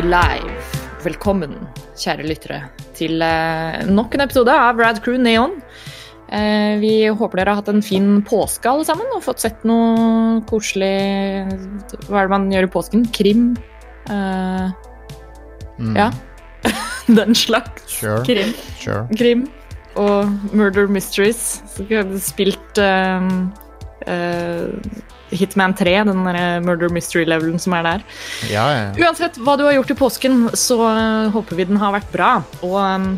vi 0.00 0.08
live. 0.08 0.60
Velkommen, 1.04 1.52
kjære 1.98 2.24
lyttere, 2.24 2.58
til 2.96 3.20
eh, 3.24 3.80
nok 3.88 4.14
en 4.14 4.22
episode 4.24 4.52
av 4.52 4.78
Rad 4.80 5.00
Crew 5.04 5.18
Neon. 5.20 5.58
Eh, 6.32 6.78
vi 6.80 6.92
håper 7.08 7.40
dere 7.40 7.52
har 7.52 7.60
hatt 7.60 7.68
en 7.72 7.82
fin 7.84 8.20
påske 8.24 8.70
alle 8.70 8.86
sammen, 8.88 9.08
og 9.12 9.24
fått 9.24 9.42
sett 9.42 9.64
noe 9.66 10.40
koselig 10.48 10.92
Hva 12.06 12.22
er 12.22 12.28
det 12.28 12.32
man 12.32 12.48
gjør 12.52 12.68
i 12.68 12.72
påsken? 12.76 13.04
Krim? 13.16 13.50
Uh, 14.08 14.70
Mm. 15.80 15.94
Ja. 15.96 16.10
Den 17.06 17.32
slags. 17.34 17.86
Sure. 17.88 18.20
Krim. 18.26 18.50
sure. 18.76 19.06
Krim. 19.16 19.46
Og 19.96 20.28
Murder 20.52 20.90
Mysteries. 20.92 21.62
Så 21.72 21.86
vi 21.88 21.96
har 21.96 22.10
spilt 22.20 22.76
uh, 22.76 23.24
eh, 24.04 24.68
Hitman 25.30 25.74
3, 25.78 25.96
den 26.08 26.22
der 26.26 26.60
Murder 26.64 26.90
Mystery-levelen 26.92 27.60
som 27.62 27.74
er 27.78 27.86
der. 27.86 28.06
Ja, 28.50 28.66
ja. 28.74 28.86
Uansett 28.98 29.38
hva 29.40 29.56
du 29.58 29.66
har 29.66 29.76
gjort 29.78 29.92
i 29.94 29.98
påsken, 29.98 30.38
så 30.58 30.78
øh, 30.88 31.32
håper 31.34 31.58
vi 31.58 31.68
den 31.70 31.80
har 31.80 31.94
vært 31.94 32.10
bra. 32.14 32.30
Og 32.66 32.78
um, 32.78 33.10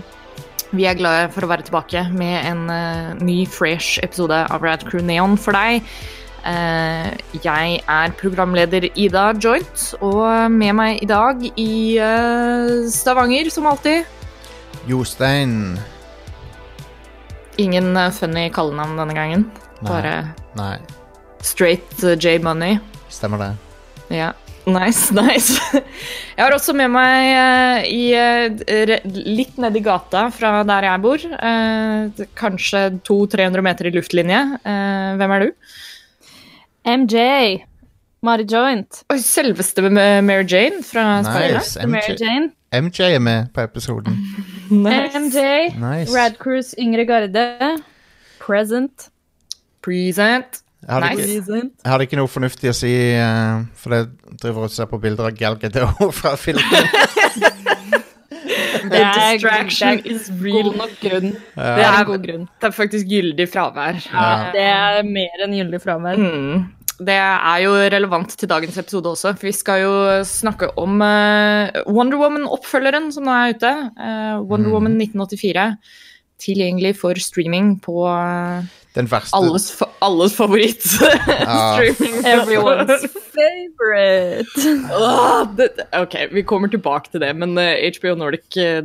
vi 0.73 0.87
er 0.89 0.97
glade 0.99 1.29
for 1.35 1.45
å 1.45 1.51
være 1.51 1.67
tilbake 1.69 2.07
med 2.17 2.37
en 2.49 2.65
uh, 2.73 3.13
ny, 3.21 3.43
fresh 3.49 4.01
episode 4.05 4.43
av 4.49 4.65
Rad 4.65 4.85
Crew 4.89 5.05
Neon 5.05 5.39
for 5.41 5.57
deg. 5.57 5.85
Uh, 6.43 7.13
jeg 7.45 7.79
er 7.87 8.15
programleder 8.19 8.89
Ida 8.99 9.29
Joint, 9.39 9.93
og 10.03 10.51
med 10.51 10.75
meg 10.79 11.05
i 11.05 11.09
dag 11.09 11.45
i 11.55 11.73
uh, 12.03 12.89
Stavanger, 12.91 13.53
som 13.53 13.69
alltid 13.71 14.03
Jostein 14.89 15.77
Ingen 17.61 17.95
funny 18.17 18.49
kallenavn 18.51 18.97
denne 18.99 19.15
gangen. 19.15 19.45
Nei. 19.85 19.91
Bare 19.93 20.15
Nei, 20.57 20.77
straight 21.43 22.05
øh, 22.05 22.17
J 22.19 22.39
Money. 22.43 22.79
stemmer 23.13 23.39
det. 23.43 23.51
Ja, 24.13 24.31
nice, 24.67 25.13
nice. 25.23 25.59
Jeg 26.37 26.45
har 26.45 26.53
også 26.55 26.73
med 26.77 26.89
meg 26.93 27.33
eh, 27.33 27.89
i, 27.93 28.03
eh, 28.15 29.01
litt 29.05 29.59
nedi 29.61 29.81
gata 29.85 30.27
fra 30.35 30.63
der 30.69 30.87
jeg 30.89 31.03
bor. 31.03 31.19
eh, 31.19 32.25
kanskje 32.39 32.85
200-300 33.09 33.61
meter 33.69 33.89
i 33.91 33.95
luftlinje. 33.95 34.41
Eh, 34.65 35.13
hvem 35.21 35.37
er 35.37 35.47
du? 35.47 35.53
MJ. 36.87 37.27
Mari 38.23 38.45
Joint. 38.47 39.01
Og 39.11 39.19
selveste 39.19 39.83
med 39.91 40.23
Mary 40.23 40.45
Jane 40.47 40.83
fra. 40.87 41.21
Nice. 41.27 41.79
Mary 41.87 42.13
MJ, 42.15 42.21
Jane. 42.23 42.51
MJ 42.73 43.01
er 43.17 43.19
med 43.19 43.49
på 43.55 43.61
episoden. 43.67 44.15
Nice. 44.71 45.19
MJ. 45.19 45.75
Nice. 45.77 46.15
Rad 46.17 46.39
Cruise 46.39 46.75
Yngre 46.81 47.05
Garde. 47.05 47.43
Present. 48.41 49.09
Present. 49.83 50.63
Jeg 50.83 50.91
hadde, 50.91 51.09
Nice. 51.15 51.39
ikke, 51.39 51.61
jeg 51.85 51.91
hadde 51.93 52.05
ikke 52.09 52.19
noe 52.19 52.31
fornuftig 52.33 52.71
å 52.73 52.75
si, 52.75 52.91
uh, 53.15 53.63
for 53.79 53.95
jeg 53.95 54.09
driver 54.43 54.65
og 54.67 54.73
ser 54.75 54.89
på 54.91 54.99
bilder 55.03 55.29
av 55.31 55.37
Gal 55.39 55.55
Gadot 55.63 56.01
fra 56.21 56.33
filmen. 56.41 56.89
Det 58.83 58.99
er, 58.99 59.39
distraction 59.39 60.01
det 60.03 60.11
er 60.11 60.15
is 60.17 60.29
real. 60.43 60.67
god 60.73 60.79
nok 60.81 60.95
grunn. 61.05 61.29
Ja. 61.55 61.73
Det 61.79 61.85
er 61.87 61.97
en 62.01 62.07
god 62.09 62.25
grunn. 62.27 62.47
Det 62.59 62.69
er 62.69 62.75
faktisk 62.75 63.11
gyldig 63.13 63.47
fravær. 63.53 64.01
Ja, 64.11 64.29
det 64.55 64.65
er 64.73 65.03
mer 65.07 65.45
enn 65.47 65.55
gyldig 65.61 65.81
fravær. 65.85 66.19
Mm. 66.19 66.65
Det 67.03 67.15
er 67.19 67.63
jo 67.65 67.73
relevant 67.95 68.35
til 68.39 68.51
dagens 68.51 68.77
episode 68.79 69.11
også, 69.15 69.33
for 69.39 69.49
vi 69.49 69.55
skal 69.57 69.81
jo 69.85 69.93
snakke 70.29 70.69
om 70.79 70.99
uh, 71.03 71.71
Wonder 71.91 72.19
Woman-oppfølgeren 72.21 73.09
som 73.15 73.27
nå 73.27 73.33
er 73.39 73.55
ute. 73.57 73.73
Uh, 73.99 74.43
Wonder 74.51 74.71
Mm. 74.71 74.75
Woman 74.77 74.99
1984. 74.99 75.69
Tilgjengelig 76.43 76.97
for 76.99 77.15
streaming 77.23 77.77
på 77.85 78.01
eh, 78.11 78.65
Den 78.95 79.07
verste 79.09 79.37
alles, 79.37 79.71
fa 79.73 79.87
alles 80.01 80.35
favoritt. 80.37 80.85
Ah. 81.47 81.75
streaming. 81.77 82.25
Everyone's 82.25 83.07
favorite. 83.33 84.47
Oh, 84.93 85.47
det, 85.57 85.69
ok, 85.97 86.15
vi 86.33 86.43
kommer 86.43 86.69
tilbake 86.69 87.11
til 87.11 87.21
det, 87.21 87.33
men 87.37 87.57
eh, 87.59 87.91
HBO 87.97 88.15
Nordic 88.21 88.57
eh, 88.57 88.83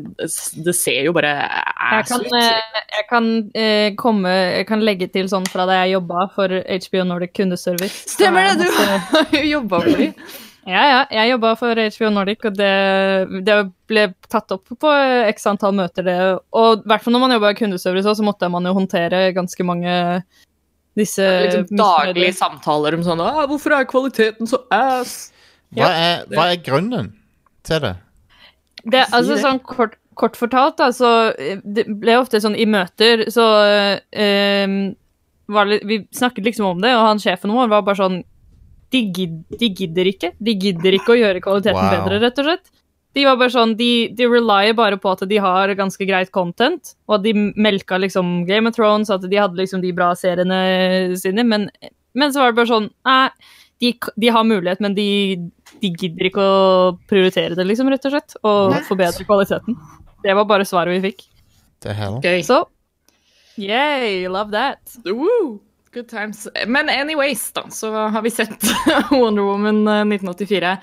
det 0.65 0.75
ser 0.75 1.03
jo 1.05 1.13
bare 1.15 1.33
Jeg 1.35 1.99
ass 1.99 2.11
kan, 2.11 2.25
eh, 2.39 2.81
jeg 2.97 3.05
kan 3.09 3.29
eh, 3.53 3.91
komme 3.99 4.31
Jeg 4.31 4.67
kan 4.69 4.83
legge 4.85 5.09
til 5.11 5.29
sånn 5.31 5.47
fra 5.51 5.67
da 5.69 5.81
jeg 5.83 5.97
jobba 5.97 6.27
for 6.35 6.55
HBO 6.55 7.07
Nordic 7.11 7.35
kundeservice. 7.37 8.07
Stemmer 8.15 8.53
det, 8.55 8.67
du 8.67 8.77
har 8.79 9.31
jo 9.35 9.45
jobba 9.57 9.83
for 9.83 10.05
dem. 10.05 10.13
Ja, 10.67 10.83
ja. 10.83 11.03
Jeg 11.15 11.31
jobba 11.31 11.53
for 11.59 11.79
HBO 11.79 12.09
Nordic, 12.11 12.43
og 12.47 12.57
det, 12.59 12.71
det 13.47 13.55
ble 13.87 14.09
tatt 14.27 14.51
opp 14.51 14.67
på 14.67 14.91
x 15.29 15.47
antall 15.47 15.77
møter, 15.77 16.03
det. 16.03 16.17
Og 16.51 16.81
i 16.81 16.91
hvert 16.91 17.05
fall 17.05 17.15
når 17.15 17.23
man 17.23 17.35
jobba 17.37 17.53
i 17.53 17.59
kundeservice, 17.61 18.17
så 18.19 18.25
måtte 18.25 18.49
man 18.51 18.67
jo 18.67 18.75
håndtere 18.75 19.29
ganske 19.37 19.67
mange 19.67 19.93
disse 20.97 21.23
Liksom 21.23 21.77
daglige 21.77 22.33
samtaler 22.33 22.97
om 22.97 23.03
sånn 23.05 23.21
ah, 23.21 23.43
'Hvorfor 23.45 23.75
er 23.77 23.85
kvaliteten 23.85 24.49
så 24.49 24.63
ass?' 24.73 25.29
hva, 25.75 25.91
er, 25.91 26.23
hva 26.31 26.47
er 26.49 26.61
grunnen 26.63 27.11
til 27.67 27.83
det? 27.83 27.95
Det, 28.87 29.03
altså 29.11 29.35
sånn 29.41 29.59
kort, 29.59 29.97
kort 30.15 30.37
fortalt, 30.39 30.77
da, 30.79 30.89
så 30.95 31.09
det 31.63 31.85
ble 32.01 32.15
ofte 32.17 32.39
sånn 32.41 32.55
i 32.55 32.65
møter, 32.69 33.25
så 33.33 33.45
eh, 34.15 34.77
var 35.51 35.69
det, 35.69 35.81
Vi 35.87 35.99
snakket 36.15 36.47
liksom 36.47 36.71
om 36.71 36.81
det, 36.81 36.95
og 36.95 37.03
han 37.03 37.21
sjefen 37.21 37.53
vår 37.55 37.69
var 37.71 37.85
bare 37.87 37.99
sånn 37.99 38.21
de, 38.93 39.01
gid, 39.13 39.37
de 39.59 39.69
gidder 39.75 40.07
ikke. 40.13 40.31
De 40.39 40.53
gidder 40.55 40.95
ikke 40.99 41.13
å 41.15 41.19
gjøre 41.19 41.41
kvaliteten 41.43 41.75
Wow. 41.79 41.91
bedre, 42.05 42.19
rett 42.23 42.39
og 42.39 42.45
slett. 42.51 42.69
De 43.17 43.23
var 43.25 43.37
bare 43.39 43.49
sånn, 43.49 43.71
de, 43.79 44.09
de 44.13 44.27
relyer 44.29 44.75
bare 44.77 44.97
på 45.01 45.09
at 45.11 45.23
de 45.27 45.37
har 45.41 45.71
ganske 45.79 46.05
greit 46.05 46.29
content, 46.35 46.91
og 47.07 47.15
at 47.17 47.23
de 47.23 47.31
melka 47.57 47.97
liksom 47.97 48.45
Game 48.45 48.69
of 48.69 48.75
Thrones, 48.75 49.09
at 49.09 49.23
de 49.25 49.39
hadde 49.39 49.57
liksom 49.57 49.81
de 49.81 49.91
bra 49.97 50.11
seriene 50.15 50.59
sine, 51.17 51.43
men, 51.47 51.65
men 52.13 52.33
så 52.35 52.43
var 52.43 52.51
det 52.53 52.59
bare 52.59 52.69
sånn 52.69 52.89
Nei, 53.07 53.29
de, 53.81 53.91
de 54.21 54.29
har 54.33 54.45
mulighet, 54.45 54.79
men 54.85 54.93
de, 54.97 55.07
de 55.81 55.91
gidder 55.97 56.29
ikke 56.29 56.45
å 56.45 56.97
prioritere 57.09 57.57
det, 57.57 57.65
liksom, 57.69 57.89
rett 57.89 58.05
og 58.05 58.13
slett, 58.15 58.37
og 58.43 58.71
What? 58.75 58.85
forbedre 58.89 59.25
kvaliteten. 59.25 59.77
Det 60.23 60.33
var 60.37 60.45
bare 60.49 60.65
svaret 60.65 60.97
vi 60.99 61.09
fikk. 61.11 61.25
Gøy. 62.21 62.41
Så 62.45 62.63
yay, 63.57 64.27
love 64.29 64.51
that. 64.53 64.79
Woo! 65.05 65.59
Good 65.97 66.09
times. 66.11 66.47
Men 66.67 66.89
anyways, 66.93 67.51
da, 67.57 67.63
så 67.73 67.89
har 68.13 68.21
vi 68.21 68.29
sett 68.31 68.63
Wonder 69.11 69.47
Woman 69.47 69.87
eh, 69.87 70.03
1984 70.05 70.75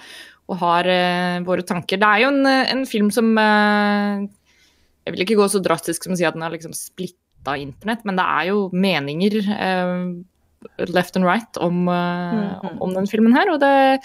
og 0.45 0.59
har 0.61 0.89
uh, 0.91 1.45
våre 1.47 1.63
tanker. 1.65 2.01
Det 2.03 2.09
er 2.09 2.25
jo 2.25 2.31
en, 2.33 2.41
eh, 2.51 2.73
en 2.75 2.83
film 2.85 3.13
som 3.15 3.31
uh, 3.39 4.25
Jeg 5.07 5.15
vil 5.15 5.23
ikke 5.25 5.39
gå 5.39 5.47
så 5.49 5.63
drastisk 5.63 6.05
som 6.05 6.17
å 6.17 6.19
si 6.19 6.27
at 6.27 6.35
den 6.35 6.43
har 6.45 6.53
liksom 6.53 6.75
splitta 6.77 7.55
internett, 7.61 8.03
men 8.05 8.19
det 8.19 8.27
er 8.27 8.51
jo 8.51 8.67
meninger 8.75 9.39
uh, 9.55 10.11
left 10.91 11.17
and 11.17 11.29
right 11.29 11.63
om, 11.63 11.85
mm 11.85 11.95
-hmm. 11.95 12.77
om 12.81 12.95
den 12.95 13.07
filmen 13.07 13.37
her, 13.37 13.53
og 13.53 13.61
det 13.61 14.01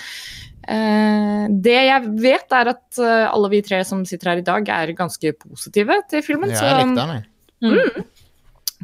eh, 0.68 1.46
det 1.50 1.80
jeg 1.88 2.14
vet, 2.22 2.52
er 2.52 2.68
at 2.68 3.00
eh, 3.02 3.26
alle 3.34 3.50
vi 3.50 3.62
tre 3.66 3.84
som 3.88 4.06
sitter 4.06 4.30
her 4.30 4.38
i 4.38 4.46
dag, 4.46 4.70
er 4.70 4.94
ganske 4.98 5.34
positive 5.34 6.02
til 6.10 6.22
filmen. 6.26 6.50
Ja, 6.50 6.64
jeg 6.64 6.86
likte 6.86 7.06
den, 7.06 7.16
jeg. 7.16 7.24
Mm. 7.60 8.04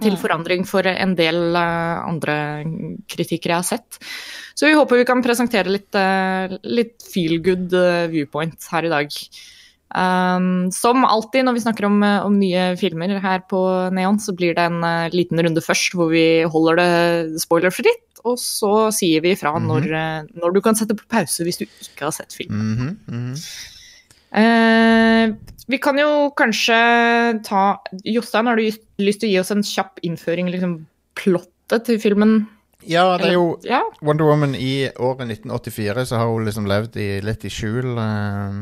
Til 0.01 0.11
Mm. 0.11 0.19
forandring 0.21 0.65
for 0.67 0.85
en 0.85 1.15
del 1.15 1.55
eh, 1.55 2.03
andre 2.03 2.63
kritikere 3.07 3.55
jeg 3.55 3.61
har 3.63 3.63
sett. 3.63 3.99
Så 4.55 4.67
vi 4.67 4.73
håper 4.75 4.97
vi 4.97 5.05
kan 5.05 5.23
presentere 5.23 5.67
litt, 5.71 5.93
eh, 5.95 6.57
litt 6.63 7.01
feel 7.01 7.39
good 7.41 7.73
eh, 7.73 8.07
viewpoint 8.11 8.59
her 8.71 8.83
i 8.85 8.89
dag. 8.89 9.07
Um, 9.95 10.71
som 10.75 11.05
alltid 11.05 11.45
når 11.45 11.53
vi 11.55 11.61
snakker 11.63 11.85
om, 11.85 12.01
om 12.03 12.39
nye 12.39 12.75
filmer 12.75 13.13
her 13.21 13.43
på 13.47 13.59
Neon, 13.93 14.17
så 14.19 14.33
blir 14.35 14.55
det 14.57 14.65
en 14.65 14.81
liten 15.13 15.39
runde 15.39 15.61
først 15.63 15.93
hvor 15.95 16.09
vi 16.11 16.43
holder 16.43 16.75
det 16.81 17.39
spoilerfritt, 17.39 18.01
og 18.25 18.35
så 18.41 18.91
sier 18.91 19.21
vi 19.21 19.35
ifra 19.35 19.53
Mhm. 19.55 19.67
når, 19.69 19.83
eh, 19.93 20.23
når 20.35 20.53
du 20.53 20.61
kan 20.61 20.75
sette 20.75 20.97
på 20.97 21.07
pause 21.07 21.45
hvis 21.45 21.57
du 21.61 21.65
ikke 21.65 22.01
har 22.09 22.11
sett 22.11 22.33
filmen. 22.33 22.75
Mhm, 22.75 22.99
mhm. 23.07 23.35
Eh, 24.35 25.33
vi 25.67 25.77
kan 25.81 25.97
jo 25.97 26.29
kanskje 26.37 26.77
ta 27.47 27.63
Jostein, 28.03 28.49
har 28.49 28.59
du 28.59 28.67
lyst 29.01 29.21
til 29.21 29.29
å 29.29 29.33
gi 29.33 29.39
oss 29.41 29.53
en 29.55 29.63
kjapp 29.65 30.01
innføring, 30.05 30.51
liksom 30.51 30.81
plottet 31.17 31.87
til 31.87 32.01
filmen? 32.03 32.43
Ja, 32.85 33.17
det 33.17 33.31
er 33.31 33.37
jo 33.39 33.59
Ja. 33.63 33.81
Wonder 34.01 34.25
Woman 34.25 34.53
i 34.55 34.89
året 34.99 35.27
1984, 35.27 36.05
så 36.05 36.17
har 36.17 36.27
hun 36.29 36.45
liksom 36.45 36.67
levd 36.69 36.97
i, 36.97 37.21
litt 37.21 37.45
i 37.45 37.49
skjul 37.49 37.97
eh, 37.97 38.59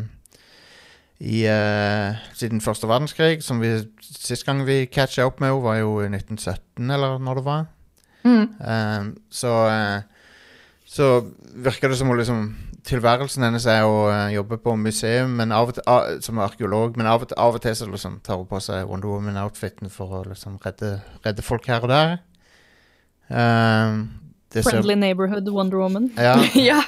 i, 1.23 1.43
eh, 1.47 2.15
siden 2.33 2.61
første 2.61 2.87
verdenskrig. 2.87 3.41
Som 3.43 3.59
vi 3.59 3.81
Sist 3.99 4.45
gang 4.45 4.63
vi 4.63 4.85
catcha 4.87 5.25
opp 5.27 5.41
med 5.41 5.49
henne, 5.49 5.63
var 5.63 5.75
jo 5.81 5.97
i 5.99 6.07
1917, 6.07 6.89
eller 6.89 7.17
når 7.19 7.35
det 7.35 7.43
var. 7.43 7.65
Mm. 8.23 8.43
Eh, 8.61 9.13
så 9.29 9.53
eh, 9.67 10.01
Så 10.85 11.25
virker 11.55 11.89
det 11.89 11.97
som 11.97 12.07
hun 12.07 12.17
liksom 12.17 12.55
Tilværelsen 12.83 13.45
hennes 13.45 13.65
er 13.69 13.85
å 13.87 14.07
eh, 14.11 14.33
jobbe 14.35 14.57
på 14.59 14.73
museum 14.75 15.37
men 15.39 15.53
av 15.55 15.71
og 15.71 15.77
til, 15.77 15.85
av, 15.87 16.17
som 16.23 16.39
arkeolog, 16.43 16.97
men 16.99 17.07
av 17.07 17.23
og 17.23 17.29
til, 17.31 17.37
av 17.39 17.55
og 17.55 17.63
til 17.63 17.75
så 17.79 17.87
liksom 17.87 18.17
tar 18.25 18.41
hun 18.41 18.49
på 18.49 18.59
seg 18.63 18.89
Wonder 18.89 19.13
Woman-outfiten 19.13 19.91
for 19.93 20.19
å 20.19 20.23
liksom 20.27 20.57
redde, 20.65 20.97
redde 21.23 21.45
folk 21.45 21.67
her 21.71 21.85
og 21.85 21.93
der. 21.93 22.17
Um, 23.29 24.01
det 24.51 24.65
ser- 24.65 24.75
Friendly 24.75 24.97
Neighborhood 24.99 25.47
Wonder 25.47 25.79
Woman. 25.79 26.11
ja, 26.17 26.35
ja. 26.71 26.81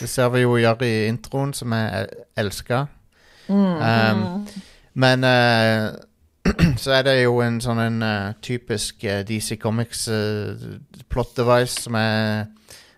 det 0.00 0.08
ser 0.08 0.30
vi 0.32 0.46
jo 0.46 0.56
gjøre 0.56 0.88
i 0.88 1.06
introen, 1.10 1.52
som 1.52 1.74
jeg 1.76 2.08
elsker. 2.40 2.86
Mm. 3.48 3.84
Um, 3.84 4.46
men 4.94 5.24
uh, 5.28 5.90
så 6.82 6.96
er 6.96 7.04
det 7.04 7.18
jo 7.18 7.36
en 7.44 7.60
sånn 7.60 7.82
en 7.82 8.00
uh, 8.00 8.32
typisk 8.40 9.04
uh, 9.04 9.20
DC 9.28 9.58
Comics 9.60 10.06
plot 11.12 11.36
device 11.36 11.84
som 11.84 12.00
er 12.00 12.46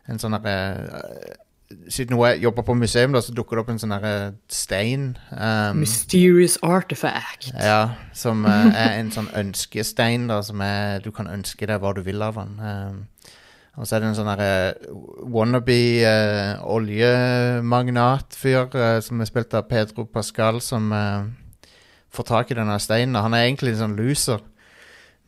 en 0.07 0.23
sånn 0.23 0.39
derre 0.39 1.43
Siden 1.91 2.15
hun 2.17 2.27
er- 2.29 2.39
jobber 2.39 2.63
på 2.63 2.75
museum, 2.79 3.13
da, 3.13 3.19
så 3.21 3.33
dukker 3.35 3.57
det 3.57 3.61
opp 3.65 3.71
en 3.73 3.79
sånn 3.83 3.91
derre 3.97 4.35
stein. 4.49 5.17
um, 5.33 5.77
Mysterious 5.81 6.59
artifact. 6.63 7.51
ja, 7.59 7.89
som 8.15 8.45
uh, 8.47 8.67
er 8.71 9.01
en 9.01 9.11
sånn 9.11 9.27
ønskestein, 9.35 10.29
da, 10.29 10.43
som 10.47 10.61
er 10.63 11.01
Du 11.03 11.11
kan 11.11 11.27
ønske 11.27 11.67
deg 11.67 11.81
hva 11.83 11.91
du 11.95 12.03
vil 12.07 12.23
av 12.23 12.35
den. 12.39 12.55
Um, 12.61 13.07
og 13.77 13.85
så 13.87 13.97
er 13.97 14.01
det 14.01 14.09
en 14.09 14.15
sånn 14.17 14.29
uh, 14.31 14.73
wannabe 15.29 15.77
uh, 16.07 16.57
oljemagnatfyr 16.65 18.73
uh, 18.75 19.01
som 19.05 19.21
er 19.21 19.27
spilt 19.29 19.55
av 19.59 19.67
Pedro 19.69 20.05
Pascal, 20.09 20.61
som 20.65 20.87
eh, 20.93 21.25
får 22.15 22.25
tak 22.31 22.51
i 22.51 22.55
denne 22.57 22.79
steinen. 22.81 23.15
Han 23.21 23.35
er 23.37 23.45
egentlig 23.49 23.71
en 23.75 23.83
sånn 23.83 23.97
loser, 23.99 24.41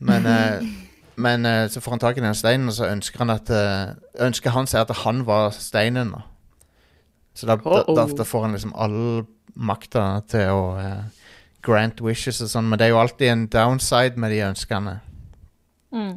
men 0.00 0.26
eh, 0.26 0.60
Men 1.18 1.46
eh, 1.48 1.66
så 1.72 1.80
får 1.82 1.96
han 1.96 2.02
tak 2.02 2.18
i 2.20 2.22
den 2.22 2.36
steinen, 2.38 2.68
og 2.70 2.76
så 2.76 2.86
ønsker 2.92 3.18
han 3.24 3.32
at 3.34 3.50
eh, 3.50 3.94
Ønsker 4.26 4.54
han 4.54 4.68
seg 4.70 4.84
at 4.86 4.92
han 5.04 5.24
var 5.26 5.50
steinen. 5.56 6.12
da. 6.14 6.20
Så 7.34 7.46
da, 7.46 7.56
da, 7.62 7.82
da, 7.86 8.04
da 8.18 8.24
får 8.26 8.44
han 8.46 8.54
liksom 8.54 8.72
all 8.78 9.24
makta 9.58 10.04
til 10.30 10.50
å 10.54 10.62
eh, 10.78 11.28
grant 11.66 12.00
wishes 12.06 12.38
og 12.44 12.50
sånn, 12.52 12.68
men 12.70 12.78
det 12.78 12.86
er 12.88 12.92
jo 12.94 13.00
alltid 13.02 13.28
en 13.32 13.46
downside 13.50 14.16
med 14.18 14.30
de 14.34 14.40
ønskene. 14.46 14.96
Mm. 15.94 16.14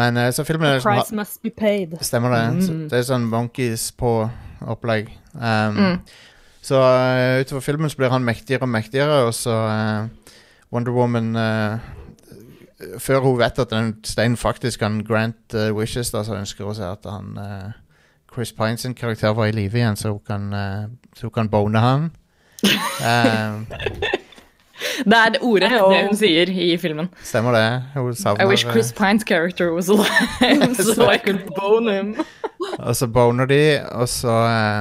Men 0.00 0.16
eh, 0.22 0.30
så 0.32 0.44
filmen 0.48 0.68
er 0.70 0.78
liksom, 0.78 0.92
Price 0.96 1.14
must 1.18 1.42
be 1.42 1.50
paid. 1.50 1.96
Stemmer 2.06 2.32
det. 2.36 2.64
Så, 2.64 2.72
Mm. 2.72 2.88
det 2.88 2.98
er 3.00 3.06
sånn 3.08 3.28
monkeys 3.28 3.88
på 3.92 4.12
opplegg. 4.64 5.08
Um, 5.34 5.76
Mm. 5.76 6.00
Så 6.62 6.76
eh, 6.76 7.40
utover 7.40 7.62
filmen 7.64 7.88
så 7.90 7.96
blir 7.96 8.10
han 8.12 8.24
mektigere 8.24 8.62
og 8.66 8.68
mektigere, 8.68 9.22
og 9.26 9.32
så 9.34 9.54
eh, 9.68 10.34
Wonder 10.72 10.92
Woman 10.92 11.30
eh, 11.36 11.78
Før 12.98 13.20
hun 13.20 13.38
vet 13.38 13.58
at 13.58 13.70
den 13.70 13.94
steinen 14.04 14.36
faktisk 14.40 14.80
kan 14.80 15.02
grant 15.04 15.54
uh, 15.54 15.70
wishes, 15.76 16.10
da, 16.10 16.24
så 16.24 16.38
ønsker 16.38 16.64
hun 16.64 16.74
seg 16.74 16.92
at 16.92 17.10
han 17.10 17.36
uh, 17.36 17.72
Chris 18.32 18.52
Pine 18.52 18.78
sin 18.78 18.94
karakter 18.94 19.34
var 19.36 19.50
i 19.50 19.52
live 19.52 19.78
igjen, 19.78 19.96
så 19.96 20.14
hun 20.14 20.22
kan, 20.26 20.52
uh, 20.52 20.88
så 21.16 21.28
hun 21.28 21.34
kan 21.34 21.48
bone 21.52 21.78
han. 21.78 22.10
Um, 23.00 23.66
Det 25.04 25.16
er 25.16 25.28
det 25.28 25.40
ordet 25.42 25.70
det 25.70 26.02
hun 26.06 26.16
sier 26.16 26.50
i 26.50 26.76
filmen. 26.80 27.08
stemmer 27.24 27.52
det. 27.52 27.82
Hun 27.94 28.14
savner 28.14 28.44
I 28.44 28.48
wish 28.48 28.66
eh, 28.66 28.72
Chris 28.72 28.92
Pines 28.92 29.24
character 29.24 29.72
was 29.72 29.88
alive, 29.88 30.74
so 30.94 31.10
I 31.10 31.18
could 31.18 31.40
bone 31.56 31.92
him. 31.92 32.16
Og 32.78 32.96
så 32.96 33.06
boner 33.06 33.46
de, 33.46 33.80
og 33.90 34.08
så 34.08 34.32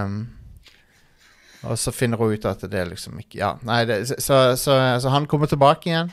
um, 0.06 0.28
Og 1.64 1.78
så 1.78 1.92
finner 1.92 2.18
hun 2.18 2.34
ut 2.34 2.46
at 2.46 2.62
det 2.62 2.80
er 2.80 2.86
liksom 2.86 3.20
ikke 3.20 3.40
Ja, 3.40 3.54
nei, 3.64 3.86
det, 3.86 4.08
så, 4.08 4.16
så, 4.20 4.56
så, 4.56 5.00
så 5.02 5.10
han 5.10 5.26
kommer 5.26 5.48
tilbake 5.48 5.90
igjen. 5.90 6.12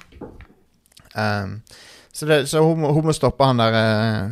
Ehm, 1.16 1.60
så 2.12 2.26
det, 2.28 2.42
så 2.48 2.62
hun, 2.64 2.84
hun 2.84 3.04
må 3.08 3.12
stoppe 3.16 3.44
han 3.44 3.60
der 3.60 3.74
uh, 3.76 4.30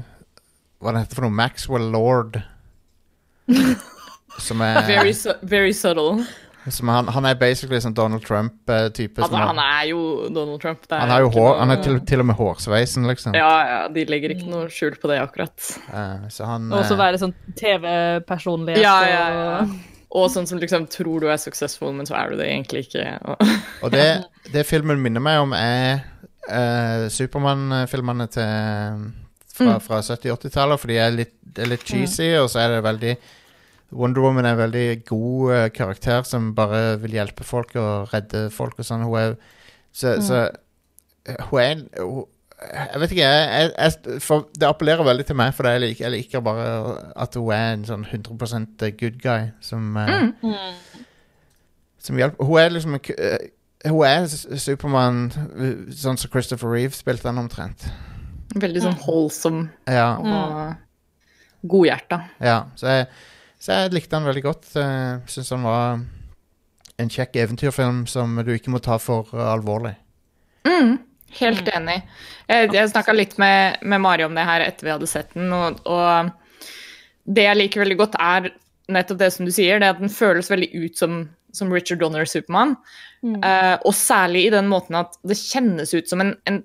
Hva 0.80 0.92
det 0.94 1.04
heter 1.04 1.18
for 1.18 1.26
noe? 1.26 1.36
Maxwell 1.36 1.90
Lord. 1.92 2.38
som 4.38 4.60
er, 4.64 4.80
Very, 4.88 5.12
su 5.12 5.32
very 5.42 5.72
subtle. 5.72 6.24
som 6.68 6.88
han, 6.88 7.08
han 7.12 7.26
er 7.28 7.36
basically 7.38 7.78
sånn 7.80 7.94
Donald 7.94 8.24
Trump-type. 8.24 9.20
Altså, 9.20 9.36
han 9.36 9.60
er 9.60 9.90
jo 9.90 10.00
Donald 10.32 10.60
Trump. 10.62 10.86
det 10.88 10.96
er 10.96 11.02
han 11.04 11.12
har 11.12 11.24
jo 11.26 11.28
hår, 11.34 11.48
noe- 11.50 11.58
han 11.60 11.74
er 11.74 11.82
til, 11.84 11.98
til 12.08 12.22
og 12.24 12.28
med 12.30 12.38
hårsveisen, 12.38 13.04
liksom. 13.10 13.36
Ja, 13.36 13.50
ja, 13.68 13.80
de 13.92 14.06
legger 14.08 14.32
ikke 14.34 14.48
noe 14.48 14.70
skjul 14.72 14.96
på 15.00 15.10
det, 15.12 15.18
akkurat. 15.22 15.54
Og 15.92 16.30
så 16.32 16.48
han 16.48 16.70
Og 16.72 16.80
også 16.80 16.96
eh, 16.96 17.02
være 17.04 17.20
sånn 17.20 17.34
TV-personlighet. 17.60 18.80
Ja, 18.82 18.96
ja, 19.08 19.26
ja. 19.36 19.60
og- 20.14 20.30
sånn 20.32 20.48
som 20.48 20.58
liksom 20.62 20.88
tror 20.88 21.20
du 21.20 21.28
er 21.28 21.36
successful, 21.42 21.92
men 21.92 22.08
så 22.08 22.16
er 22.16 22.32
du 22.32 22.40
det 22.40 22.48
egentlig 22.48 22.86
ikke. 22.88 23.06
Og 23.84 23.92
det, 23.92 24.08
det 24.56 24.64
filmen 24.66 25.02
minner 25.04 25.20
meg 25.20 25.44
om, 25.44 25.52
er 25.52 26.00
uh, 26.50 27.06
Supermann-filmene 27.12 28.26
til 28.34 29.06
fra, 29.54 29.78
fra 29.78 30.00
70-80-tallet, 30.02 30.80
for 30.82 30.90
de 30.90 30.96
er 30.98 31.14
litt, 31.14 31.34
er 31.62 31.68
litt 31.70 31.84
cheesy, 31.86 32.32
og 32.40 32.48
så 32.50 32.64
er 32.64 32.72
det 32.76 32.84
veldig 32.84 33.14
Wonder 33.94 34.24
Woman 34.24 34.44
er 34.48 34.56
en 34.56 34.58
veldig 34.64 34.86
god 35.06 35.50
uh, 35.54 35.68
karakter 35.70 36.24
som 36.26 36.48
bare 36.56 36.96
vil 36.98 37.14
hjelpe 37.14 37.44
folk 37.46 37.76
og 37.78 38.10
redde 38.14 38.48
folk 38.50 38.80
og 38.82 38.88
sånn. 38.88 39.04
Hun 39.06 39.18
er 39.20 39.36
Så, 39.94 40.16
så 40.26 40.40
eh, 41.28 41.36
hun 41.52 41.60
er 41.60 41.70
en- 41.76 42.24
Jeg 42.64 43.00
vet 43.00 43.10
ikke, 43.12 43.28
jeg, 43.28 43.46
jeg, 43.60 43.70
jeg, 43.78 44.20
for 44.24 44.48
det 44.58 44.66
appellerer 44.66 45.04
veldig 45.06 45.26
til 45.28 45.36
meg, 45.36 45.52
for 45.54 45.68
jeg 45.68 45.80
liker, 45.84 46.04
jeg 46.08 46.12
liker 46.16 46.40
bare 46.42 46.66
at 47.20 47.34
hun 47.38 47.52
er 47.54 47.72
en 47.76 47.84
sånn 47.86 48.04
100% 48.08 48.82
good 48.98 49.20
guy 49.22 49.50
som 49.60 49.94
uh, 49.96 50.32
Mm. 50.42 50.74
som 51.98 52.16
hjelper 52.18 52.44
Hun 52.44 52.58
er 52.60 52.74
liksom 52.74 52.94
en 52.98 53.00
eh, 53.18 53.38
Hun 53.84 54.00
er 54.08 54.26
Supermann 54.58 55.26
eh, 55.58 55.92
sånn 55.92 56.16
som 56.20 56.30
Christopher 56.32 56.70
Reeve 56.72 56.96
spilte 56.96 57.28
han 57.28 57.38
omtrent. 57.42 57.84
veldig 58.56 58.82
sånn 58.84 58.98
holdsom 59.04 59.62
Ja, 59.90 60.14
og 60.16 61.68
godhjerta. 61.68 62.20
ja. 62.40 62.58
Så, 62.76 62.86
jeg, 62.86 63.08
så 63.60 63.72
jeg 63.80 63.94
likte 63.96 64.16
han 64.16 64.28
veldig 64.28 64.42
godt. 64.44 64.70
Uh, 64.76 65.20
Syns 65.28 65.50
han 65.52 65.64
var 65.66 66.00
en 67.02 67.10
kjekk 67.10 67.36
eventyrfilm 67.42 68.04
som 68.06 68.36
du 68.46 68.52
ikke 68.54 68.70
må 68.70 68.78
ta 68.84 68.96
for 69.02 69.28
alvorlig. 69.34 69.94
Mm, 70.68 70.98
Helt 71.40 71.68
enig. 71.74 71.96
Jeg, 72.46 72.68
jeg 72.76 72.90
snakka 72.92 73.12
litt 73.16 73.32
med, 73.42 73.80
med 73.82 74.00
Mari 74.04 74.22
om 74.24 74.36
det 74.38 74.44
her 74.46 74.62
etter 74.62 74.86
vi 74.86 74.92
hadde 74.94 75.08
sett 75.10 75.32
den, 75.34 75.50
og, 75.52 75.80
og 75.90 76.30
det 77.26 77.48
jeg 77.48 77.58
liker 77.58 77.82
veldig 77.82 77.96
godt, 77.98 78.14
er 78.22 78.52
nettopp 78.94 79.18
det 79.18 79.32
som 79.34 79.48
du 79.48 79.50
sier, 79.50 79.80
det 79.82 79.88
at 79.96 79.98
den 79.98 80.12
føles 80.12 80.50
veldig 80.52 80.68
ut 80.84 81.00
som, 81.00 81.16
som 81.56 81.72
Richard 81.72 82.02
Donner 82.02 82.26
Supermann. 82.28 82.76
Eh, 83.24 83.74
og 83.86 83.94
særlig 83.96 84.46
i 84.48 84.54
den 84.54 84.66
måten 84.68 84.98
at 85.00 85.14
det 85.24 85.38
kjennes 85.40 85.94
ut 85.96 86.10
som 86.10 86.20
en, 86.20 86.34
en 86.50 86.62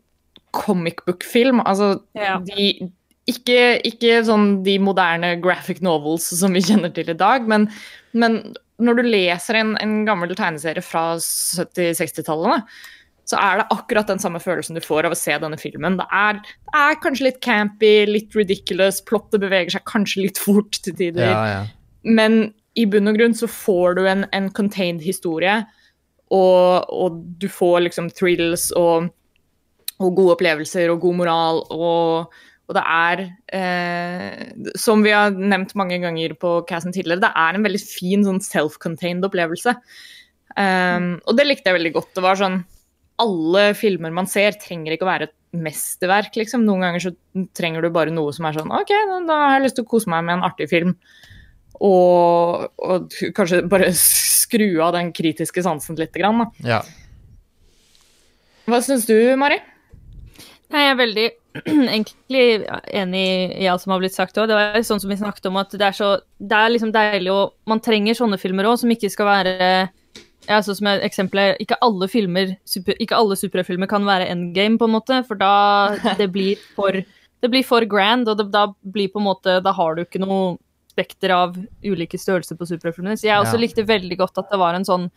comic 0.55 1.05
book-film. 1.07 1.61
Altså, 1.63 1.99
Ja. 2.17 2.39
de, 2.43 2.89
ikke, 3.29 3.79
ikke 3.85 4.23
sånn 4.25 4.63
de 4.65 4.79
moderne 4.81 5.35
graphic 5.43 5.79
novels 5.85 6.25
som 6.39 6.55
vi 6.57 6.63
kjenner 6.65 6.91
til 6.95 7.11
i 7.13 7.17
dag, 7.17 7.45
men, 7.47 7.69
men 8.17 8.39
når 8.79 8.95
du 8.99 9.09
leser 9.11 9.59
en, 9.59 9.75
en 9.83 9.99
gammel 10.07 10.33
tegneserie 10.35 10.81
fra 10.83 11.17
70-60-tallene, 11.19 12.63
så 13.29 13.37
er 13.37 13.59
det 13.59 13.67
akkurat 13.75 14.09
den 14.09 14.21
samme 14.21 14.39
følelsen 14.41 14.77
du 14.79 14.81
får 14.81 15.05
av 15.05 15.13
å 15.13 15.17
se 15.19 15.35
denne 15.37 15.57
filmen. 15.61 15.99
Det 15.99 16.07
er, 16.15 16.39
det 16.41 16.79
er 16.81 16.95
kanskje 17.03 17.27
litt 17.27 17.41
campy, 17.45 17.91
litt 18.09 18.33
ridiculous, 18.33 19.03
plottet 19.05 19.43
beveger 19.43 19.75
seg 19.75 19.85
kanskje 19.89 20.23
litt 20.25 20.41
fort 20.41 20.79
til 20.81 20.95
tider. 20.97 21.29
Ja, 21.29 21.43
ja. 21.51 21.59
Men 22.09 22.39
i 22.79 22.85
bunn 22.89 23.11
og 23.11 23.19
grunn 23.19 23.35
så 23.37 23.49
får 23.51 23.97
du 23.99 24.03
en, 24.07 24.25
en 24.35 24.49
contained 24.55 25.03
historie, 25.03 25.61
og, 26.29 26.89
og 26.93 27.23
du 27.41 27.47
får 27.51 27.87
liksom 27.87 28.11
thrills 28.13 28.69
og, 28.77 29.09
og 29.99 30.13
gode 30.15 30.37
opplevelser 30.37 30.91
og 30.93 31.01
god 31.03 31.17
moral, 31.23 31.63
og, 31.73 32.39
og 32.69 32.77
det 32.77 32.85
er, 32.85 33.23
eh, 33.57 34.71
som 34.77 35.03
vi 35.05 35.15
har 35.15 35.33
nevnt 35.33 35.75
mange 35.79 35.97
ganger 36.03 36.35
på 36.39 36.59
casten 36.69 36.95
tidligere, 36.95 37.23
det 37.25 37.33
er 37.33 37.57
en 37.57 37.65
veldig 37.65 37.81
fin 37.81 38.25
sånn 38.27 38.43
self-contained 38.45 39.25
opplevelse. 39.25 39.75
Um, 40.59 41.15
og 41.29 41.37
det 41.37 41.45
likte 41.45 41.69
jeg 41.69 41.77
veldig 41.77 41.91
godt. 41.95 42.13
Det 42.17 42.23
var 42.25 42.37
sånn 42.39 42.61
alle 43.19 43.73
filmer 43.77 44.13
man 44.15 44.29
ser, 44.29 44.55
trenger 44.59 44.95
ikke 44.95 45.05
å 45.05 45.11
være 45.11 45.27
et 45.29 45.35
mesterverk, 45.59 46.37
liksom. 46.39 46.63
Noen 46.67 46.85
ganger 46.85 47.03
så 47.03 47.11
trenger 47.57 47.83
du 47.83 47.91
bare 47.93 48.13
noe 48.13 48.31
som 48.35 48.47
er 48.47 48.55
sånn 48.57 48.71
OK, 48.75 48.93
da 49.27 49.39
har 49.43 49.57
jeg 49.57 49.65
lyst 49.65 49.79
til 49.79 49.87
å 49.87 49.91
kose 49.91 50.11
meg 50.11 50.25
med 50.27 50.37
en 50.37 50.47
artig 50.47 50.69
film. 50.71 50.95
Og, 51.79 52.69
og 52.83 53.19
kanskje 53.35 53.63
bare 53.71 53.91
skru 54.43 54.81
av 54.83 54.95
den 54.97 55.13
kritiske 55.15 55.63
sansen 55.65 55.99
litt. 55.99 56.13
Grann, 56.15 56.45
da. 56.45 56.73
ja. 56.75 56.81
Hva 58.69 58.81
syns 58.85 59.07
du, 59.09 59.15
Mari? 59.39 59.57
Nei, 60.69 60.81
jeg 60.83 60.91
er 60.91 60.97
veldig 60.99 61.27
egentlig 61.93 62.43
enig 62.93 63.23
i 63.57 63.69
alt 63.69 63.81
som 63.81 63.95
har 63.95 64.01
blitt 64.03 64.13
sagt 64.13 64.37
òg. 64.37 64.49
Det 64.51 64.57
var 64.57 64.83
sånn 64.85 65.01
som 65.01 65.09
vi 65.09 65.17
snakket 65.17 65.49
om, 65.49 65.57
at 65.61 65.73
det 65.73 65.87
er 65.87 65.95
så 65.97 66.11
Det 66.37 66.57
er 66.57 66.73
liksom 66.75 66.91
deilig 66.93 67.31
å 67.33 67.39
Man 67.69 67.81
trenger 67.81 68.17
sånne 68.17 68.37
filmer 68.41 68.69
òg, 68.69 68.77
som 68.81 68.93
ikke 68.93 69.09
skal 69.09 69.29
være 69.31 69.55
ja, 70.49 70.59
sånn 70.65 70.77
som 70.79 70.89
et 70.89 71.03
eksempel 71.05 71.41
er, 71.41 71.55
Ikke 71.61 71.77
alle 71.85 72.09
filmer, 72.09 72.55
super, 72.69 72.97
ikke 73.01 73.17
alle 73.17 73.37
superfilmer 73.37 73.89
kan 73.89 74.05
være 74.07 74.29
endgame, 74.31 74.79
på 74.81 74.87
en 74.87 74.95
måte, 74.97 75.21
for 75.27 75.39
da 75.39 75.97
det 76.21 76.29
blir 76.33 76.61
for 76.77 77.01
Det 77.39 77.49
blir 77.49 77.65
for 77.65 77.85
grand, 77.89 78.29
og 78.29 78.37
det, 78.37 78.49
da 78.53 78.67
blir 78.81 79.11
på 79.13 79.21
en 79.21 79.29
måte 79.31 79.59
Da 79.65 79.73
har 79.75 79.97
du 79.97 80.05
ikke 80.05 80.21
noe 80.21 80.57
spekter 80.99 81.31
av 81.35 81.55
ulike 81.85 82.19
størrelser 82.19 82.59
på 82.59 82.67
superheltfilmene. 82.67 83.15
Så 83.19 83.27
jeg 83.29 83.39
også 83.39 83.55
Ja. 83.55 83.63
likte 83.63 83.87
veldig 83.87 84.17
godt 84.19 84.37
at 84.43 84.49
det 84.51 84.59
var 84.59 84.75
en 84.75 84.83
sånn 84.87 85.09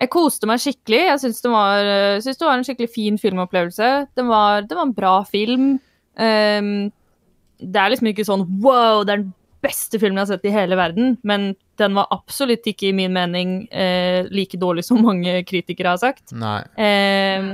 jeg 0.00 0.08
koste 0.10 0.46
meg 0.48 0.58
skikkelig. 0.58 0.98
Jeg 1.06 1.18
syns 1.20 1.42
det, 1.44 1.50
var- 1.52 2.18
synes 2.24 2.38
det 2.38 2.46
var 2.48 2.56
en 2.58 2.64
skikkelig 2.64 2.90
fin 2.90 3.18
filmopplevelse. 3.20 3.90
Det 4.16 4.24
var, 4.26 4.62
det 4.62 4.74
var 4.74 4.86
en 4.88 4.92
bra 4.96 5.22
film. 5.22 5.78
Um, 6.16 6.90
det 7.60 7.76
er 7.78 7.90
liksom 7.92 8.08
ikke 8.10 8.24
sånn 8.26 8.42
wow, 8.64 9.04
det 9.04 9.12
er 9.12 9.16
den 9.22 9.34
beste 9.62 10.00
filmen 10.00 10.18
jeg 10.18 10.26
har 10.26 10.32
sett 10.34 10.48
i 10.48 10.50
hele 10.56 10.74
verden, 10.74 11.18
men 11.22 11.54
den 11.78 11.94
var 11.94 12.08
absolutt 12.10 12.66
ikke, 12.66 12.88
i 12.88 12.92
min 12.92 13.12
mening, 13.14 13.68
eh, 13.70 14.24
like 14.32 14.58
dårlig 14.58 14.82
som 14.84 14.98
mange 15.04 15.44
kritikere 15.46 15.92
har 15.94 15.98
sagt. 16.02 16.32
Nei. 16.34 16.64
Eh, 16.76 17.52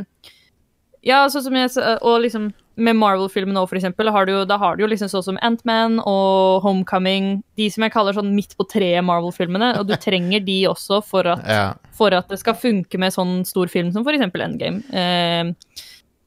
ja, 1.04 1.26
sånn 1.28 1.42
som 1.44 1.52
jeg 1.58 1.70
sa, 1.74 1.98
og 2.00 2.22
liksom 2.22 2.54
med 2.78 2.96
Marvel-filmen 2.96 3.56
nå, 3.56 3.64
eksempel, 3.76 4.08
har 4.14 4.28
du 4.28 4.32
da 4.48 4.56
har 4.62 4.76
du 4.78 4.84
jo 4.84 4.88
liksom 4.92 5.10
sånn 5.10 5.24
som 5.26 5.38
Ant-Man 5.42 5.98
og 6.06 6.62
Homecoming, 6.64 7.42
de 7.58 7.66
som 7.74 7.82
jeg 7.84 7.92
kaller 7.94 8.14
sånn 8.16 8.30
midt 8.36 8.54
på 8.58 8.66
treet 8.70 9.02
Marvel-filmene, 9.04 9.72
og 9.80 9.88
du 9.90 9.94
trenger 10.06 10.44
de 10.46 10.60
også 10.70 11.00
for 11.04 11.26
at 11.26 11.42
Ja. 11.48 11.74
for 11.98 12.14
at 12.14 12.28
det 12.30 12.38
skal 12.40 12.54
funke 12.54 12.98
med 13.02 13.12
sånn 13.14 13.42
stor 13.48 13.66
film 13.72 13.90
som 13.92 14.06
f.eks. 14.06 14.24
Endgame. 14.30 14.82
Eh, 14.94 15.52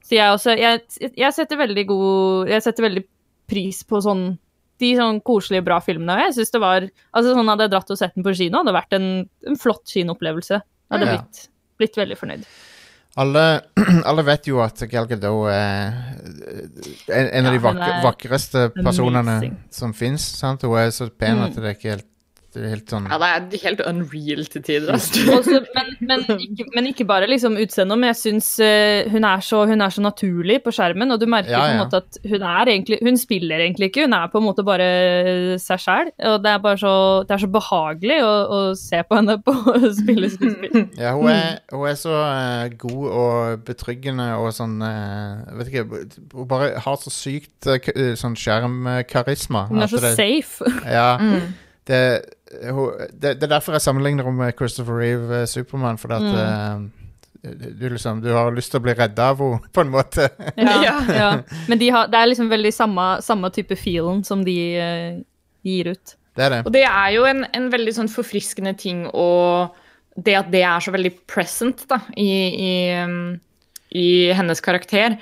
så 0.06 0.18
jeg 0.18 0.36
også 0.36 0.58
jeg, 0.60 0.82
jeg 1.16 1.34
setter 1.34 1.56
veldig 1.56 1.86
god 1.88 2.50
Jeg 2.52 2.64
setter 2.66 2.84
veldig 2.84 3.04
pris 3.48 3.78
på 3.88 4.02
sånn 4.04 4.26
de 4.82 4.90
sånn 4.98 5.20
koselige, 5.22 5.62
bra 5.64 5.78
filmene. 5.80 6.16
Og 6.18 6.24
jeg 6.26 6.34
synes 6.40 6.52
det 6.56 6.60
var 6.64 6.86
altså 7.14 7.36
sånn 7.38 7.48
Hadde 7.52 7.68
jeg 7.68 7.72
dratt 7.76 7.92
og 7.94 8.00
sett 8.00 8.16
den 8.18 8.26
på 8.26 8.34
kino, 8.34 8.58
hadde 8.58 8.72
det 8.74 8.80
vært 8.80 8.96
en, 8.98 9.08
en 9.48 9.60
flott 9.62 9.86
kinoopplevelse. 9.94 10.58
Hadde 10.92 11.06
Ja. 11.08 11.18
blitt, 11.20 11.42
blitt 11.78 12.00
veldig 12.02 12.18
fornøyd. 12.18 12.48
Alle, 13.20 13.62
alle 14.10 14.24
vet 14.24 14.48
jo 14.48 14.62
at 14.64 14.80
Gal 14.88 15.08
Gadot 15.10 15.50
er 15.52 15.92
en, 17.12 17.28
en 17.28 17.50
av 17.50 17.52
de 17.52 17.60
vakre, 17.64 17.90
vakreste 18.06 18.70
personene 18.78 19.36
som 19.74 19.92
fins. 19.94 20.30
Hun 20.42 20.78
er 20.80 20.94
så 20.96 21.10
pen 21.12 21.42
Mm. 21.42 21.44
at 21.50 21.56
det 21.58 21.66
er 21.66 21.76
ikke 21.76 21.90
helt, 21.98 22.08
det 22.54 22.62
er 22.66 22.70
helt 22.76 22.90
sånn 22.92 23.06
Ja, 23.10 23.18
det 23.40 23.58
er 23.60 23.64
helt 23.70 23.82
unreal 23.88 24.46
til 24.52 24.62
tider. 24.68 24.92
Altså. 24.98 25.24
Også, 25.38 25.60
men, 25.76 25.92
men, 26.10 26.26
ikke, 26.46 26.66
men 26.76 26.88
ikke 26.92 27.06
bare 27.08 27.28
liksom 27.32 27.56
utseendet, 27.62 27.98
men 28.02 28.10
jeg 28.12 28.20
syns 28.22 28.50
uh, 28.60 29.10
hun, 29.14 29.28
så- 29.42 29.66
hun 29.70 29.82
er 29.86 29.90
så 29.96 30.02
naturlig 30.04 30.58
på 30.66 30.74
skjermen, 30.76 31.12
og 31.16 31.20
du 31.22 31.26
merker 31.32 31.52
Ja, 31.56 31.62
på 31.64 31.72
en 31.72 31.82
måte 31.86 32.02
at 32.04 32.18
hun 32.28 32.42
er 32.44 32.66
egentlig 32.74 33.00
Hun 33.02 33.18
spiller 33.18 33.64
egentlig 33.64 33.90
ikke, 33.92 34.06
hun 34.06 34.14
er 34.18 34.28
på 34.34 34.42
en 34.42 34.48
måte 34.50 34.66
bare 34.68 34.90
seg 35.62 35.80
sjæl. 35.80 36.12
Og 36.32 36.38
det 36.44 36.52
er 36.52 36.60
bare 36.64 36.78
så, 36.82 36.94
det 37.28 37.36
er 37.38 37.44
så 37.46 37.52
behagelig 37.52 38.20
å, 38.26 38.34
å 38.52 38.60
se 38.80 39.02
på 39.08 39.16
henne 39.20 39.38
på 39.46 39.56
spille 40.02 40.30
skuespill. 40.34 40.86
Ja, 41.00 41.14
hun 41.16 41.30
er, 41.32 41.60
hun 41.72 41.88
er 41.90 41.98
så 42.00 42.14
uh, 42.20 42.68
god 42.82 43.08
og 43.12 43.66
betryggende 43.68 44.28
og 44.42 44.52
sånn 44.56 44.78
uh, 44.84 45.48
vet 45.60 45.72
ikke 45.72 45.88
Hun 46.36 46.48
bare 46.50 46.74
har 46.84 47.00
så 47.02 47.12
sykt 47.14 47.68
eh, 47.72 47.80
eh, 47.96 48.14
sånn 48.20 48.36
skjermkarisma. 48.40 49.66
Hun 49.72 49.82
er 49.86 49.92
så 49.92 50.02
det- 50.02 50.16
safe. 50.18 50.66
Ja, 50.86 51.18
Mm. 51.22 51.54
det, 51.88 52.00
det, 52.52 53.36
det 53.40 53.46
er 53.48 53.54
derfor 53.56 53.78
jeg 53.78 53.84
sammenligner 53.86 54.28
henne 54.28 54.46
med 54.46 54.58
Christopher 54.58 55.00
Reeve, 55.02 55.42
eh, 55.42 55.48
Supermann. 55.50 56.00
Fordi 56.02 56.18
at 56.20 56.40
eh, 56.42 57.52
du, 57.80 57.86
liksom, 57.90 58.22
du 58.22 58.32
har 58.36 58.54
lyst 58.56 58.74
til 58.74 58.82
å 58.82 58.86
bli 58.86 58.96
redda 58.98 59.32
av 59.34 59.44
henne, 59.44 59.68
på 59.76 59.86
en 59.86 59.94
måte. 59.94 60.30
Ja, 60.60 60.78
Ja. 60.84 60.96
ja. 61.10 61.30
Men 61.72 61.82
de 61.82 61.92
har, 61.94 62.10
det 62.12 62.20
er 62.20 62.32
liksom 62.32 62.50
veldig 62.52 62.74
samme, 62.76 63.12
samme 63.26 63.52
type 63.56 63.78
feelen 63.80 64.26
som 64.28 64.44
de 64.48 64.58
eh, 64.78 65.22
gir 65.68 65.94
ut. 65.96 66.18
Det 66.38 66.46
er 66.46 66.54
det. 66.56 66.60
Og 66.66 66.74
det 66.74 66.86
er 66.88 67.14
jo 67.18 67.28
en, 67.28 67.46
en 67.52 67.70
veldig 67.74 67.94
sånn 67.98 68.12
forfriskende 68.12 68.72
ting 68.80 69.04
og 69.12 69.76
det 70.16 70.36
at 70.36 70.52
det 70.52 70.62
er 70.68 70.84
så 70.84 70.92
veldig 70.94 71.12
present 71.30 71.86
da, 71.90 72.02
i, 72.20 72.32
i, 72.52 72.72
um, 73.00 73.36
i 73.96 74.32
hennes 74.36 74.64
karakter. 74.64 75.16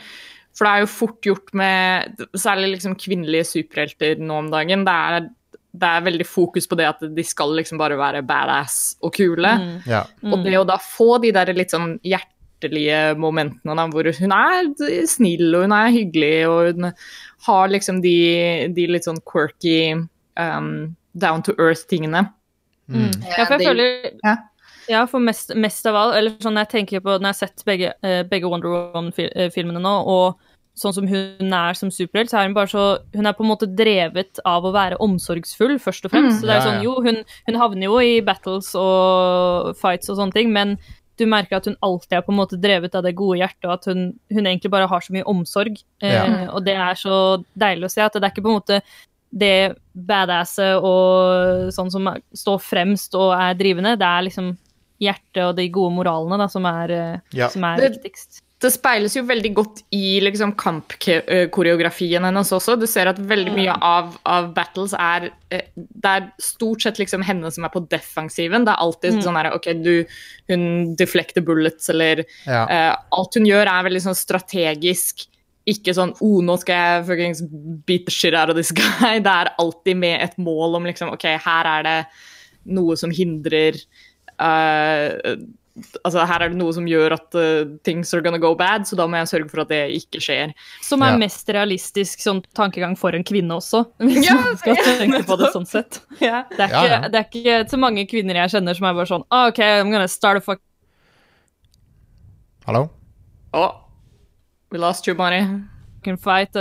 For 0.57 0.65
det 0.65 0.71
er 0.71 0.83
jo 0.83 0.91
fort 0.91 1.27
gjort 1.29 1.53
med 1.57 2.23
særlig 2.37 2.75
liksom 2.75 2.97
kvinnelige 2.99 3.47
superhelter 3.47 4.19
nå 4.21 4.39
om 4.43 4.49
dagen. 4.51 4.85
Det 4.87 4.95
er, 4.95 5.27
det 5.71 5.85
er 5.85 6.05
veldig 6.05 6.25
fokus 6.25 6.65
på 6.67 6.77
det 6.79 6.87
at 6.89 7.03
de 7.15 7.23
skal 7.25 7.53
liksom 7.57 7.77
bare 7.77 7.97
være 7.99 8.23
badass 8.25 8.95
og 9.05 9.13
kule. 9.13 9.51
Mm. 9.61 9.73
Ja. 9.89 10.03
Og 10.25 10.43
det 10.45 10.57
å 10.57 10.65
da 10.67 10.79
få 10.81 11.19
de 11.21 11.31
der 11.35 11.51
litt 11.53 11.73
sånn 11.75 11.99
hjertelige 12.01 13.15
momentene 13.21 13.75
da, 13.77 13.85
hvor 13.93 14.09
hun 14.17 14.33
er 14.35 14.71
snill 15.07 15.53
og 15.53 15.67
hun 15.67 15.75
er 15.77 15.93
hyggelig 15.93 16.33
og 16.49 16.71
hun 16.73 16.89
har 17.45 17.69
liksom 17.69 18.01
de, 18.01 18.15
de 18.73 18.87
litt 18.89 19.05
sånn 19.05 19.21
quirky 19.29 19.93
um, 20.39 20.95
down 21.13 21.45
to 21.45 21.53
earth-tingene. 21.61 22.25
Mm. 22.89 23.11
Ja, 23.37 23.45
for 23.45 23.53
jeg 23.53 23.59
det- 23.59 23.67
føler 23.67 24.11
Ja. 24.25 24.37
Ja, 24.89 25.05
for 25.05 25.21
mest, 25.21 25.51
mest 25.53 25.85
av 25.85 25.93
alt 25.93 26.15
Eller 26.17 26.31
sånn 26.41 26.55
jeg 26.57 26.69
tenker 26.71 26.99
på 26.99 27.19
Når 27.19 27.27
jeg 27.27 27.35
har 27.35 27.47
sett 27.47 27.61
begge, 27.63 27.93
eh, 28.01 28.23
begge 28.23 28.49
Wonder 28.49 28.69
Woman-filmene 28.69 29.77
nå, 29.83 29.91
og 30.09 30.39
sånn 30.79 30.93
som 30.95 31.07
hun 31.07 31.53
er 31.53 31.73
som 31.77 31.91
superhelt, 31.91 32.31
så 32.31 32.39
er 32.39 32.47
hun 32.47 32.55
bare 32.55 32.71
så 32.71 32.85
Hun 33.13 33.25
er 33.27 33.33
på 33.35 33.43
en 33.43 33.51
måte 33.51 33.67
drevet 33.75 34.39
av 34.45 34.63
å 34.65 34.71
være 34.73 34.97
omsorgsfull, 35.03 35.77
først 35.79 36.05
og 36.07 36.11
fremst. 36.13 36.37
Mm. 36.37 36.39
Så 36.41 36.47
det 36.47 36.55
er 36.55 36.65
sånn, 36.67 36.83
jo, 36.85 36.95
hun, 37.05 37.21
hun 37.47 37.59
havner 37.59 37.85
jo 37.89 37.99
i 37.99 38.21
battles 38.25 38.71
og 38.79 39.75
fights 39.79 40.09
og 40.09 40.17
sånne 40.21 40.33
ting, 40.35 40.51
men 40.55 40.77
du 41.19 41.25
merker 41.27 41.57
at 41.59 41.65
hun 41.67 41.75
alltid 41.83 42.13
er 42.15 42.21
på 42.23 42.31
en 42.31 42.37
måte 42.39 42.55
drevet 42.63 42.93
av 42.95 43.03
det 43.03 43.11
gode 43.19 43.41
hjertet, 43.41 43.65
og 43.67 43.73
at 43.75 43.85
hun, 43.91 44.05
hun 44.31 44.45
egentlig 44.47 44.71
bare 44.71 44.87
har 44.87 45.01
så 45.03 45.11
mye 45.11 45.27
omsorg. 45.27 45.81
Eh, 46.01 46.13
Ja. 46.15 46.47
og 46.53 46.63
det 46.63 46.75
er 46.79 46.95
så 46.95 47.43
deilig 47.59 47.85
å 47.89 47.91
se 47.91 48.01
at 48.01 48.13
det 48.13 48.23
er 48.23 48.31
ikke 48.31 48.45
på 48.47 48.53
en 48.53 48.61
måte 48.61 48.81
det 49.31 49.75
badasset 49.93 50.79
og 50.81 51.69
sånn 51.75 51.91
som 51.91 52.07
står 52.33 52.59
fremst 52.63 53.13
og 53.19 53.33
er 53.35 53.53
drivende, 53.59 53.97
det 53.99 54.07
er 54.07 54.23
liksom 54.25 54.53
hjertet 54.99 55.43
og 55.45 55.55
de 55.59 55.67
gode 55.69 55.93
moralene 55.95 56.37
da, 56.41 56.47
som 56.47 56.65
er, 56.65 56.91
eh, 56.91 57.19
Ja. 57.33 57.47
som 57.49 57.63
er 57.63 57.77
Det- 57.77 57.91
viktigst. 58.01 58.41
Det 58.59 58.69
speiles 58.73 59.13
jo 59.15 59.21
veldig 59.23 59.49
godt 59.55 59.77
i 59.95 60.19
liksom, 60.19 60.51
kampkoreografien 60.59 62.25
hennes 62.27 62.49
også. 62.51 62.75
Du 62.79 62.83
ser 62.91 63.07
at 63.07 63.19
veldig 63.29 63.53
mye 63.55 63.75
av, 63.85 64.17
av 64.27 64.49
battles 64.55 64.91
er 64.99 65.29
eh, 65.51 65.61
Det 65.75 66.11
er 66.11 66.25
stort 66.43 66.83
sett 66.83 66.99
liksom 66.99 67.23
henne 67.23 67.51
som 67.55 67.63
er 67.63 67.71
på 67.73 67.81
defensiven. 67.91 68.65
Det 68.67 68.73
er 68.73 68.83
alltid 68.83 69.13
Mm. 69.15 69.21
sånn 69.23 69.37
her 69.39 69.51
OK, 69.55 69.69
du, 69.83 70.05
hun 70.51 70.95
deflecter 70.99 71.41
bullets, 71.45 71.87
eller 71.89 72.25
Ja. 72.45 72.65
uh, 72.67 72.95
Alt 73.15 73.35
hun 73.39 73.45
gjør, 73.47 73.65
er 73.67 73.87
veldig 73.87 74.03
sånn 74.09 74.17
strategisk. 74.19 75.25
Ikke 75.69 75.93
sånn 75.95 76.13
oh, 76.19 76.41
nå 76.43 76.57
skal 76.59 76.75
jeg 76.75 77.07
fuckings 77.07 77.41
beat 77.85 78.05
the 78.05 78.11
shit 78.11 78.33
out 78.35 78.49
of 78.49 78.55
this 78.59 78.71
guy. 78.75 79.19
Det 79.23 79.31
er 79.39 79.53
alltid 79.57 79.97
med 79.97 80.21
et 80.21 80.37
mål 80.37 80.75
om 80.75 80.83
liksom 80.89 81.13
OK, 81.13 81.23
her 81.47 81.65
er 81.77 81.83
det 81.87 81.97
noe 82.75 82.95
som 82.99 83.09
hindrer 83.15 83.77
eh, 84.39 85.35
Altså, 86.03 86.25
her 86.27 86.43
er 86.45 86.51
det 86.53 86.57
noe 86.59 86.73
som 86.75 86.85
gjør 86.89 87.13
at 87.15 87.35
uh, 87.37 87.69
things 87.87 88.13
are 88.13 88.21
gonna 88.25 88.39
go 88.41 88.53
bad, 88.57 88.85
så 88.89 88.97
da 88.99 89.05
må 89.09 89.17
jeg 89.21 89.29
sørge 89.31 89.49
for 89.51 89.61
at 89.63 89.71
det 89.71 89.81
ikke 89.97 90.21
skjer. 90.23 90.53
Som 90.85 91.01
er 91.05 91.13
Ja. 91.13 91.19
mest 91.21 91.49
realistisk 91.55 92.19
sånn 92.23 92.41
tankegang 92.57 92.97
for 92.99 93.15
en 93.15 93.23
kvinne 93.23 93.55
også, 93.57 93.85
hvis 94.03 94.25
Ja, 94.27 94.35
man 94.35 94.57
skal 94.61 94.75
tenke 94.99 95.23
på 95.27 95.37
det 95.39 95.51
sånn 95.55 95.67
sett. 95.69 96.01
Det 96.19 96.29
er, 96.29 96.67
ikke, 96.67 96.85
ja. 96.89 97.01
det 97.07 97.19
er 97.21 97.27
ikke 97.29 97.59
så 97.71 97.79
mange 97.81 98.05
kvinner 98.09 98.35
jeg 98.43 98.55
kjenner 98.57 98.75
som 98.77 98.89
er 98.89 98.97
bare 98.99 99.09
sånn 99.11 99.25
ah, 99.31 99.47
OK, 99.49 99.59
I'm 99.63 99.91
gonna 99.91 100.07
start 100.07 100.37
a 100.37 100.45
fuck... 100.45 100.61
Hallo? 102.67 102.89
Å, 103.55 103.65
we 104.71 104.77
lost 104.77 105.07
you, 105.07 105.15
Mari. 105.17 105.41
fight, 106.21 106.53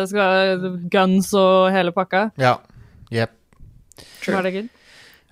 guns 0.91 1.35
og 1.37 1.71
hele 1.75 1.93
pakka. 1.93 2.31
Ja. 2.41 2.57
Jepp. 3.13 3.35
Herregud. 4.25 4.69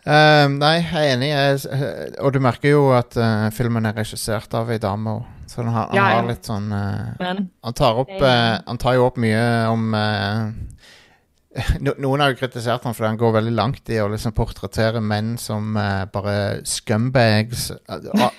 Um, 0.07 0.61
nei, 0.61 0.77
jeg 0.85 0.93
er 0.95 1.13
enig. 1.17 1.29
Jeg, 1.33 1.63
eh, 1.75 2.13
og 2.23 2.31
du 2.37 2.39
merker 2.43 2.71
jo 2.71 2.83
at 2.95 3.17
uh, 3.19 3.49
filmen 3.55 3.89
er 3.89 3.97
regissert 3.99 4.53
av 4.55 4.71
ei 4.71 4.79
dame. 4.83 5.17
Så 5.51 5.65
han 5.65 5.73
har, 5.75 5.89
han 5.91 5.99
Ja, 5.99 6.05
ja. 6.13 6.21
har 6.21 6.29
litt 6.29 6.47
sånn 6.47 6.69
uh, 6.71 7.17
han, 7.19 7.75
tar 7.75 7.99
opp, 8.03 8.13
han 8.23 8.79
tar 8.83 8.97
jo 8.99 9.07
opp 9.07 9.19
mye 9.23 9.43
om 9.71 9.85
no, 11.85 11.95
Noen 12.03 12.23
har 12.23 12.33
jo 12.33 12.39
kritisert 12.41 12.87
han 12.87 12.95
fordi 12.95 13.13
han 13.13 13.21
går 13.21 13.37
veldig 13.39 13.55
langt 13.55 13.91
i 13.95 13.99
å 14.03 14.09
liksom 14.13 14.35
portrettere 14.37 15.01
menn 15.03 15.37
som 15.41 15.75
bare 15.75 16.65
scumbags. 16.67 17.71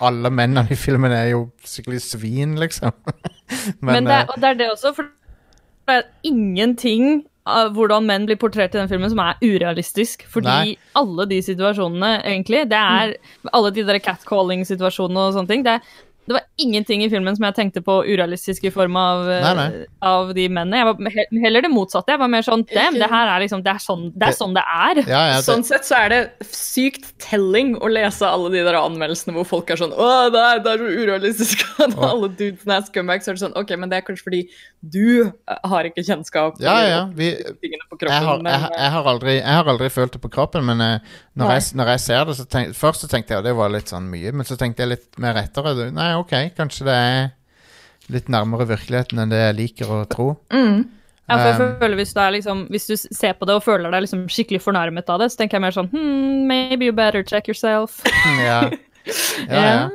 Alle 0.04 0.32
mennene 0.32 0.68
i 0.72 0.80
filmen 0.80 1.16
er 1.16 1.32
jo 1.34 1.48
skikkelig 1.64 2.04
svin, 2.06 2.56
liksom. 2.60 2.92
Men, 3.84 4.04
Men, 4.04 4.12
det, 4.12 4.20
og 4.32 4.40
det 4.44 4.52
er 4.52 4.60
det 4.62 4.70
også, 4.76 4.94
for 5.00 5.08
det 5.88 6.00
er 6.02 6.08
ingenting 6.28 7.26
hvordan 7.76 8.08
menn 8.08 8.26
blir 8.28 8.40
portrett 8.40 8.76
i 8.76 8.80
den 8.80 8.90
filmen 8.92 9.12
som 9.14 9.22
er 9.24 9.40
urealistisk. 9.44 10.26
Fordi 10.32 10.50
Nei. 10.50 10.76
alle 11.00 11.28
de 11.30 11.40
situasjonene, 11.46 12.18
egentlig, 12.24 12.66
det 12.72 12.80
er 12.80 13.16
alle 13.56 13.72
de 13.76 13.86
der 13.88 14.02
catcalling-situasjonene 14.04 15.28
og 15.30 15.38
sånne 15.38 15.52
ting, 15.52 15.66
det, 15.68 15.78
er, 15.78 15.96
det 16.28 16.36
var 16.36 16.44
ingenting 16.60 17.04
i 17.06 17.10
filmen 17.10 17.36
som 17.38 17.46
jeg 17.48 17.56
tenkte 17.56 17.82
på 17.86 17.94
urealistisk 18.04 18.66
i 18.68 18.72
form 18.76 18.98
av, 19.00 19.22
eh, 19.32 19.42
Nei, 19.46 19.54
nei. 19.56 19.86
av 20.04 20.34
de 20.36 20.48
mennene. 20.52 20.82
Jeg 20.82 20.88
var 20.90 21.42
heller 21.46 21.62
det 21.64 21.72
motsatte. 21.72 22.12
Jeg 22.12 22.20
var 22.20 22.28
mer 22.34 22.44
sånn 22.44 22.66
Dem, 22.68 22.98
det 23.00 23.08
her 23.10 23.30
er 23.32 23.44
liksom 23.46 23.64
Det 23.64 23.72
er 23.72 23.80
sånn 23.80 24.04
det 24.12 24.28
er. 24.28 24.36
Sånn 24.36 24.54
det 24.58 24.64
er. 24.66 25.02
ja, 25.08 25.22
ja, 25.32 25.38
det, 25.38 25.46
Sånn 25.48 25.64
sett 25.64 25.88
så 25.88 25.96
er 26.04 26.10
det 26.12 26.20
sykt 26.52 27.14
telling 27.24 27.76
å 27.80 27.88
lese 27.88 28.28
alle 28.28 28.52
de 28.52 28.64
der 28.68 28.76
anmeldelsene 28.80 29.34
hvor 29.38 29.48
folk 29.48 29.72
er 29.72 29.80
sånn 29.80 29.96
Å, 29.96 30.10
det 30.34 30.42
er, 30.44 30.60
det 30.66 30.74
er 30.76 30.84
så 30.84 30.90
urealistisk 31.04 31.64
at 31.88 31.96
alle 31.96 32.28
dudesene 32.36 32.78
er 32.82 32.88
scumbags. 32.90 33.24
Så 33.26 33.32
er 33.32 33.40
det 33.40 33.44
sånn 33.46 33.58
OK, 33.64 33.72
men 33.80 33.90
det 33.94 34.02
er 34.02 34.06
kanskje 34.10 34.28
fordi 34.28 34.42
du 34.84 35.06
eh, 35.32 35.62
har 35.72 35.88
ikke 35.90 36.04
kjennskap 36.06 36.60
ja, 36.62 36.76
ja. 36.86 37.00
Vi, 37.16 37.32
tingene 37.64 37.88
på 37.90 37.98
jeg, 37.98 38.12
kroppen. 38.12 38.46
har, 38.52 38.68
jeg, 38.68 38.76
jeg, 38.78 38.92
har 38.98 39.08
aldri, 39.14 39.38
jeg 39.40 39.56
har 39.62 39.72
aldri 39.74 39.90
følt 39.96 40.14
det 40.18 40.22
på 40.28 40.30
kroppen, 40.36 40.68
men 40.68 40.84
eh, 40.84 41.16
når, 41.40 41.56
jeg, 41.56 41.64
når 41.80 41.94
jeg 41.96 42.04
ser 42.04 42.28
det, 42.30 42.36
så 42.38 42.46
tenk, 42.52 42.76
først 42.78 43.06
så 43.06 43.10
tenkte 43.12 43.34
jeg 43.34 43.42
at 43.44 43.48
det 43.48 43.56
var 43.58 43.72
litt 43.74 43.90
sånn 43.94 44.08
mye, 44.12 44.32
men 44.36 44.46
så 44.48 44.58
tenkte 44.60 44.84
jeg 44.84 44.92
litt 44.98 45.20
mer 45.22 45.38
etter. 45.42 45.72
det- 45.78 45.90
Nei, 45.96 46.12
OK, 46.20 46.34
kanskje 46.58 46.86
det 46.88 46.96
er 46.98 47.28
litt 48.14 48.30
nærmere 48.32 48.68
virkeligheten 48.70 49.20
enn 49.20 49.32
det 49.34 49.42
jeg 49.42 49.58
liker 49.62 49.92
å 49.92 50.04
tro. 50.10 50.30
mm. 50.54 50.86
Ja, 51.28 51.36
for 51.36 51.48
jeg 51.50 51.56
Um, 51.60 51.80
føler 51.82 51.96
hvis 52.00 52.14
du, 52.16 52.20
er 52.24 52.32
liksom, 52.32 52.60
hvis 52.72 52.86
du 52.88 52.94
ser 52.96 53.34
på 53.36 53.44
det 53.50 53.56
og 53.58 53.64
føler 53.66 53.92
deg 53.92 54.06
liksom 54.06 54.22
skikkelig 54.32 54.62
fornærmet 54.64 55.10
av 55.12 55.20
det, 55.20 55.26
så 55.34 55.42
tenker 55.42 55.58
jeg 55.58 55.64
mer 55.66 55.74
sånn 55.76 55.90
hmm, 55.92 56.46
Maybe 56.48 56.88
you 56.88 56.94
better 56.96 57.20
check 57.28 57.50
yourself. 57.52 57.98
Ja, 58.40 58.62
ja. 59.50 59.64
ja. 59.64 59.90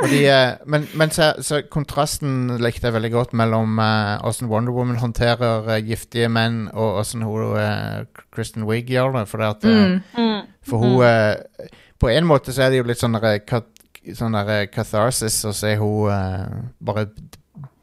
Fordi, 0.00 0.22
eh, 0.32 0.54
men 0.64 0.86
men 0.96 1.10
så, 1.12 1.34
så 1.44 1.60
kontrasten 1.68 2.54
likte 2.64 2.88
jeg 2.88 2.94
veldig 2.96 3.10
godt 3.12 3.34
mellom 3.36 3.76
åssen 4.24 4.48
uh, 4.48 4.54
Wonder 4.54 4.72
Woman 4.72 4.96
håndterer 5.02 5.68
uh, 5.68 5.76
giftige 5.84 6.30
menn, 6.32 6.70
og 6.72 7.02
åssen 7.02 7.20
hun 7.28 7.52
uh, 7.60 8.06
Kristen 8.32 8.64
Wiig 8.64 8.88
gjør 8.88 9.12
det. 9.18 9.26
For, 9.28 9.44
det 9.44 9.50
at, 9.52 9.68
eh, 9.68 9.84
Mm. 9.84 10.00
Mm. 10.16 10.48
for 10.64 10.78
hun 10.80 11.04
eh, 11.04 11.68
På 12.00 12.08
en 12.08 12.24
måte 12.24 12.52
så 12.56 12.64
er 12.64 12.70
det 12.72 12.80
jo 12.80 12.88
litt 12.88 13.00
sånn 13.04 13.20
kat- 13.20 13.79
sånn 14.18 14.32
der 14.36 14.66
catharsis, 14.66 15.40
catharsis 15.42 15.60
så 15.60 15.66
er 15.72 15.76
hun 15.80 16.10
uh, 16.10 16.62
bare 16.80 17.06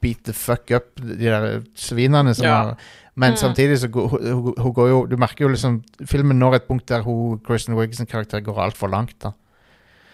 beat 0.01 0.23
the 0.23 0.33
fuck 0.33 0.71
up 0.71 0.95
de 1.01 1.15
der 1.25 1.61
svinene 1.75 2.33
som 2.35 2.45
Ja. 2.45 2.55
har 2.63 2.77
Men 3.17 3.31
Mm. 3.33 3.37
samtidig 3.37 3.79
så 3.81 3.87
går 3.89 4.09
hun, 4.09 4.53
hun, 4.57 4.73
går 4.73 4.87
jo 4.89 5.05
Du 5.07 5.15
merker 5.17 5.45
jo 5.45 5.49
liksom 5.49 5.79
Filmen 6.05 6.37
når 6.37 6.55
et 6.55 6.67
punkt 6.67 6.85
der 6.85 7.01
hun 7.01 7.39
Kristen 7.39 7.73
Wiig 7.75 7.95
sin 7.95 8.05
karakter 8.05 8.39
går 8.45 8.59
altfor 8.67 8.89
langt. 8.91 9.17
da 9.19 9.31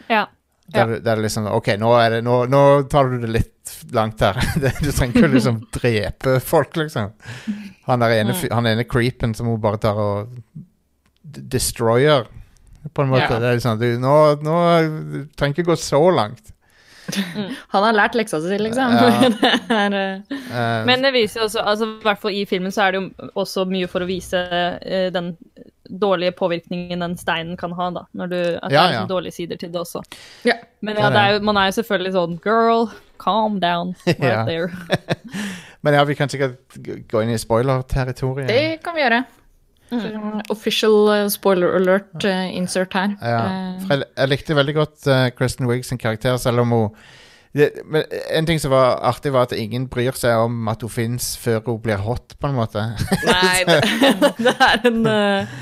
Ja. 0.09 0.25
der, 0.71 0.99
der 1.01 1.15
det 1.15 1.23
liksom 1.25 1.45
OK, 1.51 1.67
nå, 1.77 1.91
er 1.99 2.09
det, 2.09 2.23
nå, 2.23 2.45
nå 2.47 2.87
tar 2.89 3.09
du 3.09 3.19
det 3.19 3.29
litt 3.29 3.49
langt 3.91 4.19
her. 4.21 4.33
Du 4.81 4.91
trenger 4.91 5.15
ikke 5.19 5.27
å 5.27 5.33
liksom 5.33 5.59
drepe 5.71 6.39
folk, 6.39 6.73
liksom. 6.77 7.11
Han 7.87 7.99
der 7.99 8.09
ene, 8.21 8.31
Mm. 8.33 8.51
han 8.53 8.65
ene 8.67 8.83
creepen 8.87 9.35
som 9.35 9.47
hun 9.47 9.59
bare 9.59 9.77
tar 9.77 9.95
og 9.99 10.29
destroyer, 11.25 12.25
på 12.91 13.05
en 13.05 13.09
måte. 13.13 13.29
Ja. 13.29 13.39
Det 13.39 13.51
er 13.53 13.61
sånn, 13.63 13.79
du, 13.79 13.87
nå, 14.01 14.15
nå 14.43 14.57
du 15.13 15.17
trenger 15.39 15.55
ikke 15.61 15.69
gå 15.71 15.77
så 15.79 16.01
langt. 16.11 16.49
Han 17.73 17.83
har 17.83 17.91
lært 17.95 18.13
leksa 18.15 18.39
si, 18.39 18.57
liksom. 18.61 18.93
Ja. 18.95 19.29
det 19.67 19.77
er, 19.77 19.97
Eh, 20.53 20.85
Men 20.85 21.01
det 21.01 21.09
viser 21.15 21.41
jo 21.41 21.45
også, 21.47 21.63
altså 21.65 21.85
i 21.89 22.03
hvert 22.05 22.19
fall 22.21 22.35
i 22.37 22.43
filmen 22.45 22.71
så 22.71 22.83
er 22.85 22.93
det 22.93 22.99
jo 23.01 23.29
også 23.41 23.63
mye 23.65 23.87
for 23.89 24.05
å 24.05 24.07
vise 24.07 24.37
uh, 24.37 25.07
den 25.11 25.31
dårlige 25.99 26.31
påvirkningen 26.37 27.01
den 27.01 27.15
steinen 27.17 27.57
kan 27.59 27.73
ha, 27.75 27.87
da. 27.95 28.03
Når 28.13 28.29
du, 28.31 28.37
at 28.61 28.69
det 28.69 28.75
Ja, 28.77 28.83
er 28.83 28.85
ja. 28.85 28.91
liksom 28.93 29.09
dårlige 29.09 29.35
sider 29.35 29.57
til 29.59 29.71
det 29.73 29.81
også. 29.81 30.03
ja. 30.47 30.55
Men 30.85 30.99
ja, 30.99 31.07
er 31.09 31.15
det 31.15 31.23
er 31.23 31.33
jo, 31.33 31.41
man 31.49 31.57
er 31.57 31.71
jo 31.71 31.75
selvfølgelig 31.79 32.13
sånn 32.15 32.37
Girl, 32.45 32.85
calm 33.23 33.59
down 33.63 33.95
right 34.07 34.45
there. 34.51 34.69
men 35.83 35.97
ja, 35.97 36.03
vi 36.07 36.15
kan 36.21 36.29
sikkert 36.31 36.77
gå 37.11 37.23
inn 37.25 37.33
i 37.33 37.39
spoiler-territoriet. 37.41 38.47
Det 38.51 38.79
kan 38.85 38.95
vi 38.95 39.03
gjøre. 39.03 39.23
Så, 40.01 40.53
Official 40.53 40.95
eh, 41.13 41.25
spoiler 41.29 41.75
alert 41.77 42.25
eh, 42.25 42.55
insert 42.55 42.93
her. 42.93 43.15
Ja. 43.21 43.43
Jeg, 43.89 44.07
jeg 44.17 44.31
likte 44.31 44.57
veldig 44.57 44.75
godt 44.77 45.07
uh, 45.07 45.27
Kristen 45.37 45.69
Wiig 45.69 45.85
sin 45.85 46.01
karakter, 46.01 46.37
selv 46.37 46.65
om 46.65 46.73
hun 46.75 46.89
det, 47.53 47.67
men 47.85 48.01
En 48.33 48.47
ting 48.49 48.57
som 48.57 48.71
var 48.73 48.97
artig, 49.05 49.29
var 49.33 49.45
at 49.45 49.51
ingen 49.53 49.85
bryr 49.87 50.15
seg 50.17 50.41
om 50.41 50.67
at 50.71 50.81
hun 50.81 50.89
fins 50.89 51.35
før 51.37 51.59
hun 51.67 51.83
blir 51.83 52.01
hot, 52.01 52.33
på 52.41 52.49
en 52.49 52.55
måte. 52.57 52.81
Nei, 53.29 53.61
det, 53.69 53.77
det 54.47 54.55
er 54.57 54.87
en, 54.89 55.05
eh, 55.05 55.53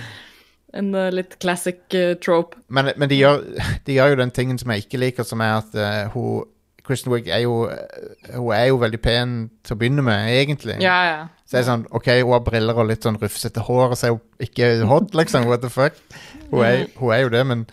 en 0.79 0.95
litt 1.11 1.35
classic 1.43 1.83
trope. 2.23 2.61
Men, 2.71 2.93
men 2.95 3.11
de, 3.11 3.19
gjør, 3.19 3.43
de 3.87 3.97
gjør 3.97 4.13
jo 4.13 4.21
den 4.23 4.31
tingen 4.31 4.61
som 4.61 4.71
jeg 4.71 4.85
ikke 4.85 5.01
liker, 5.03 5.27
som 5.27 5.43
er 5.43 5.57
at 5.57 5.75
uh, 5.75 6.15
hun 6.15 6.47
Kristen 6.87 7.11
Wiig 7.13 7.27
er 7.29 7.43
er 7.43 8.65
jo 8.67 8.79
veldig 8.81 8.99
pen 9.01 9.35
til 9.63 9.75
å 9.75 9.79
begynne 9.79 10.03
med, 10.05 10.31
egentlig. 10.33 10.79
Ja, 10.81 10.97
ja. 11.05 11.19
Så 11.51 11.57
er 11.57 11.65
det 11.65 11.67
sånn, 11.67 11.81
ok, 11.91 12.05
hun 12.21 12.31
har 12.31 12.43
briller 12.45 12.77
og 12.79 12.85
litt 12.87 13.03
sånn 13.03 13.17
rufsete 13.19 13.59
hår, 13.67 13.91
og 13.91 13.97
så 13.99 14.07
er 14.07 14.13
hun 14.15 14.45
ikke 14.45 14.69
hot, 14.87 15.09
liksom. 15.19 15.49
What 15.51 15.59
the 15.65 15.71
fuck? 15.73 15.97
Hun 16.47 16.61
er, 16.63 16.85
hun 16.95 17.11
er 17.11 17.25
jo 17.25 17.31
det, 17.33 17.41
men 17.49 17.65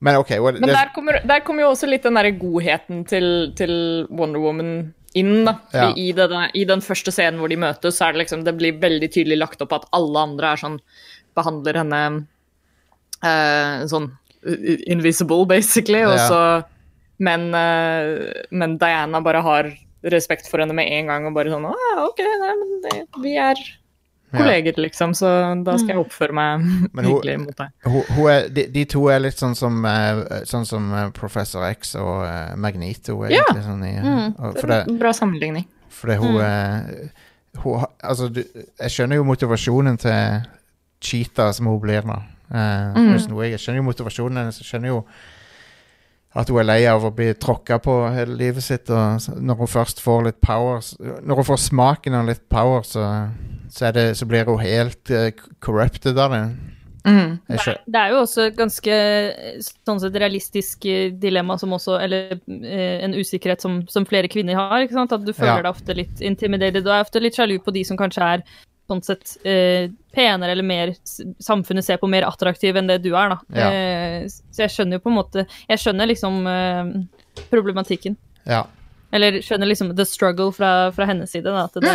Men 0.00 0.16
ok. 0.20 0.30
Hun, 0.40 0.58
Men 0.60 0.72
der 0.72 0.90
kommer, 0.94 1.18
der 1.24 1.40
kommer 1.44 1.62
jo 1.66 1.70
også 1.74 1.88
litt 1.88 2.04
den 2.08 2.16
derre 2.16 2.32
godheten 2.36 3.04
til, 3.08 3.52
til 3.56 3.74
Wonder 4.08 4.40
Woman 4.40 4.94
inn, 5.16 5.44
da. 5.44 5.54
Ja. 5.72 5.90
I, 5.96 6.10
det, 6.16 6.26
I 6.54 6.64
den 6.68 6.80
første 6.84 7.12
scenen 7.12 7.40
hvor 7.40 7.48
de 7.52 7.56
møtes, 7.60 7.96
så 7.96 8.06
er 8.08 8.12
det 8.16 8.24
liksom 8.24 8.42
Det 8.44 8.52
blir 8.58 8.76
veldig 8.80 9.08
tydelig 9.12 9.38
lagt 9.40 9.62
opp 9.64 9.72
at 9.72 9.86
alle 9.96 10.24
andre 10.28 10.50
er 10.52 10.60
sånn 10.60 10.76
Behandler 11.36 11.78
henne 11.80 12.00
uh, 13.24 13.84
sånn 13.88 14.10
invisible, 14.86 15.44
basically, 15.48 16.04
og 16.06 16.16
Ja. 16.16 16.28
så 16.28 16.40
men, 17.18 17.48
uh, 17.56 18.44
men 18.52 18.76
Diana 18.78 19.20
bare 19.24 19.40
har 19.42 19.70
respekt 20.04 20.48
for 20.50 20.58
henne 20.62 20.74
med 20.76 20.86
en 20.92 21.06
gang 21.06 21.26
og 21.26 21.34
bare 21.34 21.50
sånn 21.50 21.64
Å, 21.66 21.74
OK, 22.06 22.20
nei, 22.22 22.52
men 22.60 22.80
det, 22.84 22.94
vi 23.22 23.36
er 23.36 23.56
Ja. 24.32 24.40
kolleger, 24.42 24.74
liksom, 24.76 25.12
så 25.14 25.28
da 25.64 25.76
skal 25.78 25.94
jeg 25.94 26.00
oppføre 26.02 26.34
meg 26.34 26.60
Men 26.92 27.04
hun- 27.04 27.12
hyggelig 27.22 27.38
mot 27.44 27.56
deg. 27.56 27.68
hun, 27.86 28.02
hun 28.16 28.26
er, 28.30 28.48
de, 28.48 28.66
de 28.74 28.84
to 28.84 29.04
er 29.08 29.20
litt 29.22 29.38
sånn 29.38 29.54
som, 29.56 29.78
eh, 29.86 30.42
sånn 30.44 30.66
som 30.66 30.92
eh, 30.92 31.10
Professor 31.14 31.62
X 31.70 31.94
og 31.94 32.26
Magneto. 32.58 33.20
Magneto. 33.22 33.30
Ja. 33.30 33.44
Egentlig, 33.46 33.64
sånn 33.64 33.84
i, 33.86 33.94
og, 34.36 34.58
for 34.58 34.66
det, 34.74 34.98
Bra 34.98 35.12
sammenligning. 35.16 35.66
fordi 35.88 36.16
hun, 36.20 36.40
eh, 36.42 37.08
hun 37.62 37.86
Altså, 38.02 38.28
du, 38.28 38.42
jeg 38.44 38.90
skjønner 38.92 39.16
jo 39.16 39.24
motivasjonen 39.30 39.96
til 40.02 40.42
Cheetah, 41.00 41.52
som 41.52 41.66
hun 41.70 41.80
blir 41.80 42.02
nå. 42.04 42.18
Uh, 42.50 42.92
mm. 42.94 43.40
Jeg 43.42 43.58
skjønner 43.62 43.80
jo 43.80 43.86
motivasjonen 43.88 44.38
hennes. 44.42 44.58
Jeg 44.60 44.68
skjønner 44.68 44.88
jo 44.92 45.00
at 46.36 46.50
hun 46.52 46.58
er 46.60 46.66
lei 46.68 46.80
av 46.90 47.04
å 47.08 47.10
bli 47.16 47.30
tråkka 47.40 47.78
på 47.80 47.96
hele 48.12 48.36
livet 48.36 48.62
sitt. 48.66 48.90
Og 48.92 49.26
når 49.40 49.60
hun 49.62 49.70
først 49.72 50.02
får 50.04 50.24
litt 50.28 50.40
power 50.44 50.82
Når 51.24 51.40
hun 51.40 51.48
får 51.48 51.62
smaken 51.70 52.14
av 52.18 52.26
litt 52.28 52.42
power, 52.52 52.82
så, 52.84 53.06
så, 53.72 53.86
er 53.88 53.92
det, 53.96 54.06
så 54.20 54.26
blir 54.28 54.44
hun 54.48 54.60
helt 54.60 55.10
uh, 55.10 55.30
corrupted 55.64 56.18
av 56.18 56.34
det. 56.36 56.42
Mm. 57.06 57.36
Jeg 57.54 57.58
skjø- 57.62 57.76
Det 57.86 58.00
er 58.02 58.10
jo 58.10 58.20
også 58.24 58.46
et 58.48 58.56
ganske 58.58 58.90
eh, 58.90 59.58
sånn 59.86 60.00
sett 60.02 60.16
realistisk 60.18 60.86
eh, 60.90 61.12
dilemma 61.14 61.54
som 61.60 61.70
også 61.76 62.00
Eller 62.02 62.32
eh, 62.50 62.96
en 63.06 63.14
usikkerhet 63.14 63.62
som, 63.62 63.76
som 63.88 64.04
flere 64.04 64.26
kvinner 64.28 64.58
har. 64.58 64.80
ikke 64.82 64.96
sant? 64.98 65.12
At 65.14 65.22
du 65.24 65.30
føler 65.32 65.60
Ja. 65.60 65.68
deg 65.68 65.70
ofte 65.70 65.94
litt 65.94 66.20
intimidated. 66.20 66.82
og 66.82 66.96
er 66.96 67.04
ofte 67.06 67.22
litt 67.22 67.38
sjalu 67.38 67.60
på 67.62 67.70
de 67.76 67.84
som 67.86 67.96
kanskje 67.96 68.26
er 68.34 68.42
sånn 68.86 69.02
sett 69.04 69.36
eh, 69.46 69.90
penere 70.14 70.54
eller 70.54 70.66
mer 70.66 70.92
Samfunnet 71.42 71.84
ser 71.84 71.98
på 72.00 72.08
mer 72.10 72.26
attraktiv 72.28 72.76
enn 72.78 72.88
det 72.90 73.00
du 73.04 73.10
er, 73.14 73.34
da. 73.34 73.38
Ja. 73.56 73.68
Eh, 73.68 74.26
så 74.30 74.64
jeg 74.64 74.74
skjønner 74.74 74.98
jo 75.00 75.04
på 75.04 75.10
en 75.12 75.18
måte 75.18 75.46
Jeg 75.68 75.82
skjønner 75.82 76.10
liksom 76.12 76.40
eh, 76.50 76.90
problematikken. 77.52 78.18
ja. 78.46 78.64
Eller 79.14 79.38
skjønner 79.40 79.68
liksom 79.70 79.92
the 79.96 80.04
struggle 80.04 80.50
fra, 80.52 80.90
fra 80.92 81.06
hennes 81.06 81.30
side. 81.30 81.46
Da, 81.46 81.68
at 81.70 81.76
det, 81.80 81.92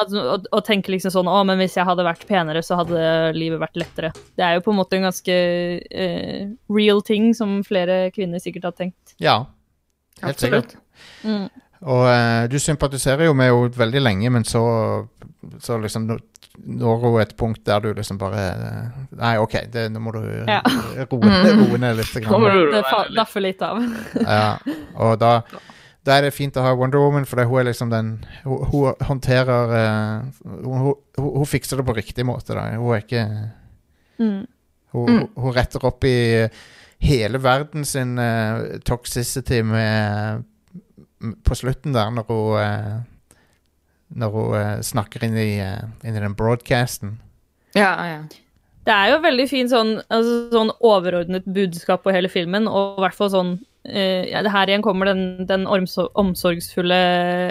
at, 0.00 0.14
og, 0.16 0.46
og 0.50 0.62
tenker 0.66 0.94
liksom 0.94 1.12
sånn 1.12 1.28
Å, 1.28 1.42
men 1.46 1.60
hvis 1.60 1.76
jeg 1.76 1.84
hadde 1.86 2.06
vært 2.06 2.24
penere, 2.26 2.62
så 2.64 2.78
hadde 2.80 3.02
livet 3.36 3.60
vært 3.60 3.76
lettere. 3.78 4.10
Det 4.40 4.46
er 4.46 4.56
jo 4.56 4.62
på 4.64 4.72
en 4.72 4.78
måte 4.80 4.96
en 4.96 5.04
ganske 5.04 5.36
eh, 5.84 6.48
real 6.72 7.02
ting 7.06 7.28
som 7.36 7.58
flere 7.66 8.06
kvinner 8.16 8.42
sikkert 8.42 8.70
har 8.70 8.76
tenkt. 8.80 9.14
ja. 9.20 9.36
Helt 10.24 10.42
sikkert. 10.42 10.74
Mm. 11.24 11.46
Og 11.88 12.02
eh, 12.10 12.46
du 12.52 12.58
sympatiserer 12.60 13.24
jo 13.30 13.32
med 13.36 13.48
henne 13.52 13.70
veldig 13.80 14.02
lenge, 14.04 14.30
men 14.34 14.44
så, 14.44 14.60
så 15.64 15.78
liksom 15.80 16.06
nå- 16.10 16.18
når 16.60 16.98
hun 17.00 17.14
et 17.22 17.30
punkt 17.40 17.62
der 17.64 17.80
du 17.80 17.92
liksom 17.96 18.18
bare 18.20 18.40
eh, 18.52 18.98
Nei, 19.16 19.30
OK, 19.40 19.54
det, 19.72 19.86
nå 19.94 20.00
må 20.04 20.12
du 20.12 20.18
eh, 20.20 20.44
Ja. 20.50 20.60
roe, 21.08 21.34
roe 21.62 21.78
ned 21.80 21.96
litt. 22.02 22.12
Grann. 22.20 22.48
Det 22.74 22.82
daffer 23.16 23.40
litt 23.46 23.62
av. 23.64 23.80
Ja. 24.20 24.58
Og 25.00 25.14
da, 25.22 25.30
da 26.04 26.18
er 26.18 26.26
det 26.28 26.34
fint 26.36 26.58
å 26.60 26.66
ha 26.66 26.74
Wonder 26.76 27.00
Woman, 27.00 27.24
for 27.28 27.40
det, 27.40 27.46
hun 27.48 27.62
er 27.62 27.70
liksom 27.70 27.90
den 27.94 28.12
Hun, 28.44 28.60
hun 28.74 29.00
håndterer 29.08 29.74
eh, 29.78 30.44
hun, 30.44 30.84
hun, 30.84 30.94
hun 31.40 31.48
fikser 31.48 31.80
det 31.80 31.86
på 31.88 31.96
riktig 31.96 32.28
måte, 32.28 32.52
da. 32.58 32.68
Hun 32.76 32.92
er 32.98 33.06
ikke 33.06 33.24
Mm. 34.20 34.42
Hun, 34.92 35.06
hun, 35.08 35.20
hun 35.40 35.54
retter 35.56 35.84
opp 35.88 36.04
i 36.04 36.44
hele 37.00 37.38
verden 37.40 37.86
sin 37.88 38.18
uh, 38.20 38.74
toxicity 38.84 39.62
med 39.64 40.42
På 41.44 41.56
slutten 41.58 41.92
der, 41.92 42.10
når 42.14 42.28
hun 42.28 42.60
eh, 42.60 43.00
Når 44.20 44.36
hun 44.36 44.54
eh, 44.58 44.76
snakker 44.86 45.24
inn 45.26 45.36
i, 45.38 45.50
eh, 45.62 45.82
inn 46.04 46.16
i 46.16 46.22
den 46.22 46.36
broadcasten. 46.38 47.18
Ja, 47.76 47.92
ja. 48.06 48.22
Det 48.88 48.94
er 48.96 49.12
jo 49.12 49.20
veldig 49.22 49.46
fint 49.50 49.70
sånn, 49.70 49.98
altså, 50.08 50.36
sånn 50.50 50.72
overordnet 50.80 51.44
budskap 51.52 52.02
på 52.02 52.14
hele 52.14 52.30
filmen, 52.32 52.66
og 52.66 52.98
i 52.98 53.04
hvert 53.04 53.18
fall 53.18 53.30
sånn 53.30 53.52
uh, 53.60 54.22
ja, 54.24 54.40
det 54.42 54.54
Her 54.54 54.72
igjen 54.72 54.84
kommer 54.84 55.10
den, 55.10 55.44
den 55.46 55.66
omsorgsfulle 55.68 57.00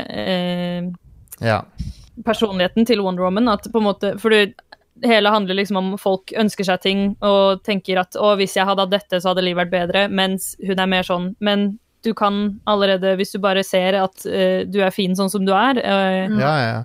uh, 0.09 0.89
Ja. 1.45 1.61
personligheten 2.25 2.89
til 2.89 3.05
Wonder 3.05 3.23
Woman. 3.23 3.47
At 3.47 3.69
på 3.71 3.79
en 3.79 3.87
måte, 3.87 4.15
for 4.19 4.33
det 4.33 4.57
hele 5.05 5.31
handler 5.31 5.55
liksom 5.55 5.77
om 5.79 5.93
folk 6.01 6.33
ønsker 6.35 6.67
seg 6.67 6.81
ting 6.83 7.05
og 7.23 7.61
tenker 7.63 8.01
at 8.01 8.17
å, 8.19 8.33
hvis 8.39 8.57
jeg 8.57 8.67
hadde 8.67 8.83
hatt 8.83 8.97
dette, 8.97 9.21
så 9.21 9.31
hadde 9.31 9.45
livet 9.45 9.69
vært 9.69 9.75
bedre. 9.75 10.07
Mens 10.11 10.55
hun 10.65 10.81
er 10.81 10.91
mer 10.91 11.07
sånn 11.07 11.35
Men 11.39 11.77
du 12.05 12.13
kan 12.15 12.59
allerede, 12.69 13.15
hvis 13.19 13.33
du 13.35 13.39
bare 13.43 13.63
ser 13.67 13.97
at 13.99 14.25
uh, 14.25 14.61
du 14.69 14.77
er 14.83 14.93
fin 14.95 15.15
sånn 15.17 15.31
som 15.31 15.43
du 15.47 15.51
er 15.55 15.79
uh, 15.83 16.39
Ja, 16.39 16.53
ja. 16.63 16.83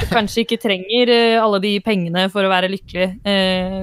du 0.00 0.06
kanskje 0.08 0.44
ikke 0.46 0.58
trenger 0.62 1.12
uh, 1.12 1.42
alle 1.44 1.60
de 1.64 1.72
pengene 1.84 2.26
for 2.32 2.46
å 2.46 2.52
være 2.52 2.70
lykkelig. 2.72 3.08
Eh, 3.28 3.82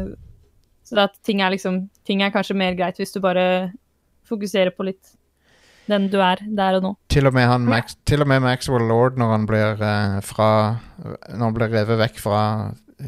så 0.84 0.98
at 1.06 1.14
ting 1.26 1.42
er 1.46 1.54
liksom 1.54 1.84
Ting 2.04 2.20
er 2.26 2.34
kanskje 2.34 2.58
mer 2.60 2.74
greit 2.76 2.98
hvis 3.00 3.14
du 3.16 3.22
bare 3.24 3.72
fokuserer 4.28 4.74
på 4.76 4.84
litt 4.90 5.14
den 5.88 6.10
du 6.12 6.18
er 6.24 6.40
der 6.56 6.78
og 6.78 6.84
nå. 6.84 6.90
Til 7.12 7.28
og 7.28 7.34
med, 7.36 7.44
han, 7.48 7.66
Max, 7.68 7.98
til 8.08 8.24
og 8.24 8.28
med 8.32 8.40
Maxwell 8.44 8.86
Lord, 8.88 9.18
når 9.20 9.32
han 9.34 9.46
blir 9.48 9.82
fra 10.24 10.50
Når 11.04 11.44
han 11.44 11.56
blir 11.58 11.72
revet 11.76 12.00
vekk 12.00 12.20
fra 12.24 12.42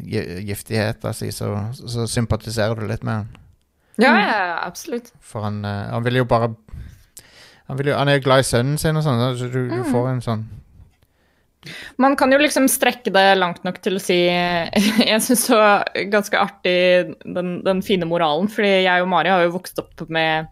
gi- 0.04 0.42
giftigheta 0.48 1.12
si, 1.16 1.30
så, 1.32 1.50
så 1.72 2.04
sympatiserer 2.10 2.76
du 2.76 2.84
litt 2.88 3.04
med 3.04 3.22
han. 3.22 3.30
Ja, 3.96 4.10
ja, 4.12 4.26
ja, 4.28 4.56
absolutt. 4.66 5.08
For 5.24 5.46
han, 5.48 5.62
han 5.64 6.04
vil 6.04 6.18
jo 6.20 6.26
bare 6.28 6.50
Han, 7.66 7.78
vil 7.78 7.90
jo, 7.90 7.98
han 7.98 8.10
er 8.10 8.22
glad 8.22 8.44
i 8.44 8.46
sønnen 8.46 8.78
sin 8.78 8.98
og 8.98 9.04
sånn, 9.06 9.22
så 9.38 9.50
du, 9.50 9.64
du 9.70 9.82
får 9.90 10.10
en 10.12 10.22
sånn 10.24 10.44
Man 11.98 12.14
kan 12.18 12.30
jo 12.30 12.38
liksom 12.38 12.68
strekke 12.70 13.10
det 13.14 13.24
langt 13.40 13.64
nok 13.66 13.80
til 13.82 13.98
å 13.98 14.02
si 14.02 14.20
Jeg 15.10 15.22
syns 15.24 15.48
det 15.48 15.58
var 15.58 15.88
ganske 16.12 16.42
artig 16.42 16.76
den, 17.24 17.56
den 17.66 17.82
fine 17.86 18.08
moralen, 18.08 18.50
fordi 18.52 18.84
jeg 18.86 19.02
og 19.02 19.10
Mari 19.10 19.34
har 19.34 19.42
jo 19.46 19.56
vokst 19.56 19.82
opp 19.82 20.04
med, 20.12 20.46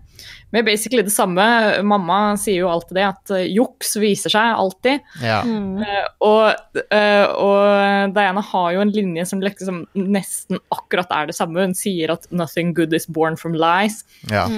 med 0.51 0.67
basically 0.67 1.05
det 1.07 1.15
samme. 1.15 1.47
Mamma 1.87 2.19
sier 2.41 2.65
jo 2.65 2.73
alltid 2.73 2.99
det, 2.99 3.07
at 3.13 3.35
eh, 3.37 3.47
juks 3.55 3.95
viser 4.03 4.35
seg 4.35 4.59
alltid. 4.65 5.07
Ja. 5.23 5.39
Eh, 5.47 6.11
og, 6.27 6.83
eh, 6.83 7.25
og 7.31 8.15
Diana 8.17 8.43
har 8.51 8.69
jo 8.75 8.83
en 8.83 8.95
linje 8.95 9.27
som 9.31 9.43
liksom 9.45 9.85
nesten 9.95 10.63
akkurat 10.75 11.15
er 11.15 11.31
det 11.31 11.39
samme. 11.39 11.63
Hun 11.63 11.79
sier 11.79 12.17
at 12.17 12.27
'nothing 12.31 12.75
good 12.75 12.95
is 12.95 13.07
born 13.07 13.39
from 13.39 13.55
lies'. 13.55 14.03
ja. 14.31 14.49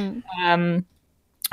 Um, 0.49 0.87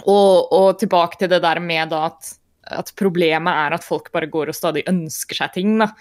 og, 0.10 0.52
og 0.54 0.68
tilbake 0.82 1.20
til 1.20 1.32
det 1.32 1.42
der 1.44 1.62
med 1.64 1.94
at, 1.96 2.34
at 2.80 2.94
problemet 3.00 3.64
er 3.66 3.78
at 3.78 3.86
folk 3.86 4.12
bare 4.14 4.30
går 4.32 4.52
og 4.52 4.58
stadig 4.58 4.86
ønsker 4.90 5.44
seg 5.44 5.56
ting, 5.56 5.76
da. 5.82 5.92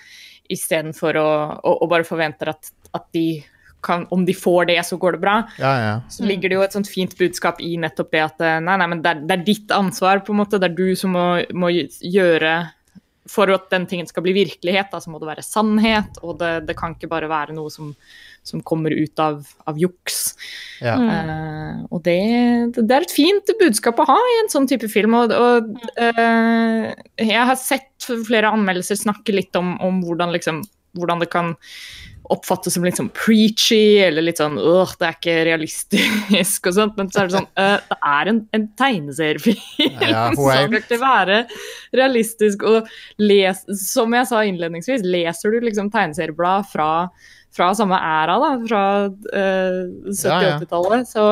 Istedenfor 0.53 1.17
å 1.17 1.29
og, 1.63 1.75
og 1.85 1.91
bare 1.93 2.07
forventer 2.07 2.53
at, 2.53 2.73
at 2.93 3.09
de 3.17 3.43
kan 3.83 4.05
Om 4.15 4.23
de 4.23 4.35
får 4.35 4.69
det, 4.71 4.77
så 4.87 4.95
går 4.97 5.17
det 5.17 5.21
bra. 5.25 5.33
ja, 5.59 5.71
ja. 5.83 5.95
Så 6.07 6.23
ligger 6.23 6.49
det 6.49 6.55
jo 6.55 6.63
et 6.63 6.75
sånt 6.77 6.87
fint 6.87 7.17
budskap 7.19 7.59
i 7.59 7.73
nettopp 7.83 8.13
det 8.15 8.21
at 8.23 8.45
eh, 8.47 8.61
nei, 8.63 8.77
nei, 8.79 8.87
men 8.93 9.01
det 9.03 9.11
er, 9.11 9.25
det 9.27 9.35
er 9.35 9.43
ditt 9.49 9.75
ansvar, 9.75 10.23
på 10.23 10.31
en 10.31 10.39
måte. 10.39 10.61
Det 10.63 10.69
er 10.71 10.77
du 10.79 10.95
som 10.95 11.17
må, 11.17 11.25
må 11.51 11.73
gjøre 11.75 12.53
for 13.27 13.51
at 13.55 13.69
den 13.71 13.89
tingen 13.91 14.07
skal 14.07 14.25
bli 14.25 14.35
virkelighet, 14.37 14.91
da, 14.93 15.01
så 15.03 15.11
må 15.11 15.21
det 15.23 15.31
være 15.31 15.45
sannhet, 15.47 16.19
og 16.23 16.39
det, 16.41 16.53
det 16.69 16.77
kan 16.79 16.97
ikke 16.97 17.11
bare 17.11 17.31
være 17.31 17.55
noe 17.57 17.71
som, 17.75 17.93
som 18.43 18.63
kommer 18.67 18.91
ut 18.91 19.23
av, 19.23 19.47
av 19.71 19.79
juks. 19.79 20.35
Ja. 20.83 20.97
Eh, 20.99 21.83
og 21.95 22.03
det, 22.07 22.19
det 22.79 22.97
er 22.97 23.07
et 23.07 23.15
fint 23.15 23.53
budskap 23.61 24.03
å 24.03 24.09
ha 24.09 24.19
i 24.19 24.39
en 24.43 24.51
sånn 24.53 24.69
type 24.71 24.91
film. 24.91 25.15
Og, 25.19 25.35
og 25.35 25.71
uh, 25.99 26.91
jeg 27.23 27.49
har 27.51 27.59
sett 27.61 28.09
flere 28.27 28.51
anmeldelser 28.51 28.99
snakke 28.99 29.35
litt 29.37 29.57
om, 29.59 29.77
om 29.85 30.03
hvordan, 30.03 30.35
liksom, 30.35 30.63
hvordan 30.99 31.23
det 31.23 31.31
kan 31.33 31.55
oppfattes 32.33 32.77
som 32.77 32.87
litt 32.87 32.99
sånn 32.99 33.11
preachy, 33.17 34.01
eller 34.05 34.25
litt 34.25 34.41
sånn 34.41 34.59
åh, 34.61 34.95
det 34.99 35.09
er 35.09 35.19
ikke 35.19 35.37
realistisk 35.49 36.67
og 36.71 36.77
sånt, 36.79 36.97
men 36.99 37.11
så 37.13 37.23
er 37.23 37.29
det 37.29 37.37
sånn 37.37 37.51
øh, 37.61 37.77
Det 37.91 37.99
er 38.13 38.33
en, 38.33 38.41
en 38.57 38.67
tegneseriefilm, 38.81 39.93
Ja, 40.01 40.25
som 40.39 40.79
ikke 40.79 40.99
være 41.03 41.43
realistisk. 41.97 42.65
Og 42.69 42.91
les, 43.23 43.63
som 43.85 44.17
jeg 44.17 44.31
sa 44.31 44.43
innledningsvis, 44.49 45.07
leser 45.07 45.55
du 45.55 45.63
liksom 45.69 45.93
tegneserieblad 45.93 46.69
fra 46.73 46.91
fra 47.53 47.67
samme 47.77 47.99
æra, 48.01 48.39
da, 48.41 48.51
fra 48.65 48.83
eh, 49.37 49.81
70- 50.09 50.23
Ja, 50.25 50.37
ja. 50.41 50.53
80-tallet, 50.57 51.09
så, 51.09 51.25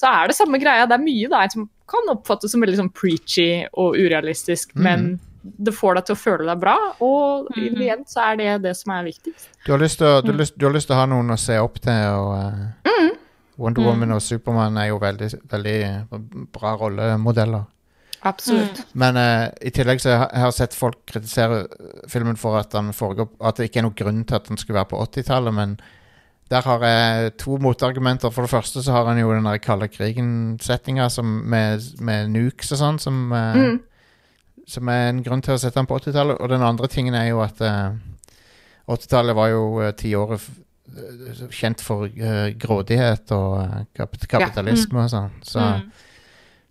så 0.00 0.08
er 0.08 0.30
det 0.30 0.36
samme 0.38 0.60
greia. 0.62 0.86
Det 0.88 0.96
er 0.96 1.02
mye 1.04 1.28
der 1.28 1.50
som 1.52 1.66
kan 1.88 2.12
oppfattes 2.12 2.52
som 2.52 2.64
veldig 2.64 2.78
sånn 2.82 2.94
preachy 2.96 3.66
og 3.76 3.98
urealistisk, 4.00 4.72
mm. 4.76 4.84
men 4.84 5.08
det 5.42 5.74
får 5.74 5.94
deg 5.94 6.04
til 6.06 6.16
å 6.16 6.18
føle 6.18 6.46
deg 6.50 6.60
bra, 6.60 6.76
og 7.00 7.48
i 7.56 7.68
-hmm. 7.68 7.78
det 7.78 8.08
så 8.08 8.20
er 8.20 8.36
det 8.36 8.62
det 8.62 8.76
som 8.76 8.92
er 8.92 9.04
viktigst. 9.04 9.48
Du, 9.66 9.72
har 9.72 9.78
lyst 9.78 9.98
til 9.98 10.06
å, 10.06 10.20
du, 10.22 10.32
Mm. 10.32 10.38
lyst, 10.38 10.54
lyst 10.58 10.86
til 10.86 10.96
å 10.96 10.98
ha 10.98 11.06
noen 11.06 11.30
å 11.30 11.36
se 11.36 11.58
opp 11.58 11.80
til, 11.80 11.92
og 11.92 12.36
eh, 12.38 13.10
Wonder 13.58 13.82
Mm. 13.82 13.88
Woman 13.88 14.12
og 14.12 14.22
Supermann 14.22 14.76
er 14.76 14.86
jo 14.86 14.98
veldig, 14.98 15.30
veldig 15.50 16.06
bra 16.52 16.76
rollemodeller. 16.76 17.64
Absolutt. 18.22 18.86
Men 18.94 19.16
uh, 19.16 19.48
i 19.62 19.70
tillegg 19.70 20.00
så 20.00 20.16
har 20.16 20.30
jeg 20.32 20.52
sett 20.52 20.74
folk 20.74 20.96
kritisere 21.06 21.60
eh, 21.60 22.08
filmen 22.10 22.36
for 22.36 22.58
at, 22.58 22.72
den 22.72 22.92
foregår, 22.92 23.28
at 23.40 23.56
det 23.56 23.68
ikke 23.68 23.78
er 23.78 23.82
noen 23.86 23.94
grunn 23.98 24.24
til 24.24 24.34
at 24.34 24.48
den 24.48 24.56
skulle 24.56 24.78
være 24.80 24.90
på 24.90 25.02
80-tallet, 25.06 25.54
men 25.54 25.76
der 26.50 26.64
har 26.64 26.84
jeg 26.86 27.36
to 27.38 27.58
motargumenter. 27.62 28.30
For 28.32 28.42
det 28.42 28.50
første 28.50 28.82
så 28.82 28.92
har 28.92 29.04
han 29.04 29.18
jo 29.20 29.32
den 29.34 29.44
der 29.44 29.58
kalde 29.62 29.88
krigen-settinga 29.88 31.08
med, 31.22 31.80
med 32.00 32.30
nukes 32.30 32.72
og 32.72 32.78
sånn, 32.78 32.98
som, 32.98 33.32
eh, 33.32 33.54
Mm. 33.54 33.80
Som 34.68 34.88
er 34.92 35.06
en 35.08 35.22
grunn 35.24 35.40
til 35.44 35.54
å 35.56 35.58
sette 35.60 35.78
den 35.80 35.88
på 35.88 35.96
80-tallet. 35.98 36.38
Og 36.44 36.50
den 36.52 36.64
andre 36.66 36.88
tingen 36.92 37.16
er 37.16 37.30
jo 37.30 37.40
at 37.44 37.60
uh, 37.64 37.96
80-tallet 38.92 39.36
var 39.38 39.48
jo 39.54 39.62
uh, 39.80 39.90
tiåret 39.96 40.40
f- 40.42 40.58
eh, 40.92 41.42
kjent 41.56 41.80
for 41.84 42.04
uh, 42.08 42.48
grådighet 42.60 43.32
og 43.36 43.56
eh, 43.62 43.82
kap 43.96 44.14
kapitalisme 44.28 45.06
og 45.06 45.10
sånn. 45.14 45.34
Så 45.44 45.64
Mm. 45.64 45.88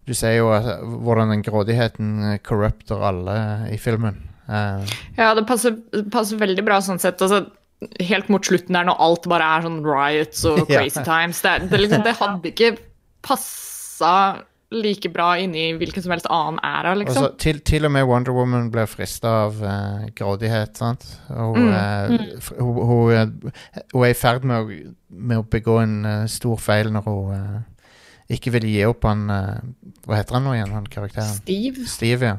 du 0.07 0.13
ser 0.15 0.37
jo 0.37 0.51
eh, 0.55 0.69
hvordan 1.03 1.33
den 1.33 1.41
grådigheten 1.43 2.11
eh, 2.33 2.37
corrupter 2.45 3.01
alle 3.09 3.37
i 3.73 3.77
filmen. 3.81 4.21
Eh, 4.47 4.85
Ja, 5.17 5.33
det 5.35 5.47
passer, 5.49 5.75
passer 6.13 6.37
veldig 6.39 6.63
bra 6.65 6.77
sånn 6.81 7.01
sett. 7.01 7.19
Altså, 7.21 7.47
helt 8.01 8.29
mot 8.33 8.41
slutten 8.47 8.73
der, 8.73 8.85
når 8.87 9.01
alt 9.03 9.27
bare 9.29 9.45
er 9.57 9.65
sånn 9.67 9.81
riots 9.85 10.45
og 10.49 10.63
Ja. 10.71 10.79
crazy 10.81 11.03
times, 11.05 11.41
det, 11.45 11.57
det, 11.69 11.81
liksom, 11.83 12.05
det 12.07 12.15
hadde 12.21 12.53
ikke 12.53 12.71
passa 13.25 14.13
like 14.71 15.09
bra 15.13 15.29
inni 15.39 15.69
hvilken 15.79 16.03
som 16.03 16.11
helst 16.11 16.27
annen 16.33 16.59
æra, 16.65 16.93
liksom. 16.99 17.23
så 17.23 17.29
til, 17.39 17.61
til 17.63 17.87
og 17.87 17.93
med 17.95 18.03
Wonder 18.09 18.35
Woman 18.35 18.67
ble 18.71 18.83
frista 18.89 19.31
av 19.45 19.61
uh, 19.63 20.07
grådighet, 20.17 20.75
sant. 20.77 21.05
Og, 21.31 21.55
Mm, 21.57 21.69
uh, 21.71 22.57
hun, 22.59 22.81
hun, 22.89 23.53
hun 23.93 24.03
er 24.03 24.11
i 24.11 24.17
ferd 24.17 24.43
med 24.47 24.57
å, 24.59 24.93
med 25.07 25.39
å 25.39 25.45
begå 25.47 25.79
en 25.83 25.95
uh, 26.03 26.25
stor 26.31 26.59
feil 26.59 26.91
når 26.91 27.07
hun 27.07 27.31
eh, 27.37 27.61
ikke 28.35 28.51
vil 28.57 28.67
gi 28.67 28.83
opp 28.83 29.05
han 29.07 29.23
Hva 30.03 30.17
heter 30.17 30.35
han 30.35 30.43
nå 30.43 30.57
igjen, 30.57 30.73
han 30.75 30.89
karakteren? 30.91 31.31
Steve. 31.39 31.87
Steve, 31.87 32.33
ja. 32.33 32.37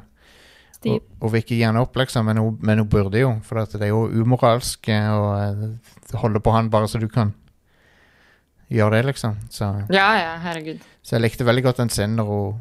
Steve. 0.76 1.00
Hun, 1.00 1.16
hun 1.22 1.32
vil 1.32 1.42
ikke 1.42 1.56
gi 1.56 1.64
han 1.64 1.80
opp, 1.80 1.96
liksom, 1.96 2.28
men 2.28 2.42
hun, 2.42 2.58
men 2.60 2.82
hun 2.82 2.90
burde 2.92 3.22
jo. 3.22 3.32
For 3.48 3.64
det 3.64 3.88
er 3.88 3.94
jo 3.94 4.04
umoralsk 4.12 4.92
å 4.92 6.20
holde 6.20 6.44
på 6.44 6.52
han 6.52 6.68
bare 6.70 6.90
så 6.92 7.00
du 7.00 7.08
kan 7.08 7.32
gjøre 8.70 8.90
det, 8.98 9.04
liksom. 9.12 9.36
Så, 9.50 9.68
Ja, 9.90 10.08
ja, 10.18 10.36
herregud. 10.44 10.80
så 11.02 11.16
jeg 11.16 11.22
likte 11.22 11.44
veldig 11.44 11.62
godt 11.64 11.76
den 11.82 11.88
scenen 11.90 12.16
når 12.16 12.24
hun, 12.32 12.60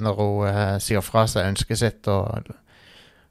når 0.00 0.14
hun 0.20 0.48
uh, 0.48 0.78
sier 0.78 1.00
fra 1.00 1.26
seg 1.26 1.46
ønsket 1.48 1.78
sitt 1.78 2.08
og 2.08 2.50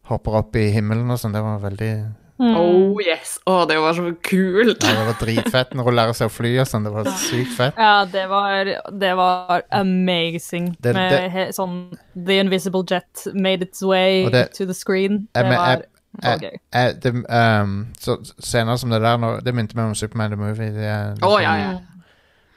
hopper 0.10 0.40
opp 0.42 0.56
i 0.56 0.72
himmelen 0.74 1.10
og 1.12 1.20
sånn. 1.22 1.34
Det 1.36 1.42
var 1.46 1.60
veldig 1.60 1.96
Mm. 2.36 2.52
Oh 2.60 2.98
yes! 3.00 3.38
Å, 3.48 3.62
det 3.66 3.78
var 3.80 3.94
så 3.96 4.10
kult! 4.22 4.82
ja, 4.84 4.90
Det 4.92 5.04
var 5.08 5.16
dritfett 5.22 5.70
når 5.72 5.86
hun 5.88 5.96
lærer 5.96 6.12
seg 6.18 6.28
å 6.28 6.34
fly 6.36 6.50
og 6.60 6.66
sånn. 6.68 6.84
Det 6.84 6.92
var 6.92 7.06
sykt 7.16 7.54
fett. 7.56 7.78
Ja, 7.80 8.04
det 8.12 8.26
var, 8.28 8.66
det 8.92 9.12
var 9.16 9.62
amazing. 9.72 10.76
Det- 10.84 10.94
med 10.98 11.14
det- 11.14 11.30
he, 11.32 11.46
sånn 11.56 11.78
The 12.26 12.40
Invisible 12.42 12.84
Jet 12.84 13.28
made 13.34 13.62
its 13.64 13.82
way 13.82 14.28
det- 14.30 14.50
to 14.52 14.66
the 14.66 14.74
screen. 14.74 15.30
Det 15.34 15.46
jeg, 15.46 15.56
var 15.56 15.78
jeg- 15.78 15.86
gøy. 16.24 16.60
Eh, 16.74 16.94
det, 17.04 17.12
um, 17.30 17.88
så 18.00 18.18
scener 18.40 18.76
som 18.78 18.90
det 18.90 19.02
der 19.02 19.18
nå, 19.18 19.40
Det 19.44 19.54
minte 19.56 19.76
meg 19.76 19.86
om 19.92 19.96
Superman 19.96 20.32
the 20.32 20.38
Movie. 20.38 20.72
Det 20.72 20.86
er, 20.86 21.16
Å, 21.22 21.42
ja, 21.42 21.56
ja. 21.58 21.74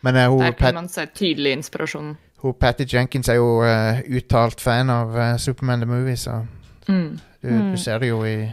Men 0.02 0.16
eh, 0.16 0.28
hun, 0.30 0.38
Der 0.40 0.52
Pat, 0.52 0.58
kan 0.58 0.74
man 0.74 0.88
se 0.88 1.06
tydelig 1.06 1.52
inspirasjon. 1.56 2.16
hun 2.42 2.54
Patty 2.54 2.84
Jenkins 2.86 3.28
er 3.28 3.34
jo 3.40 3.62
eh, 3.66 4.00
uttalt 4.16 4.60
fan 4.60 4.90
av 4.90 5.16
eh, 5.18 5.36
Superman 5.36 5.80
the 5.80 5.86
Movie, 5.86 6.16
så 6.16 6.44
Mm, 6.88 7.18
du, 7.42 7.48
Mm. 7.48 7.72
du 7.72 7.76
ser 7.76 7.98
det 7.98 8.08
jo 8.08 8.22
i 8.24 8.48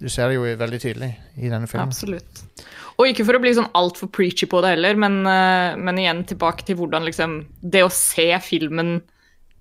Du 0.00 0.08
ser 0.08 0.28
det 0.28 0.34
jo 0.36 0.44
i, 0.46 0.54
veldig 0.54 0.78
tydelig 0.80 1.16
i 1.36 1.48
denne 1.48 1.66
filmen. 1.66 1.88
absolutt. 1.88 2.44
Og 2.98 3.06
ikke 3.08 3.24
for 3.24 3.34
å 3.34 3.40
bli 3.40 3.50
sånn 3.54 3.70
altfor 3.74 4.06
preachy 4.10 4.46
på 4.46 4.60
det 4.62 4.70
heller, 4.76 4.94
men, 4.96 5.26
eh, 5.26 5.76
men 5.76 5.96
igjen 5.98 6.24
tilbake 6.26 6.64
til 6.66 6.76
hvordan 6.76 7.04
liksom 7.04 7.46
Det 7.62 7.82
å 7.82 7.90
se 7.90 8.38
filmen 8.40 9.00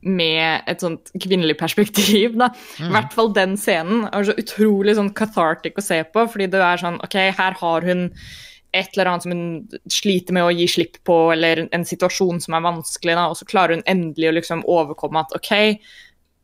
med 0.05 0.67
et 0.69 0.83
sånt 0.83 1.09
kvinnelig 1.19 1.57
perspektiv, 1.59 2.35
da. 2.39 2.51
I 2.79 2.91
hvert 2.93 3.15
fall 3.15 3.31
den 3.35 3.55
scenen 3.59 4.05
er 4.11 4.27
så 4.27 4.35
utrolig 4.37 4.97
sånn 4.97 5.13
cathartic 5.17 5.79
å 5.79 5.85
se 5.85 6.03
på, 6.13 6.27
fordi 6.29 6.49
det 6.53 6.61
er 6.63 6.81
sånn 6.81 6.99
OK, 7.03 7.17
her 7.37 7.57
har 7.61 7.87
hun 7.87 8.11
et 8.75 8.91
eller 8.93 9.09
annet 9.09 9.25
som 9.25 9.33
hun 9.33 9.79
sliter 9.91 10.35
med 10.35 10.45
å 10.45 10.53
gi 10.53 10.67
slipp 10.69 10.99
på, 11.07 11.15
eller 11.33 11.65
en 11.73 11.85
situasjon 11.87 12.41
som 12.43 12.57
er 12.57 12.65
vanskelig, 12.65 13.15
da, 13.17 13.29
og 13.31 13.39
så 13.39 13.47
klarer 13.49 13.77
hun 13.77 13.87
endelig 13.89 14.29
å 14.29 14.35
liksom 14.37 14.65
overkomme 14.69 15.23
at 15.23 15.33
OK, 15.37 15.51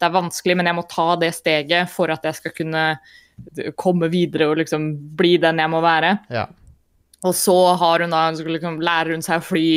det 0.03 0.07
er 0.07 0.15
vanskelig, 0.15 0.57
men 0.57 0.69
jeg 0.69 0.77
må 0.79 0.85
ta 0.89 1.07
det 1.19 1.33
steget 1.37 1.91
for 1.93 2.11
at 2.11 2.25
jeg 2.27 2.39
skal 2.39 2.55
kunne 2.57 2.87
komme 3.79 4.09
videre 4.13 4.49
og 4.49 4.59
liksom 4.61 4.91
bli 5.17 5.35
den 5.41 5.61
jeg 5.61 5.71
må 5.73 5.79
være. 5.83 6.17
Ja. 6.33 6.47
Og 7.23 7.35
så 7.37 7.55
har 7.79 8.03
hun 8.03 8.13
da, 8.13 8.25
så 8.35 8.45
liksom 8.47 8.81
lærer 8.83 9.15
hun 9.15 9.23
seg 9.25 9.39
å 9.39 9.47
fly. 9.47 9.67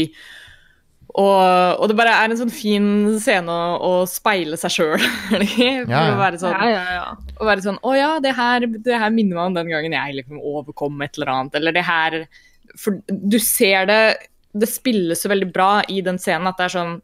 Og, 1.15 1.79
og 1.81 1.89
det 1.89 1.97
bare 1.97 2.13
er 2.25 2.33
en 2.33 2.39
sånn 2.41 2.51
fin 2.53 2.87
scene 3.23 3.49
å, 3.53 3.77
å 3.79 3.93
speile 4.11 4.59
seg 4.61 4.75
sjøl. 4.75 5.05
For 5.31 5.45
Ja, 5.63 5.85
ja. 5.87 6.03
å 6.13 6.19
være 6.19 6.41
sånn, 6.43 6.57
Ja, 6.59 6.69
ja, 6.75 6.97
ja. 6.99 7.07
å 7.41 7.47
være 7.49 7.65
sånn 7.65 7.79
Å 7.87 7.95
ja, 7.97 8.11
det 8.21 8.35
her, 8.37 8.67
det 8.67 8.99
her 9.01 9.15
minner 9.15 9.39
meg 9.39 9.45
om 9.53 9.57
den 9.61 9.71
gangen 9.73 9.95
jeg 9.97 10.19
liksom 10.19 10.43
overkom 10.43 11.01
et 11.07 11.17
eller 11.17 11.33
annet. 11.37 11.55
Eller 11.61 11.77
det 11.77 11.85
her 11.87 12.19
For 12.77 12.99
du 13.09 13.39
ser 13.41 13.87
det 13.89 14.01
Det 14.57 14.69
spilles 14.69 15.23
så 15.23 15.31
veldig 15.33 15.49
bra 15.55 15.71
i 15.93 16.03
den 16.05 16.19
scenen 16.21 16.51
at 16.51 16.59
det 16.61 16.69
er 16.69 16.75
sånn 16.81 16.97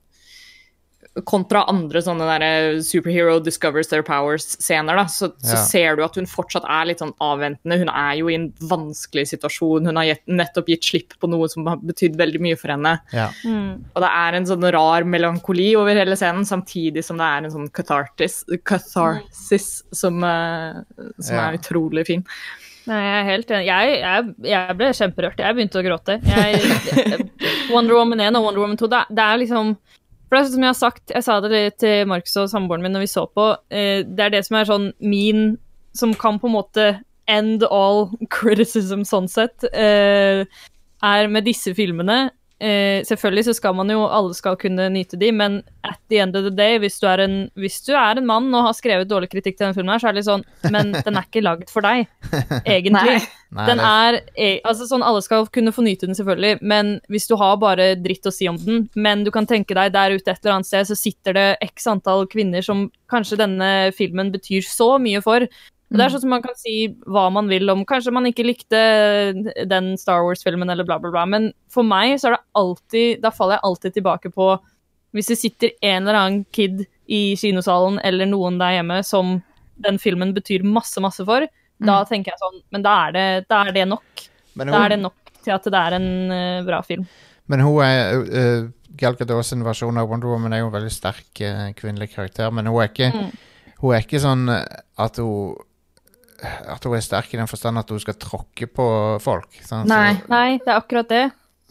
Kontra 1.29 1.67
andre 1.69 2.01
sånne 2.01 2.25
der 2.41 2.79
superhero 2.81 3.35
discovers 3.45 3.91
their 3.91 4.01
powers-scener, 4.07 4.97
da, 4.97 5.03
så, 5.13 5.29
så 5.45 5.59
ser 5.61 5.99
du 5.99 6.03
at 6.07 6.15
hun 6.17 6.25
fortsatt 6.25 6.65
er 6.65 6.87
litt 6.89 7.03
sånn 7.03 7.13
avventende. 7.21 7.77
Hun 7.83 7.91
er 7.93 8.15
jo 8.17 8.31
i 8.33 8.37
en 8.39 8.47
vanskelig 8.71 9.27
situasjon. 9.35 9.91
Hun 9.91 10.01
har 10.01 10.07
gitt, 10.09 10.23
nettopp 10.33 10.71
gitt 10.73 10.89
slipp 10.89 11.19
på 11.21 11.29
noe 11.29 11.51
som 11.53 11.69
har 11.69 11.77
betydd 11.85 12.17
veldig 12.17 12.41
mye 12.47 12.57
for 12.57 12.73
henne. 12.73 12.95
ja. 13.13 13.29
Mm. 13.45 13.85
Og 13.93 14.01
det 14.07 14.09
er 14.23 14.39
en 14.41 14.49
sånn 14.49 14.65
rar 14.73 15.05
melankoli 15.05 15.69
over 15.77 16.01
hele 16.01 16.17
scenen, 16.17 16.49
samtidig 16.49 17.05
som 17.05 17.21
det 17.21 17.29
er 17.29 17.45
en 17.45 17.55
sånn 17.59 17.69
cathartis, 17.77 18.41
catharsis 18.65 19.83
som, 19.93 20.23
eh, 20.25 20.81
som 21.21 21.37
Ja. 21.37 21.49
er 21.51 21.59
utrolig 21.59 22.07
fin. 22.07 22.25
Nei, 22.87 22.99
jeg 23.05 23.21
er 23.21 23.31
helt 23.31 23.51
enig. 23.51 23.67
Jeg, 23.67 24.01
jeg, 24.01 24.35
jeg 24.51 24.77
ble 24.77 24.87
kjemperørt. 24.97 25.39
Jeg 25.39 25.55
begynte 25.55 25.79
å 25.79 25.85
gråte. 25.87 26.17
Jeg, 26.25 27.29
Wonder 27.73 27.95
Woman 27.95 28.19
1 28.21 28.35
og 28.37 28.45
Wonder 28.49 28.61
Woman 28.65 28.77
2, 28.81 28.89
det, 28.91 28.99
er- 29.05 29.15
det 29.15 29.23
er 29.29 29.39
liksom 29.45 29.77
For 30.33 30.41
det 30.41 30.47
er 30.47 30.53
som 30.55 30.63
jeg 30.65 30.73
har 30.73 30.77
sagt, 30.79 31.11
jeg 31.13 31.25
sa 31.27 31.35
det 31.45 31.59
til 31.77 32.07
Markus 32.09 32.39
og 32.41 32.47
samboeren 32.49 32.81
min 32.81 32.95
når 32.97 33.03
vi 33.03 33.09
så 33.13 33.27
på, 33.29 33.51
eh, 33.69 34.01
det 34.01 34.23
er 34.25 34.31
det 34.33 34.39
som 34.47 34.57
er 34.57 34.71
sånn 34.71 34.87
min 35.05 35.59
Som 35.93 36.15
kan 36.17 36.39
på 36.41 36.49
en 36.49 36.55
måte 36.55 36.85
end 37.29 37.61
all 37.69 38.07
criticism 38.33 39.03
sånn 39.05 39.27
sett, 39.29 39.61
eh, 39.77 40.49
er 41.05 41.29
med 41.29 41.45
disse 41.45 41.75
filmene 41.77 42.31
eh, 42.63 43.03
Selvfølgelig 43.09 43.45
så 43.49 43.55
skal 43.59 43.75
man 43.77 43.91
jo 43.91 44.05
Alle 44.07 44.35
skal 44.39 44.57
kunne 44.61 44.89
nyte 44.95 45.19
de, 45.21 45.33
men 45.35 45.61
at 45.85 45.99
the 46.13 46.21
end 46.23 46.37
of 46.39 46.47
the 46.47 46.55
day, 46.55 46.79
hvis 46.79 47.01
du 47.03 47.09
er 47.11 47.25
en, 47.25 47.37
hvis 47.59 47.81
du 47.87 47.93
er 47.99 48.21
en 48.21 48.29
mann 48.29 48.49
og 48.55 48.69
har 48.69 48.77
skrevet 48.79 49.11
dårlig 49.11 49.33
kritikk 49.33 49.59
til 49.59 49.67
denne 49.67 49.77
filmen, 49.77 49.93
her, 49.93 50.03
så 50.03 50.11
er 50.11 50.15
det 50.15 50.23
litt 50.23 50.31
sånn 50.31 50.73
Men 50.73 50.93
den 50.95 51.19
er 51.19 51.27
ikke 51.27 51.45
lagd 51.45 51.73
for 51.73 51.85
deg, 51.85 52.07
egentlig. 52.77 53.19
Nei. 53.19 53.21
Nei, 53.53 53.67
Den 53.69 53.83
er 53.85 54.17
e- 54.33 54.61
altså 54.65 54.87
sånn 54.89 55.05
Alle 55.05 55.21
skal 55.25 55.45
kunne 55.53 55.75
få 55.75 55.85
nyte 55.85 56.09
den, 56.09 56.17
selvfølgelig, 56.17 56.63
men 56.65 56.95
hvis 57.13 57.29
du 57.29 57.35
har 57.41 57.59
bare 57.61 57.91
dritt 58.01 58.29
å 58.29 58.33
si 58.33 58.49
om 58.49 58.57
den, 58.63 58.87
men 58.95 59.27
du 59.27 59.33
kan 59.35 59.49
tenke 59.49 59.77
deg 59.77 59.93
der 59.93 60.15
ute 60.17 60.33
et 60.33 60.41
eller 60.41 60.57
annet 60.57 60.71
sted, 60.71 60.89
så 60.89 60.97
sitter 60.97 61.37
det 61.37 61.47
x 61.69 61.91
antall 61.91 62.25
kvinner 62.33 62.65
som 62.65 62.87
kanskje 63.13 63.43
denne 63.43 63.69
filmen 63.97 64.33
betyr 64.33 64.65
så 64.65 64.95
mye 65.03 65.21
for. 65.25 65.45
Og 65.93 65.99
Det 66.01 66.05
er 66.07 66.13
sånn 66.15 66.23
som 66.25 66.33
man 66.33 66.45
kan 66.45 66.57
si 66.57 66.75
hva 67.05 67.27
man 67.33 67.51
vil 67.53 67.69
om 67.69 67.85
Kanskje 67.89 68.15
man 68.17 68.27
ikke 68.29 68.47
likte 68.47 68.81
den 69.69 69.93
Star 70.01 70.25
Wars-filmen 70.25 70.73
eller 70.73 70.87
bla, 70.89 70.97
bla, 71.03 71.13
bla, 71.13 71.25
men 71.29 71.51
for 71.73 71.85
meg 71.87 72.17
så 72.21 72.31
er 72.31 72.37
det 72.39 72.45
alltid 72.59 73.23
Da 73.25 73.33
faller 73.35 73.59
jeg 73.59 73.67
alltid 73.69 73.97
tilbake 73.99 74.33
på 74.33 74.49
Hvis 75.13 75.29
det 75.29 75.39
sitter 75.41 75.75
en 75.85 76.07
eller 76.07 76.19
annen 76.19 76.45
kid 76.55 76.87
i 77.13 77.35
kinosalen 77.37 77.99
eller 78.09 78.31
noen 78.31 78.57
der 78.61 78.79
hjemme 78.79 79.03
som 79.05 79.41
den 79.83 79.99
filmen 80.01 80.31
betyr 80.33 80.63
masse, 80.65 81.01
masse 81.03 81.25
for, 81.27 81.45
da 81.83 81.97
tenker 82.09 82.33
jeg 82.33 82.41
sånn 82.41 82.61
Men 82.73 82.85
da 82.87 82.95
er 83.09 83.17
det, 83.17 83.27
da 83.51 83.65
er 83.67 83.75
det 83.77 83.89
nok. 83.91 84.25
Hun, 84.55 84.71
Da 84.71 84.85
er 84.85 84.95
det 84.95 85.03
nok 85.03 85.33
til 85.43 85.53
at 85.53 85.67
det 85.67 85.81
er 85.81 85.97
en 85.99 86.09
uh, 86.31 86.63
bra 86.65 86.79
film. 86.87 87.05
men 87.51 87.61
hun 87.61 87.83
er 87.85 88.23
uh, 88.23 88.71
Gal 88.97 89.17
Gadot 89.19 89.45
sin 89.45 89.65
versjon 89.67 89.99
av 89.99 90.09
Wonder 90.09 90.31
Woman 90.31 90.55
er 90.55 90.63
jo 90.63 90.71
en 90.71 90.77
veldig 90.77 90.93
sterk 90.95 91.43
uh, 91.43 91.73
kvinnelig 91.77 92.13
karakter, 92.15 92.53
men 92.55 92.71
hun 92.71 92.81
er 92.81 92.93
ikke 92.93 93.11
Mm. 93.13 93.33
Hun 93.83 93.97
er 93.97 94.05
ikke 94.05 94.21
sånn 94.23 94.47
at 94.47 95.17
hun 95.19 95.57
At 96.43 96.85
hun 96.85 96.97
er 96.97 97.05
sterk 97.05 97.31
i 97.35 97.39
den 97.41 97.51
forstand 97.51 97.79
at 97.79 97.91
hun 97.93 98.01
skal 98.03 98.19
tråkke 98.21 98.67
på 98.67 98.87
folk. 99.23 99.61
Sånn, 99.67 99.87
Nei. 99.91 100.17
Så, 100.19 100.33
Nei, 100.33 100.49
det 100.63 100.73
er 100.73 100.81
akkurat 100.81 101.13
det. 101.13 101.23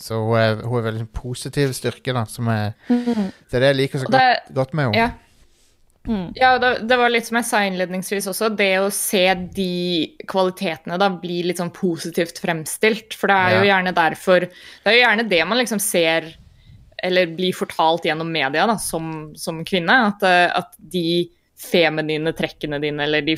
så 0.02 0.22
hun, 0.24 0.38
er, 0.40 0.62
hun 0.64 0.80
er 0.80 0.88
veldig 0.92 1.10
positiv 1.16 1.74
styrke, 1.78 2.14
da, 2.16 2.26
som 2.30 2.48
er 2.54 2.74
Mm. 2.90 3.32
Det 3.50 3.60
er 3.60 3.66
det 3.66 3.74
jeg 3.74 3.80
liker 3.82 4.00
så 4.00 4.12
det, 4.12 4.22
godt, 4.22 4.56
godt 4.56 4.74
med 4.74 4.90
henne. 4.90 5.04
ja. 5.04 5.12
Mm. 6.08 6.32
Ja, 6.34 6.56
det, 6.58 6.88
det 6.90 6.98
var 6.98 7.12
litt 7.14 7.28
som 7.28 7.38
jeg 7.38 7.46
sa 7.46 7.60
innledningsvis 7.62 8.26
også, 8.32 8.48
det 8.58 8.72
å 8.82 8.88
se 8.90 9.22
de 9.54 10.16
kvalitetene 10.26 10.98
da 10.98 11.12
bli 11.14 11.44
litt 11.46 11.62
sånn 11.62 11.70
positivt 11.76 12.42
fremstilt. 12.42 13.14
For 13.14 13.30
det 13.30 13.36
er 13.38 13.58
jo 13.60 13.68
gjerne 13.68 13.94
derfor 13.94 14.48
Det 14.48 14.90
er 14.90 14.98
jo 14.98 15.04
gjerne 15.04 15.28
det 15.30 15.42
man 15.46 15.62
liksom 15.62 15.82
ser 15.84 16.32
eller 17.04 17.30
blir 17.38 17.54
fortalt 17.58 18.06
gjennom 18.06 18.30
media 18.34 18.66
da, 18.70 18.80
som, 18.82 19.32
som 19.38 19.62
kvinne. 19.66 19.94
At, 20.12 20.26
eh, 20.26 20.50
at 20.58 20.74
de 20.78 21.06
feminine 21.62 22.34
trekkene 22.38 22.80
dine 22.82 23.06
eller 23.06 23.26
de, 23.26 23.36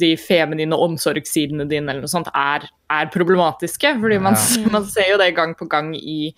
de 0.00 0.14
feminine 0.20 0.76
omsorgssidene 0.86 1.68
dine 1.68 1.92
eller 1.92 2.06
noe 2.06 2.12
sånt 2.12 2.30
er, 2.32 2.64
er 2.92 3.10
problematiske. 3.12 3.96
Fordi 4.00 4.18
man, 4.22 4.38
Ja. 4.38 4.70
man 4.72 4.88
ser 4.88 5.12
jo 5.12 5.20
det 5.20 5.34
gang 5.36 5.54
på 5.58 5.68
gang 5.70 5.92
i 5.96 6.32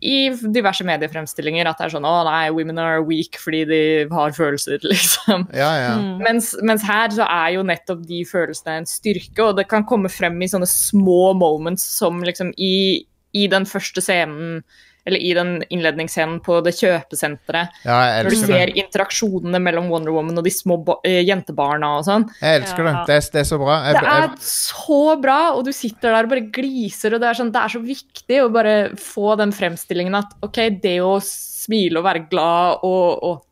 i 0.00 0.30
diverse 0.54 0.84
mediefremstillinger 0.88 1.68
at 1.68 1.76
det 1.76 1.84
er 1.86 1.92
sånn 1.92 2.06
å 2.08 2.12
nei, 2.24 2.46
women 2.56 2.78
are 2.80 3.02
weak 3.04 3.36
fordi 3.36 3.58
de 3.68 3.80
har 4.08 4.32
følelser, 4.32 4.80
liksom. 4.88 5.46
Ja, 5.52 5.70
ja. 5.76 5.90
Mm. 6.00 6.22
Mens, 6.24 6.54
mens 6.64 6.84
her 6.88 7.12
så 7.12 7.26
er 7.28 7.56
jo 7.58 7.64
nettopp 7.68 8.06
de 8.08 8.22
følelsene 8.28 8.78
en 8.80 8.88
styrke, 8.88 9.44
og 9.44 9.58
det 9.58 9.66
kan 9.68 9.84
komme 9.84 10.08
frem 10.08 10.40
i 10.40 10.48
sånne 10.48 10.68
små 10.70 11.34
moments 11.36 11.84
som 11.98 12.22
liksom 12.24 12.54
i, 12.56 13.04
i 13.36 13.44
den 13.52 13.68
første 13.68 14.00
scenen, 14.04 14.62
eller 15.10 15.22
i 15.22 15.34
den 15.36 15.52
innledningsscenen 15.68 16.38
på 16.44 16.60
det 16.64 16.76
kjøpesenteret, 16.78 17.82
ja 17.84 17.98
når 18.22 18.30
du 18.32 18.38
ser 18.38 18.70
det. 18.70 18.78
interaksjonene 18.84 19.60
mellom 19.62 19.90
Wonder 19.92 20.14
Woman 20.14 20.40
og 20.40 20.46
de 20.46 20.52
små 20.54 20.78
eh, 21.06 21.20
jentebarna 21.26 21.92
og 21.98 22.06
sånn. 22.06 22.26
Jeg 22.40 22.62
elsker 22.62 22.86
det. 22.86 22.94
Ja. 22.94 23.04
Det 23.08 23.18
er, 23.18 23.28
det 23.34 23.42
er 23.42 23.48
så 23.50 23.60
bra. 23.60 23.76
Jeg, 23.84 23.98
Det 23.98 24.14
er 24.14 24.24
jeg, 24.24 24.32
så 24.46 25.02
bra, 25.20 25.38
og 25.56 25.66
du 25.66 25.72
sitter 25.76 26.16
der 26.16 26.28
og 26.28 26.32
bare 26.34 26.46
gliser, 26.54 27.16
og 27.16 27.22
det 27.22 27.30
er, 27.30 27.40
sånn, 27.40 27.52
det 27.54 27.62
er 27.64 27.74
så 27.76 27.82
viktig 27.84 28.40
å 28.44 28.50
bare 28.54 28.74
få 29.00 29.36
den 29.40 29.54
fremstillingen 29.54 30.18
at 30.20 30.34
ok, 30.46 30.64
det 30.82 30.98
å 31.04 31.16
smile 31.24 32.00
og 32.00 32.06
være 32.06 32.26
glad 32.30 32.86
og, 32.88 33.24
og 33.26 33.46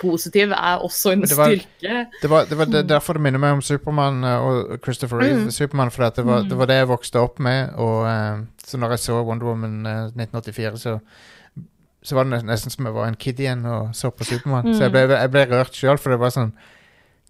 positiv 0.00 0.50
er 0.56 0.82
også 0.84 1.12
en 1.12 1.20
Det 1.26 1.36
var- 1.38 1.52
styrke. 1.54 2.06
det 2.22 2.30
var, 2.30 2.44
det 2.50 2.58
var 2.58 2.64
det, 2.64 2.82
derfor 2.88 3.12
det 3.18 3.22
minner 3.22 3.38
meg 3.42 3.52
om 3.56 3.62
Supermann 3.62 4.24
eh, 4.24 4.36
og 4.48 4.78
Christopher 4.84 5.18
Reeve. 5.22 5.44
Mm. 5.44 5.50
Superman, 5.50 5.90
for 5.90 6.08
det, 6.10 6.24
var, 6.26 6.42
det 6.42 6.58
var 6.58 6.66
det 6.66 6.76
jeg 6.80 6.88
vokste 6.88 7.20
opp 7.22 7.38
med. 7.40 7.70
Og 7.76 8.06
eh, 8.06 8.44
så 8.66 8.78
når 8.78 8.90
jeg 8.96 8.98
så 9.06 9.22
Wonder 9.22 9.46
Woman 9.46 9.86
eh, 9.86 10.04
1984, 10.16 10.78
så 10.78 10.98
så 12.06 12.14
var 12.14 12.22
det 12.30 12.44
nesten 12.46 12.70
som 12.70 12.86
jeg 12.86 12.94
var 12.94 13.08
en 13.08 13.16
kid 13.18 13.40
igjen 13.42 13.64
og 13.66 13.88
så 13.98 14.12
på 14.14 14.22
Supermann. 14.24 14.68
Så 14.76 14.84
jeg 14.86 14.92
ble, 14.94 15.00
jeg 15.10 15.30
ble 15.32 15.40
rørt 15.50 15.74
sjøl, 15.74 15.98
for 15.98 16.10
det 16.14 16.20
var 16.22 16.30
sånn 16.30 16.52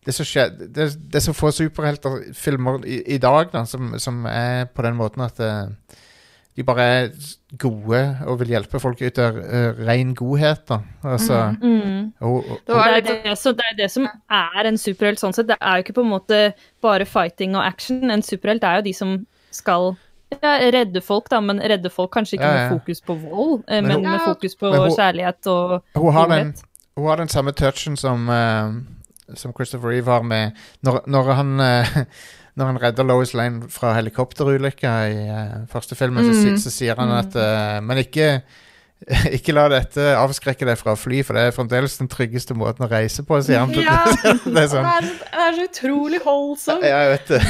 det 0.05 0.13
er, 0.13 0.17
så 0.19 0.25
skje, 0.29 0.43
det, 0.77 0.85
det 1.11 1.17
er 1.19 1.25
så 1.25 1.33
få 1.35 1.49
superhelterfilmer 1.51 2.85
i, 2.87 2.99
i 3.15 3.19
dag 3.19 3.49
da, 3.55 3.65
som, 3.67 3.95
som 3.99 4.21
er 4.31 4.67
på 4.71 4.85
den 4.85 4.95
måten 4.99 5.25
at 5.25 5.41
eh, 5.41 5.71
de 6.57 6.65
bare 6.65 6.83
er 6.83 7.09
gode 7.61 8.01
og 8.27 8.39
vil 8.41 8.49
hjelpe 8.55 8.81
folk 8.81 9.01
ut 9.05 9.19
av 9.21 9.37
uh, 9.37 9.75
ren 9.87 10.15
godhet. 10.17 10.63
da. 10.69 10.79
Altså, 11.05 11.55
Mm. 11.63 12.13
og, 12.21 12.37
og, 12.51 12.59
Det 12.67 12.75
det, 13.07 13.17
er 13.17 13.23
det, 13.31 13.39
så 13.39 13.53
det 13.53 13.65
er 13.71 13.77
det 13.83 13.91
som 13.93 14.07
er 14.31 14.65
en 14.71 14.79
superhelt 14.79 15.19
sånn 15.21 15.35
sett. 15.37 15.47
Det 15.49 15.57
er 15.61 15.77
jo 15.77 15.85
ikke 15.85 15.95
på 16.01 16.05
en 16.07 16.11
måte 16.15 16.41
bare 16.83 17.05
fighting 17.05 17.55
og 17.57 17.65
action. 17.67 18.11
En 18.11 18.23
superhelt 18.23 18.65
er 18.65 18.77
jo 18.81 18.83
de 18.89 18.93
som 18.95 19.27
skal 19.51 19.97
ja, 20.43 20.57
redde 20.75 21.01
folk, 21.01 21.29
da, 21.31 21.41
men 21.41 21.61
redde 21.61 21.91
folk 21.91 22.11
kanskje 22.17 22.35
ikke 22.39 22.49
Ja, 22.49 22.57
ja. 22.57 22.69
med 22.71 22.81
fokus 22.81 23.01
på 23.01 23.15
vold, 23.21 23.63
eh, 23.69 23.81
Men 23.81 23.85
men, 23.87 23.93
hun- 24.01 24.11
med 24.11 24.21
fokus 24.25 24.55
på 24.57 24.73
hun- 24.75 24.91
kjærlighet 24.97 25.47
og 25.47 25.83
hun, 25.95 26.13
har 26.13 26.27
den, 26.29 26.55
hun 26.97 27.07
har 27.07 27.17
den 27.17 27.29
samme 27.29 27.53
touchen 27.53 27.97
som, 27.97 28.29
uh, 28.29 28.73
som 29.35 29.53
Christopher 29.53 29.89
Reeve 29.91 30.07
har 30.11 30.23
med 30.23 30.53
Når, 30.83 31.01
når 31.07 31.33
han 31.35 31.61
eh, 31.61 31.87
Når 32.57 32.71
han 32.71 32.79
redder 32.81 33.05
Lois 33.05 33.35
Lane 33.37 33.69
fra 33.69 33.91
helikopterulykka 33.99 34.93
i 35.13 35.19
uh, 35.29 35.67
første 35.73 35.95
filmen, 35.99 36.25
så, 36.25 36.33
Mm. 36.33 36.57
så 36.63 36.71
sier 36.73 36.97
han 36.97 37.11
at 37.13 37.35
uh, 37.37 37.81
Men 37.85 37.99
ikke 38.05 38.41
ikke 39.37 39.53
la 39.53 39.67
dette 39.69 40.01
avskrekke 40.17 40.65
deg 40.65 40.79
fra 40.81 40.95
å 40.95 40.97
fly, 40.97 41.19
for 41.21 41.37
det 41.37 41.43
er 41.45 41.53
fremdeles 41.53 41.99
den 42.01 42.09
tryggeste 42.09 42.55
måten 42.57 42.87
å 42.87 42.89
reise 42.89 43.21
på, 43.29 43.37
sier 43.45 43.61
han. 43.61 43.75
Ja. 43.85 43.99
det 44.55 44.63
er 44.63 44.71
sånn. 44.73 44.87
Det 44.89 44.95
er, 44.95 45.11
det 45.35 45.43
er 45.45 45.59
så 45.59 45.67
utrolig 45.69 46.21
holdsom. 46.25 46.81
Ja, 46.81 47.03
jeg 47.05 47.11
vet 47.19 47.35
det. 47.35 47.43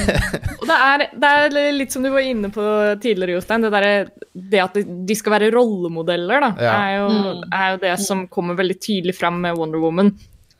Og 0.56 0.66
det 0.66 0.78
er, 0.88 1.04
det 1.22 1.30
er 1.38 1.70
litt 1.78 1.94
som 1.94 2.02
du 2.02 2.10
var 2.10 2.26
inne 2.26 2.50
på 2.50 2.66
tidligere, 2.98 3.36
Jostein. 3.38 3.62
Det, 3.62 3.70
der, 3.76 4.10
det 4.34 4.64
at 4.64 4.80
de 4.82 5.16
skal 5.22 5.36
være 5.38 5.52
rollemodeller, 5.54 6.48
da, 6.48 6.50
Ja. 6.66 6.74
er, 6.82 6.96
jo, 6.98 7.06
Mm. 7.14 7.44
er 7.54 7.70
jo 7.76 7.82
det 7.86 7.94
som 8.02 8.26
kommer 8.26 8.58
veldig 8.58 8.80
tydelig 8.82 9.14
fram 9.14 9.38
med 9.46 9.54
Wonder 9.56 9.78
Woman. 9.86 10.10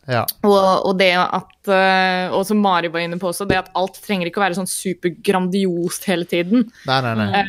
Ja. 0.07 0.23
Og, 0.47 0.87
og 0.87 0.92
det 1.01 1.11
at 1.19 1.71
eh, 1.73 2.31
Og 2.31 2.45
som 2.47 2.61
Mari 2.62 2.87
var 2.95 3.03
inne 3.03 3.19
på 3.19 3.27
også, 3.33 3.47
det 3.49 3.59
at 3.59 3.73
alt 3.79 3.99
trenger 4.05 4.29
ikke 4.29 4.38
å 4.38 4.45
være 4.45 4.59
sånn 4.59 4.71
supergrandiost 4.71 6.07
hele 6.07 6.29
tiden. 6.31 6.66
Nei, 6.87 6.99
nei, 7.03 7.14
nei. 7.19 7.42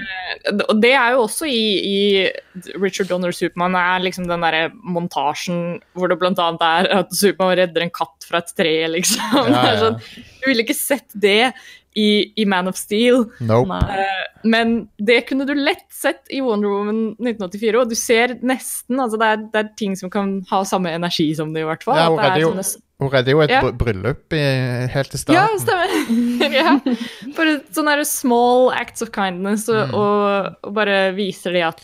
Og 0.65 0.82
det 0.82 0.93
er 0.98 1.13
jo 1.13 1.26
også 1.28 1.50
i, 1.50 1.62
i 1.86 2.72
Richard 2.82 3.12
Donner 3.12 3.36
Supermann 3.36 3.78
er 3.78 4.02
liksom 4.06 4.26
den 4.30 4.46
derre 4.46 4.72
montasjen 4.82 5.78
hvor 5.93 6.10
det 6.10 6.17
blant 6.22 6.41
annet 6.41 6.65
er 6.65 6.91
at 7.04 7.13
Supermann 7.13 7.58
redder 7.60 7.86
en 7.86 7.93
katt 7.93 8.26
fra 8.28 8.41
et 8.41 8.54
tre, 8.58 8.74
liksom. 8.96 9.54
Ja, 9.54 9.63
ja. 9.70 9.78
sånn, 9.84 10.02
du 10.41 10.50
ville 10.50 10.65
ikke 10.65 10.78
sett 10.78 11.13
det 11.13 11.54
i, 11.98 12.32
i 12.38 12.46
Man 12.46 12.68
of 12.70 12.78
Steel. 12.78 13.24
Nope. 13.42 13.68
Nei. 13.74 14.06
Men 14.48 14.74
det 15.02 15.24
kunne 15.28 15.48
du 15.50 15.54
lett 15.58 15.88
sett 15.92 16.30
i 16.30 16.40
Wonder 16.46 16.70
Woman 16.70 17.00
1984, 17.18 17.80
og 17.82 17.90
du 17.90 17.96
ser 17.98 18.36
nesten 18.46 19.02
altså 19.02 19.18
det, 19.20 19.30
er, 19.34 19.46
det 19.54 19.62
er 19.64 19.72
ting 19.80 19.96
som 19.98 20.12
kan 20.14 20.36
ha 20.52 20.60
samme 20.70 20.92
energi 20.94 21.32
som 21.36 21.50
det, 21.56 21.64
i 21.66 21.68
hvert 21.68 21.84
fall. 21.88 21.98
Ja, 21.98 22.12
hun 22.14 22.20
er 22.22 22.30
redder 22.30 22.46
jo- 22.46 22.84
Hun 22.98 23.12
redder 23.14 23.32
jo 23.36 23.42
et 23.44 23.52
Ja. 23.54 23.62
bryllup 23.78 24.34
i, 24.34 24.44
helt 24.94 25.12
til 25.14 25.34
Ja, 25.36 25.48
stemmer. 25.62 25.92
ja. 26.62 26.72
Bare 27.38 27.58
sånne 27.74 27.98
small 28.10 28.72
acts 28.74 29.02
of 29.06 29.12
kindness, 29.14 29.68
og, 29.70 29.90
Mm. 29.90 29.94
og, 29.98 30.56
og 30.70 30.74
bare 30.74 30.96
viser 31.18 31.54
de 31.54 31.62
at 31.66 31.84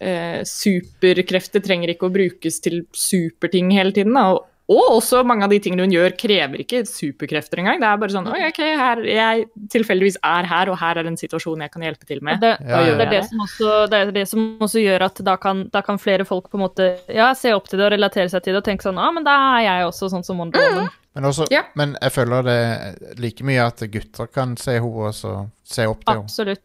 eh, 0.00 0.42
superkrefter 0.44 1.62
trenger 1.64 1.92
ikke 1.92 2.08
å 2.08 2.14
brukes 2.14 2.60
til 2.64 2.82
superting 2.96 3.70
hele 3.74 3.92
tiden. 3.96 4.14
Da. 4.16 4.28
Og, 4.36 4.46
og 4.68 4.98
også 4.98 5.22
mange 5.24 5.46
av 5.46 5.52
de 5.52 5.58
tingene 5.64 5.86
hun 5.86 5.92
gjør, 5.94 6.12
krever 6.20 6.60
ikke 6.60 6.82
superkrefter 6.84 7.62
engang. 7.62 7.78
Det 7.80 7.88
er 7.88 8.00
bare 8.02 8.12
sånn 8.12 8.26
OK, 8.28 8.58
her, 8.60 9.00
jeg 9.08 9.46
tilfeldigvis 9.72 10.18
er 10.28 10.48
her, 10.50 10.68
og 10.68 10.76
her 10.76 11.00
er 11.00 11.08
en 11.08 11.16
situasjon 11.16 11.64
jeg 11.64 11.72
kan 11.72 11.86
hjelpe 11.86 12.08
til 12.08 12.20
med. 12.20 12.42
Det, 12.42 12.50
Ja, 12.68 12.82
ja. 12.84 12.98
det, 12.98 13.06
er 13.06 13.14
det, 13.14 13.22
som 13.30 13.44
også, 13.46 13.72
det 13.88 14.00
er 14.02 14.12
det 14.12 14.26
som 14.28 14.44
også 14.66 14.82
gjør 14.82 15.06
at 15.08 15.22
da 15.24 15.38
kan, 15.40 15.64
da 15.72 15.80
kan 15.86 16.00
flere 16.02 16.26
folk 16.28 16.50
på 16.52 16.60
en 16.60 16.66
måte 16.66 16.88
ja, 17.08 17.30
se 17.38 17.54
opp 17.56 17.70
til 17.70 17.80
det 17.80 17.86
og 17.88 17.94
relatere 17.96 18.28
seg 18.28 18.44
til 18.44 18.56
det 18.56 18.60
og 18.60 18.68
tenke 18.68 18.84
sånn 18.84 19.00
Ja, 19.00 19.08
ah, 19.08 19.14
men 19.14 19.24
da 19.24 19.36
er 19.56 19.64
jeg 19.64 19.88
også 19.88 20.10
sånn 20.12 20.26
som 20.26 20.42
Wonder 20.42 20.60
Woman. 20.60 20.90
Men, 21.16 21.26
også, 21.30 21.46
Ja. 21.50 21.64
men 21.74 21.96
jeg 21.96 22.12
føler 22.14 22.44
det 22.46 23.18
like 23.18 23.46
mye 23.48 23.64
at 23.64 23.80
gutter 23.90 24.28
kan 24.30 24.56
se 24.60 24.76
henne 24.76 25.06
og 25.08 25.16
så 25.16 25.38
se 25.64 25.86
opp 25.88 26.04
til 26.04 26.18
henne. 26.18 26.28
Absolutt. 26.28 26.64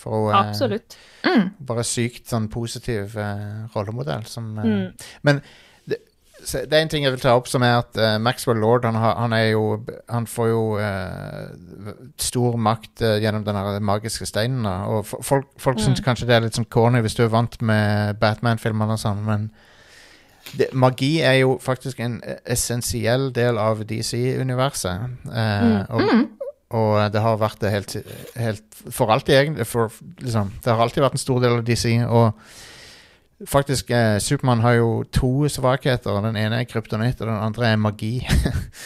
For 0.00 0.30
hun 0.30 0.32
er 0.32 0.78
mm. 1.26 1.50
bare 1.68 1.84
sykt 1.84 2.30
sånn 2.30 2.46
positiv 2.52 3.18
eh, 3.20 3.66
rollemodell 3.74 4.24
som 4.30 4.54
eh, 4.58 4.70
Mm. 4.70 5.10
Men 5.26 5.42
det, 6.40 6.72
er 6.72 6.82
en 6.82 6.88
ting 6.88 7.04
jeg 7.04 7.12
vil 7.12 7.20
ta 7.22 7.34
opp, 7.36 7.48
som 7.50 7.62
er 7.66 7.78
at 7.80 7.98
uh, 8.00 8.16
Maxwell 8.22 8.58
Lord 8.60 8.84
han, 8.88 8.94
har, 8.98 9.14
han 9.20 9.32
er 9.36 9.50
jo 9.50 9.84
Han 10.08 10.26
får 10.26 10.48
jo 10.48 10.62
uh, 10.80 11.50
stor 12.20 12.56
makt 12.56 13.02
uh, 13.04 13.16
gjennom 13.22 13.44
den 13.44 13.58
magiske 13.84 14.26
steinen. 14.26 14.64
Da. 14.64 14.76
Og 14.90 15.06
folk, 15.06 15.48
folk 15.58 15.76
Mm. 15.80 15.84
syns 15.84 16.00
kanskje 16.04 16.26
det 16.28 16.36
er 16.36 16.44
litt 16.46 16.58
sånn 16.58 16.68
corny 16.68 17.00
hvis 17.04 17.14
du 17.16 17.24
er 17.24 17.32
vant 17.32 17.56
med 17.62 18.18
Batman-filmene 18.20 18.96
og 18.96 19.00
sånn, 19.00 19.22
men 19.24 19.50
det, 20.56 20.70
magi 20.72 21.20
er 21.22 21.38
jo 21.42 21.58
faktisk 21.62 22.00
en 22.00 22.18
essensiell 22.44 23.30
del 23.32 23.58
av 23.60 23.84
DC-universet. 23.86 25.26
Mm. 25.28 25.76
og, 25.94 26.48
og 26.70 27.12
det 27.12 27.22
har 27.22 27.38
vært 27.38 27.60
det 27.62 27.70
helt, 27.70 27.96
helt 28.36 28.82
For 28.90 29.12
alltid, 29.12 29.34
egentlig. 29.36 29.66
For, 29.68 29.92
liksom, 30.18 30.52
det 30.64 30.72
har 30.72 30.80
alltid 30.80 31.04
vært 31.04 31.18
en 31.18 31.22
stor 31.22 31.40
del 31.44 31.58
av 31.58 31.64
DC. 31.66 31.92
Og 32.08 32.32
faktisk, 33.46 33.90
eh, 33.90 34.18
Supermann 34.18 34.60
har 34.60 34.72
jo 34.72 35.04
to 35.12 35.48
svakheter. 35.48 36.22
Den 36.22 36.36
ene 36.36 36.60
er 36.60 36.68
kryptonitt, 36.68 37.20
og 37.20 37.28
den 37.28 37.36
andre 37.36 37.72
er 37.72 37.76
magi. 37.76 38.26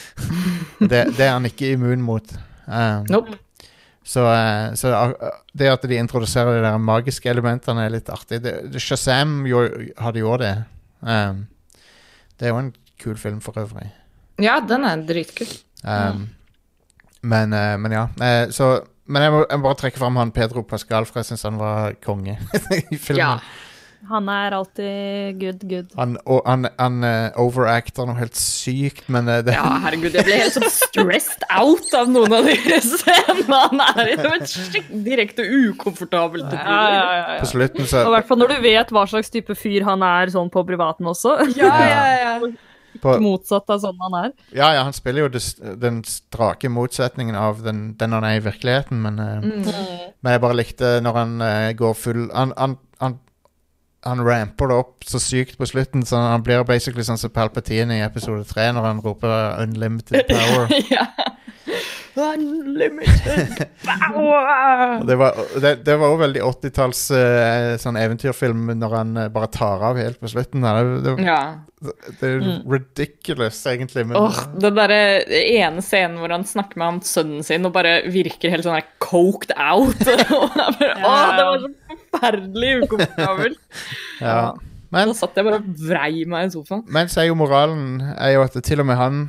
det, 0.90 1.17
det 1.17 1.27
er 1.27 1.33
han 1.33 1.49
ikke 1.49 1.73
immun 1.75 2.03
mot. 2.03 2.35
Um, 2.67 3.05
Nope. 3.11 3.38
så, 4.05 4.25
uh, 4.25 4.75
så 4.79 4.93
eh, 4.95 5.40
det 5.53 5.73
at 5.73 5.83
de 5.88 5.99
introduserer 5.99 6.57
de 6.57 6.62
der 6.64 6.79
magiske 6.79 7.31
elementene, 7.31 7.85
er 7.85 7.97
litt 7.97 8.09
artig. 8.09 8.43
Det, 8.45 8.55
det, 8.73 8.83
Shazam 8.83 9.43
jo, 9.47 9.67
hadde 9.99 10.23
jo 10.23 10.38
det. 10.40 10.55
Um, 11.01 11.47
det 12.38 12.49
er 12.49 12.55
jo 12.55 12.62
en 12.62 12.73
kul 13.03 13.19
film 13.21 13.43
for 13.45 13.59
øvrig. 13.61 13.90
Ja, 14.43 14.61
den 14.67 14.87
er 14.87 15.05
dritkul. 15.07 15.51
Um, 15.85 16.29
men, 17.23 17.53
uh, 17.53 17.77
men 17.81 17.93
ja. 17.93 18.09
så, 18.51 18.79
men 19.07 19.23
jeg 19.23 19.33
må, 19.35 19.45
jeg 19.51 19.61
må 19.61 19.69
bare 19.69 19.83
trekke 19.83 20.01
fram 20.01 20.17
han 20.17 20.33
Pedro 20.33 20.62
Pascal, 20.62 21.07
for 21.07 21.21
jeg 21.21 21.33
syns 21.33 21.47
han 21.51 21.61
var 21.61 21.99
konge 22.05 22.38
i 22.95 22.97
filmen. 22.97 23.21
Ja. 23.21 23.38
Han 24.11 24.29
er 24.29 24.55
alltid 24.57 25.38
good, 25.40 25.62
good. 25.71 25.93
Han, 25.99 26.17
og, 26.25 26.43
han, 26.47 26.69
han 26.79 26.99
uh, 27.07 27.38
overacter 27.40 28.09
noe 28.09 28.19
helt 28.19 28.37
sykt, 28.38 29.07
men 29.12 29.31
uh, 29.31 29.38
det, 29.47 29.55
Ja, 29.57 29.64
herregud, 29.87 30.14
jeg 30.19 30.27
ble 30.29 30.40
helt 30.43 30.57
sånn 30.57 30.69
stressed 30.73 31.47
out 31.55 31.95
av 31.97 32.11
noen 32.12 32.35
av 32.37 32.49
de 32.51 32.59
scenene 32.90 33.62
han 33.64 33.85
er 33.87 34.12
var 34.25 34.45
skikk- 34.49 34.93
direkte 35.07 35.47
ukomfortabelt. 35.47 36.53
Ja, 36.53 36.77
ja, 36.93 37.09
ja, 37.21 37.40
på 37.40 37.51
slutten 37.55 37.85
Og 37.87 37.90
så 37.90 38.05
i 38.05 38.14
hvert 38.19 38.29
fall 38.29 38.43
når 38.45 38.55
du 38.57 38.61
vet 38.69 38.95
hva 38.95 39.07
slags 39.11 39.33
type 39.33 39.57
fyr 39.59 39.87
han 39.88 40.05
er 40.07 40.33
sånn 40.35 40.53
på 40.53 40.64
privaten 40.69 41.09
også. 41.11 41.38
Ja, 41.57 41.75
ja, 41.88 42.07
ja. 42.21 42.38
på, 43.03 43.17
Motsatt 43.23 43.71
av 43.75 43.81
sånn 43.83 43.99
han 44.05 44.14
er. 44.21 44.33
Ja, 44.55 44.69
ja, 44.77 44.85
han 44.87 44.95
spiller 44.97 45.27
jo 45.27 45.31
det, 45.35 45.43
den 45.83 46.03
strake 46.09 46.71
motsetningen 46.73 47.37
av 47.38 47.62
den, 47.64 47.87
den 47.99 48.14
han 48.14 48.27
er 48.27 48.38
i 48.38 48.45
virkeligheten, 48.45 49.01
men 49.05 49.19
eh, 49.19 49.33
Mm. 49.45 49.64
Men 50.25 50.33
jeg 50.33 50.40
bare 50.40 50.57
likte 50.57 50.90
når 51.05 51.17
han 51.19 51.33
uh, 51.43 51.71
går 51.77 51.95
full 51.99 52.21
Han, 52.33 52.53
han, 52.57 52.77
han, 54.05 54.23
ramper 54.25 54.71
det 54.71 54.77
opp 54.83 55.07
så 55.09 55.21
sykt 55.23 55.59
på 55.59 55.67
slutten, 55.67 56.05
så 56.07 56.21
han 56.21 56.45
blir 56.45 56.64
basically 56.69 57.05
sånn 57.07 57.21
som 57.21 57.33
Palpatine 57.35 57.99
i 57.99 58.05
episode 58.05 58.45
3 58.49 58.71
når 58.77 58.88
han 58.88 59.03
roper 59.05 59.57
'unlimited 59.62 60.29
power'. 60.31 60.83
ja. 60.97 61.07
Unlimited 62.16 63.66
power! 63.85 65.00
Det 65.09 65.16
var 65.18 65.38
det, 65.61 65.72
det 65.85 65.96
var 65.98 66.12
også 66.12 66.20
veldig 66.22 66.42
80-talls 66.46 67.00
eh, 67.18 67.70
sånn 67.83 67.98
eventyrfilm 68.00 68.68
når 68.79 68.94
han 68.98 69.16
eh, 69.24 69.31
bare 69.35 69.48
tar 69.53 69.83
av 69.90 69.98
helt 69.98 70.20
på 70.22 70.31
slutten. 70.31 70.62
Det, 70.64 70.85
det, 71.05 71.14
Ja. 71.27 71.38
det 72.20 72.29
er 72.31 72.44
ridiculous, 72.70 73.59
egentlig. 73.70 74.07
Men, 74.09 74.18
oh, 74.22 74.38
Den 74.62 74.77
derre 74.79 75.00
ene 75.27 75.83
scenen 75.85 76.20
hvor 76.22 76.33
han 76.35 76.46
snakker 76.48 76.79
med 76.81 76.92
han 76.92 77.00
sønnen 77.07 77.42
sin 77.46 77.66
og 77.68 77.74
bare 77.74 77.96
virker 78.14 78.55
helt 78.55 78.66
sånn 78.66 78.79
der 78.79 78.87
coked 79.05 79.55
out. 79.59 79.98
Og 80.38 80.55
bare, 80.55 80.92
ja. 80.92 80.94
Åh, 81.03 81.27
det 81.35 81.48
var 81.48 81.64
så 81.64 81.72
forferdelig 82.14 82.70
ukomfortabelt. 82.85 83.59
ja. 84.24 84.38
men, 84.94 85.11
Da 85.11 85.18
satt 85.18 85.37
jeg 85.40 85.48
bare 85.50 85.61
og 85.61 85.72
vrei 85.90 86.22
meg 86.31 86.48
i 86.48 86.55
sofaen. 86.55 86.87
men 86.94 87.11
så 87.11 87.24
er 87.24 87.29
jo 87.33 87.37
moralen 87.42 87.98
er 88.14 88.37
jo 88.38 88.44
at 88.46 88.57
til 88.64 88.83
og 88.85 88.88
med 88.88 89.00
han 89.00 89.24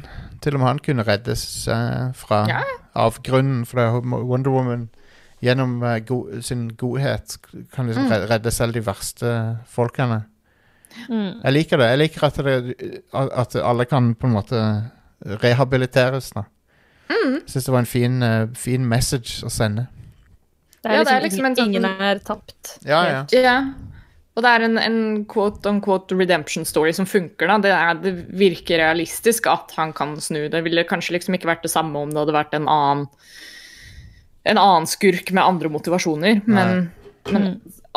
til 0.46 0.56
og 0.58 0.62
med 0.62 0.68
han 0.70 0.80
kunne 0.86 1.04
reddes 1.08 1.44
uh, 1.68 2.12
fra 2.18 2.44
Ja. 2.52 2.62
avgrunnen. 2.96 3.66
For 3.66 3.82
er 3.82 4.00
Wonder 4.06 4.54
Woman 4.54 4.88
gjennom 5.44 5.82
uh, 5.84 5.98
go 6.06 6.22
sin 6.42 6.68
godhet 6.78 7.36
kan 7.74 7.90
liksom 7.90 8.06
Mm. 8.08 8.30
redde 8.32 8.52
selv 8.54 8.74
de 8.78 8.86
verste 8.86 9.34
folkene. 9.68 10.22
Mm. 11.10 11.42
Jeg 11.44 11.54
liker 11.54 11.78
det. 11.82 11.90
Jeg 11.92 11.98
liker 12.00 12.24
at, 12.30 12.38
det, 12.46 12.76
at 13.14 13.56
alle 13.60 13.86
kan 13.86 14.14
på 14.16 14.28
en 14.30 14.34
måte 14.38 14.62
rehabiliteres. 15.44 16.30
da. 16.36 16.44
Mm. 17.10 17.42
Syns 17.48 17.66
det 17.66 17.74
var 17.74 17.80
en 17.84 17.86
fin, 17.90 18.22
eh, 18.24 18.48
fin 18.56 18.86
message 18.86 19.44
å 19.46 19.50
sende. 19.52 19.88
Det 20.84 20.92
er 20.92 20.94
Ja, 20.94 21.00
liksom, 21.00 21.06
det 21.06 21.18
er 21.18 21.24
liksom 21.28 21.46
en 21.46 21.56
sånn- 21.56 21.66
ingen 21.68 21.86
er 21.86 22.20
tapt. 22.20 22.78
Ja, 22.86 23.04
ja. 23.10 23.26
Ja. 23.32 23.58
Og 24.36 24.43
det 24.43 24.50
er 24.52 24.65
en, 24.65 24.78
en 24.82 24.98
quote 25.32 25.69
on 25.71 25.78
quote 25.82 26.15
redemption 26.19 26.65
story 26.67 26.91
som 26.93 27.08
funker. 27.08 27.48
da. 27.48 27.56
Det, 27.63 27.71
er, 27.71 28.00
det 28.04 28.13
virker 28.36 28.82
realistisk 28.82 29.48
at 29.48 29.71
han 29.78 29.93
kan 29.95 30.17
snu. 30.19 30.50
Det 30.52 30.60
ville 30.65 30.84
kanskje 30.89 31.15
liksom 31.15 31.38
ikke 31.38 31.48
vært 31.54 31.63
det 31.63 31.71
samme 31.71 32.02
om 32.04 32.12
det 32.12 32.19
hadde 32.19 32.36
vært 32.36 32.58
en 32.58 32.67
annen 32.67 33.08
en 34.45 34.60
annen 34.62 34.86
skurk 34.86 35.32
med 35.34 35.41
andre 35.41 35.71
motivasjoner, 35.74 36.43
men, 36.45 36.84
men 37.34 37.48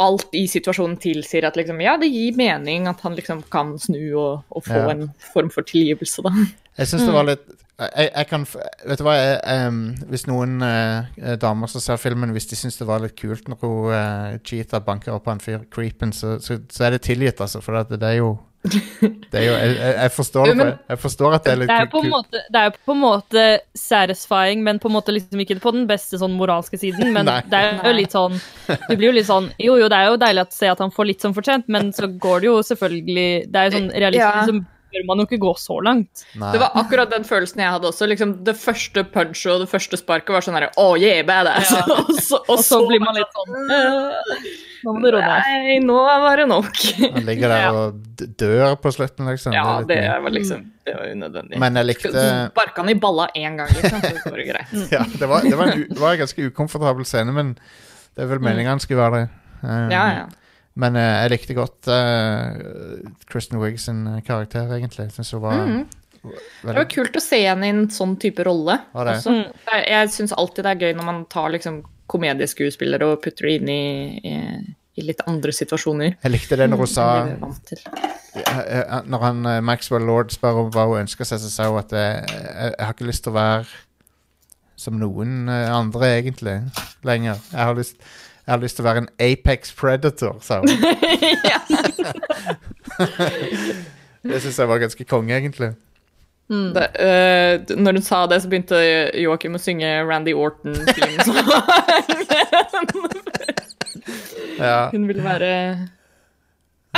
alt 0.00 0.30
i 0.32 0.46
situasjonen 0.48 0.94
tilsier 1.02 1.44
at 1.44 1.58
liksom, 1.60 1.82
ja, 1.84 1.98
det 2.00 2.08
gir 2.08 2.38
mening 2.38 2.86
at 2.88 3.02
han 3.04 3.18
liksom 3.18 3.42
kan 3.52 3.74
snu 3.82 4.00
og, 4.16 4.46
og 4.48 4.64
få 4.64 4.78
Ja. 4.78 4.94
en 4.94 5.10
form 5.34 5.50
for 5.52 5.66
tilgivelse, 5.68 6.24
da. 6.24 6.32
Jeg 6.78 6.88
syns 6.88 7.04
det 7.04 7.12
var 7.18 7.28
litt 7.28 7.44
jeg, 7.78 8.10
jeg 8.10 8.26
kan 8.30 8.44
Vet 8.48 8.98
du 8.98 9.04
hva, 9.06 9.14
jeg, 9.18 9.38
em, 9.54 9.80
hvis 10.10 10.26
noen 10.30 10.58
eh, 10.66 11.36
damer 11.40 11.70
som 11.70 11.82
ser 11.82 12.00
filmen, 12.02 12.34
hvis 12.34 12.50
de 12.50 12.58
syns 12.58 12.78
det 12.80 12.88
var 12.88 13.04
litt 13.04 13.16
kult 13.18 13.46
når 13.50 13.62
hun 13.62 13.92
uh, 13.92 14.36
cheater 14.42 14.82
banker 14.84 15.14
opp 15.14 15.30
han 15.30 15.42
fyr 15.42 15.62
creepen, 15.70 16.12
så, 16.14 16.36
så, 16.42 16.58
så 16.72 16.88
er 16.88 16.96
det 16.96 17.04
tilgitt, 17.06 17.40
altså. 17.40 17.62
For 17.62 17.78
det, 17.78 18.00
det 18.02 18.14
er 18.14 18.20
jo 18.20 18.36
det 19.30 19.38
er 19.38 19.44
jo, 19.44 19.52
jeg, 19.54 19.74
jeg, 19.76 19.92
jeg, 19.94 20.10
forstår 20.16 20.50
det, 20.50 20.64
jeg 20.90 20.98
forstår 20.98 21.34
at 21.36 21.44
det 21.44 21.52
er 21.52 21.60
litt 21.60 21.70
Det 21.70 21.76
er, 21.78 21.90
på 21.92 22.00
en 22.00 22.08
kult. 22.08 22.14
måte, 22.16 22.40
det 22.50 22.60
er 22.60 22.64
jo 22.66 22.72
på 22.88 22.94
en 22.96 23.00
måte 23.04 23.44
satisfying, 23.78 24.64
men 24.66 24.80
på 24.82 24.90
en 24.90 24.96
måte 24.96 25.14
liksom 25.14 25.44
ikke 25.44 25.60
på 25.62 25.72
den 25.76 25.84
beste 25.88 26.18
sånn 26.18 26.34
moralske 26.36 26.80
siden. 26.80 27.12
Men 27.14 27.28
Nei. 27.30 27.38
det 27.46 27.60
er 27.60 27.78
jo 27.78 27.92
litt 27.94 28.16
sånn 28.16 28.34
Du 28.66 28.96
blir 28.96 29.12
jo 29.12 29.14
litt 29.20 29.28
sånn 29.28 29.46
Jo, 29.62 29.76
jo, 29.78 29.86
det 29.86 30.00
er 30.00 30.10
jo 30.10 30.18
deilig 30.20 30.44
å 30.44 30.50
se 30.56 30.72
at 30.72 30.82
han 30.82 30.92
får 30.94 31.10
litt 31.12 31.24
som 31.24 31.36
fortjent, 31.36 31.70
men 31.70 31.92
så 31.94 32.10
går 32.10 32.42
det 32.42 32.50
jo 32.50 32.56
selvfølgelig 32.72 33.28
Det 33.46 33.62
er 33.62 33.70
jo 33.70 33.76
sånn 33.78 33.88
realistisk, 33.94 34.58
Ja. 34.58 34.58
Bør 34.92 35.04
man 35.08 35.20
jo 35.20 35.26
ikke 35.28 35.38
gå 35.42 35.52
så 35.60 35.76
langt. 35.84 36.22
Nei. 36.40 36.52
Det 36.54 36.60
var 36.62 36.76
akkurat 36.80 37.10
den 37.12 37.26
følelsen 37.28 37.62
jeg 37.62 37.72
hadde 37.74 37.90
også. 37.90 38.08
liksom 38.10 38.32
Det 38.46 38.54
første 38.58 39.04
punchet 39.14 39.52
og 39.54 39.62
det 39.64 39.68
første 39.70 39.98
sparket 40.00 40.32
var 40.34 40.44
sånn 40.46 40.56
herre 40.58 40.70
Oh 40.80 40.94
yeah, 40.98 41.20
badass! 41.26 41.72
Ja. 41.74 41.84
og, 41.98 42.12
så, 42.24 42.40
Og 42.48 42.62
så 42.64 42.80
blir 42.88 43.02
man 43.04 43.18
litt 43.18 43.36
sånn 43.36 43.74
«Øh, 43.76 44.48
Nå 44.84 44.94
må 44.94 45.02
du 45.02 45.10
roe 45.16 45.22
deg. 45.24 45.48
Nei, 45.66 45.78
nå 45.82 45.98
var 46.24 46.38
det 46.38 46.46
nok. 46.50 46.82
Han 47.02 47.26
ligger 47.26 47.50
der 47.54 47.78
og 47.80 48.26
dør 48.38 48.76
på 48.78 48.92
slutten, 48.94 49.26
liksom. 49.32 49.56
Ja, 49.56 49.80
det 49.86 49.98
var 50.22 50.34
liksom 50.34 50.64
Det 50.86 50.94
var 50.94 51.10
unødvendig. 51.12 51.58
Men 51.60 51.80
jeg 51.80 51.88
likte 51.90 52.12
Sparka 52.14 52.84
han 52.84 52.92
i 52.92 52.96
balla 52.98 53.28
én 53.34 53.58
gang, 53.58 53.70
liksom. 53.74 54.00
Så 54.22 54.30
var 54.30 54.38
det 54.38 54.48
greit. 54.52 54.74
ja, 54.94 55.02
det, 55.02 55.26
var, 55.26 55.42
det, 55.44 55.56
var 55.58 55.72
en, 55.74 55.84
det 55.90 56.00
var 56.00 56.14
en 56.14 56.22
ganske 56.22 56.50
ukomfortabel 56.52 57.06
scene, 57.08 57.34
men 57.34 57.56
det 58.14 58.24
er 58.24 58.30
vel 58.30 58.42
meningen 58.42 58.76
han 58.76 58.82
skulle 58.82 59.02
være 59.02 59.24
det. 59.24 59.26
Um, 59.62 59.90
Ja, 59.92 60.04
ja. 60.22 60.28
Men 60.78 60.96
eh, 60.96 61.14
jeg 61.24 61.32
likte 61.34 61.56
godt 61.58 61.88
uh, 61.90 62.54
Kristen 63.30 63.58
Wiig 63.62 63.80
sin 63.82 64.04
eh, 64.06 64.20
karakter, 64.26 64.68
egentlig. 64.76 65.08
Syns 65.14 65.32
hun 65.34 65.42
var 65.42 65.58
Mhm. 65.64 65.86
Det 66.28 66.74
var 66.74 66.88
kult 66.90 67.14
å 67.14 67.20
se 67.22 67.38
henne 67.46 67.66
i 67.68 67.70
en 67.70 67.84
sånn 67.94 68.16
type 68.20 68.42
rolle. 68.44 68.74
Også. 68.92 69.32
Jeg, 69.70 69.84
jeg 69.86 70.10
syns 70.12 70.32
alltid 70.34 70.66
det 70.66 70.72
er 70.74 70.80
gøy 70.82 70.96
når 70.98 71.06
man 71.06 71.20
tar 71.30 71.52
liksom 71.54 71.78
komedieskuespillere 72.10 73.06
og 73.06 73.22
putter 73.22 73.46
det 73.46 73.54
inn 73.60 73.70
i, 73.70 73.84
i, 74.26 74.34
i 74.98 75.04
litt 75.06 75.22
andre 75.30 75.54
situasjoner. 75.54 76.16
Jeg 76.24 76.32
likte 76.34 76.58
det 76.58 76.66
når 76.72 76.82
hun 76.82 76.90
sa 76.90 77.06
eh, 77.22 78.58
eh, 78.58 78.96
Når 79.06 79.24
han 79.24 79.46
eh, 79.46 79.60
Maxwell 79.64 80.04
Lord 80.10 80.34
spør 80.34 80.64
om 80.64 80.72
hva 80.74 80.88
hun 80.90 81.04
ønsker 81.04 81.28
seg, 81.30 81.40
så 81.44 81.52
sa 81.54 81.68
hun 81.70 81.80
at 81.84 81.94
eh, 81.94 82.18
jeg, 82.26 82.72
jeg 82.74 82.84
har 82.88 82.96
ikke 82.96 83.08
lyst 83.12 83.24
til 83.26 83.34
å 83.34 83.38
være 83.38 83.68
som 84.78 84.98
noen 84.98 85.48
eh, 85.50 85.70
andre, 85.74 86.12
egentlig, 86.18 86.58
lenger. 87.06 87.38
Jeg 87.54 87.62
har 87.62 87.78
lyst 87.78 88.02
jeg 88.48 88.54
har 88.54 88.60
lyst 88.62 88.76
til 88.78 88.84
å 88.86 88.88
være 88.88 89.02
en 89.04 89.08
Apex 89.20 89.72
Predator, 89.76 90.38
sa 90.40 90.60
hun. 90.62 90.68
det 94.32 94.40
syns 94.40 94.56
jeg 94.58 94.68
var 94.70 94.78
ganske 94.80 95.04
konge, 95.04 95.36
egentlig. 95.36 95.74
Det, 96.48 96.84
uh, 96.96 97.60
når 97.76 97.92
hun 97.98 98.02
sa 98.06 98.22
det, 98.26 98.38
så 98.40 98.48
begynte 98.48 98.78
Joakim 99.20 99.52
å 99.58 99.60
synge 99.60 99.90
Randy. 100.08 100.32
Ja. 104.58 104.88
Hun 104.90 105.04
ville 105.06 105.22
være 105.22 105.50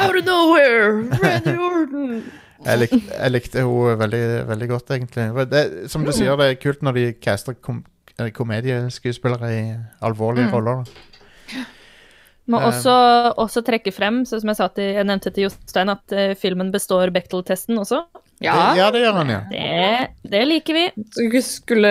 Out 0.01 0.17
of 0.17 0.25
nowhere! 0.25 1.03
Randy 1.21 1.53
Orton! 1.59 2.23
Jeg, 2.65 2.79
lik, 2.79 2.93
jeg 3.11 3.31
likte 3.35 3.59
henne 3.61 3.99
veldig, 4.01 4.21
veldig 4.49 4.69
godt, 4.71 4.91
egentlig. 4.97 5.27
Det, 5.51 5.63
som 5.93 6.05
du 6.07 6.13
sier, 6.13 6.37
det 6.41 6.47
er 6.47 6.55
kult 6.63 6.81
når 6.87 6.93
de 6.97 7.05
caster 7.21 7.53
kom, 7.61 7.83
eh, 8.17 8.31
komedieskuespillere 8.37 9.49
i 9.53 9.77
alvorlige 10.09 10.47
Mm. 10.47 10.53
roller. 10.55 10.75
da. 10.85 10.91
Må 12.49 12.59
Eh. 12.59 12.67
også, 12.67 12.95
også 13.39 13.63
trekke 13.63 13.93
frem, 13.93 14.25
så 14.27 14.41
som 14.41 14.49
jeg, 14.51 14.57
sa 14.57 14.67
til, 14.75 14.95
jeg 14.97 15.07
nevnte 15.07 15.31
til 15.31 15.47
Jostein, 15.49 15.93
at 15.93 16.17
uh, 16.17 16.35
filmen 16.35 16.73
består 16.73 17.13
Bechdel-testen 17.15 17.79
også. 17.79 18.05
Ja, 18.41 18.55
Det, 18.57 18.79
ja, 18.79 18.87
det 18.91 19.01
gjør 19.03 19.17
han, 19.19 19.29
ja. 19.29 19.41
Det, 19.51 20.31
det 20.33 20.41
liker 20.49 20.73
vi. 20.73 20.85
Du 20.97 21.41
skulle 21.45 21.91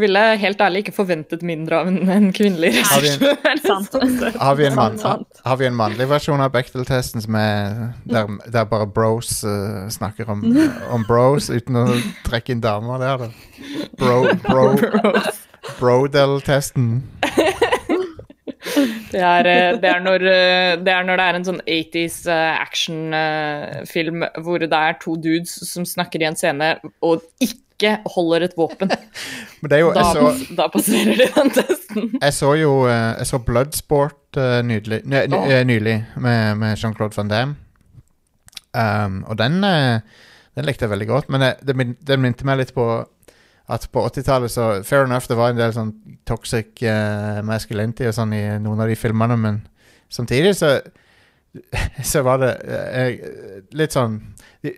Ville 0.00 0.22
helt 0.42 0.60
ærlig 0.60 0.82
ikke 0.82 0.96
forventet 0.96 1.44
mindre 1.46 1.78
av 1.78 1.86
en, 1.92 2.00
en 2.10 2.32
kvinnelig 2.34 2.72
Har 2.80 3.04
regissør. 3.04 4.34
Har 4.40 4.58
vi 4.58 4.66
en, 4.66 4.74
mann, 4.80 4.98
har 5.44 5.56
vi 5.60 5.68
en 5.68 5.78
mannlig 5.78 6.08
versjon 6.10 6.42
av 6.42 6.50
Bechdel-testen 6.56 7.22
er 7.38 7.94
der, 8.02 8.34
der 8.50 8.66
bare 8.66 8.90
bros 8.90 9.44
uh, 9.46 9.86
snakker 9.94 10.34
om, 10.34 10.42
om 10.90 11.06
bros 11.06 11.46
uten 11.54 11.78
å 11.78 11.86
trekke 12.26 12.56
inn 12.56 12.64
damer? 12.64 12.98
Det 12.98 13.12
er 13.12 13.22
det. 13.22 13.32
Bro, 14.02 14.18
bro, 14.42 15.22
Brodel-testen. 15.78 17.04
Det 18.74 19.20
er, 19.20 19.46
eh, 19.46 19.76
det, 19.80 19.90
er 19.90 20.00
når, 20.02 20.24
eh, 20.30 20.70
det 20.82 20.92
er 20.92 21.04
når 21.06 21.20
det 21.20 21.26
er 21.26 21.38
en 21.38 21.46
sånn 21.46 21.60
80s 21.70 22.16
eh, 22.32 22.62
actionfilm 22.62 24.24
hvor 24.44 24.64
det 24.64 24.80
er 24.80 24.98
to 25.02 25.16
dudes 25.20 25.54
som 25.68 25.86
snakker 25.88 26.22
i 26.22 26.28
en 26.28 26.38
scene 26.38 26.74
og 27.04 27.22
ikke 27.42 27.96
holder 28.14 28.48
et 28.48 28.56
våpen. 28.58 28.92
Men 29.62 29.72
det 29.72 29.80
jo 29.82 29.92
Da, 29.94 30.06
så, 30.14 30.32
da 30.56 30.68
passerer 30.72 31.18
de 31.20 31.28
den 31.36 31.54
testen. 31.54 32.10
jeg 32.20 32.36
så 32.36 32.54
jo 32.58 32.74
Jeg 32.88 33.26
så 33.30 33.40
Bloodsport 33.44 34.38
nydelig, 34.66 35.02
ny, 35.06 35.24
ny, 35.30 35.40
Åh. 35.40 35.56
nylig 35.68 35.98
med, 36.16 36.54
med 36.58 36.78
Jean-Claude 36.80 37.16
Van 37.16 37.30
Damme. 37.30 37.60
Um, 38.74 39.20
og 39.30 39.36
den, 39.38 39.60
den 39.62 40.66
likte 40.66 40.88
jeg 40.88 40.90
veldig 40.90 41.06
godt, 41.06 41.28
men 41.30 41.44
det, 41.62 41.76
det, 42.02 42.16
minte 42.18 42.46
meg 42.48 42.58
litt 42.58 42.72
på 42.74 42.88
at 43.72 43.86
på 43.92 44.02
80-tallet 44.04 44.52
så 44.52 44.66
Fair 44.84 45.06
enough, 45.06 45.28
det 45.28 45.38
var 45.38 45.52
en 45.52 45.60
del 45.60 45.72
sånn 45.72 45.94
toxic 46.28 46.82
uh, 46.84 47.40
masculinity 47.46 48.08
og 48.10 48.16
sånn 48.16 48.34
i 48.36 48.42
noen 48.60 48.84
av 48.84 48.90
de 48.90 48.98
filmene, 48.98 49.38
men 49.40 49.62
samtidig 50.12 50.52
så 50.58 50.76
så 52.02 52.22
var 52.26 52.40
det 52.42 52.50
eh, 52.66 53.26
litt 53.78 53.94
sånn 53.94 54.18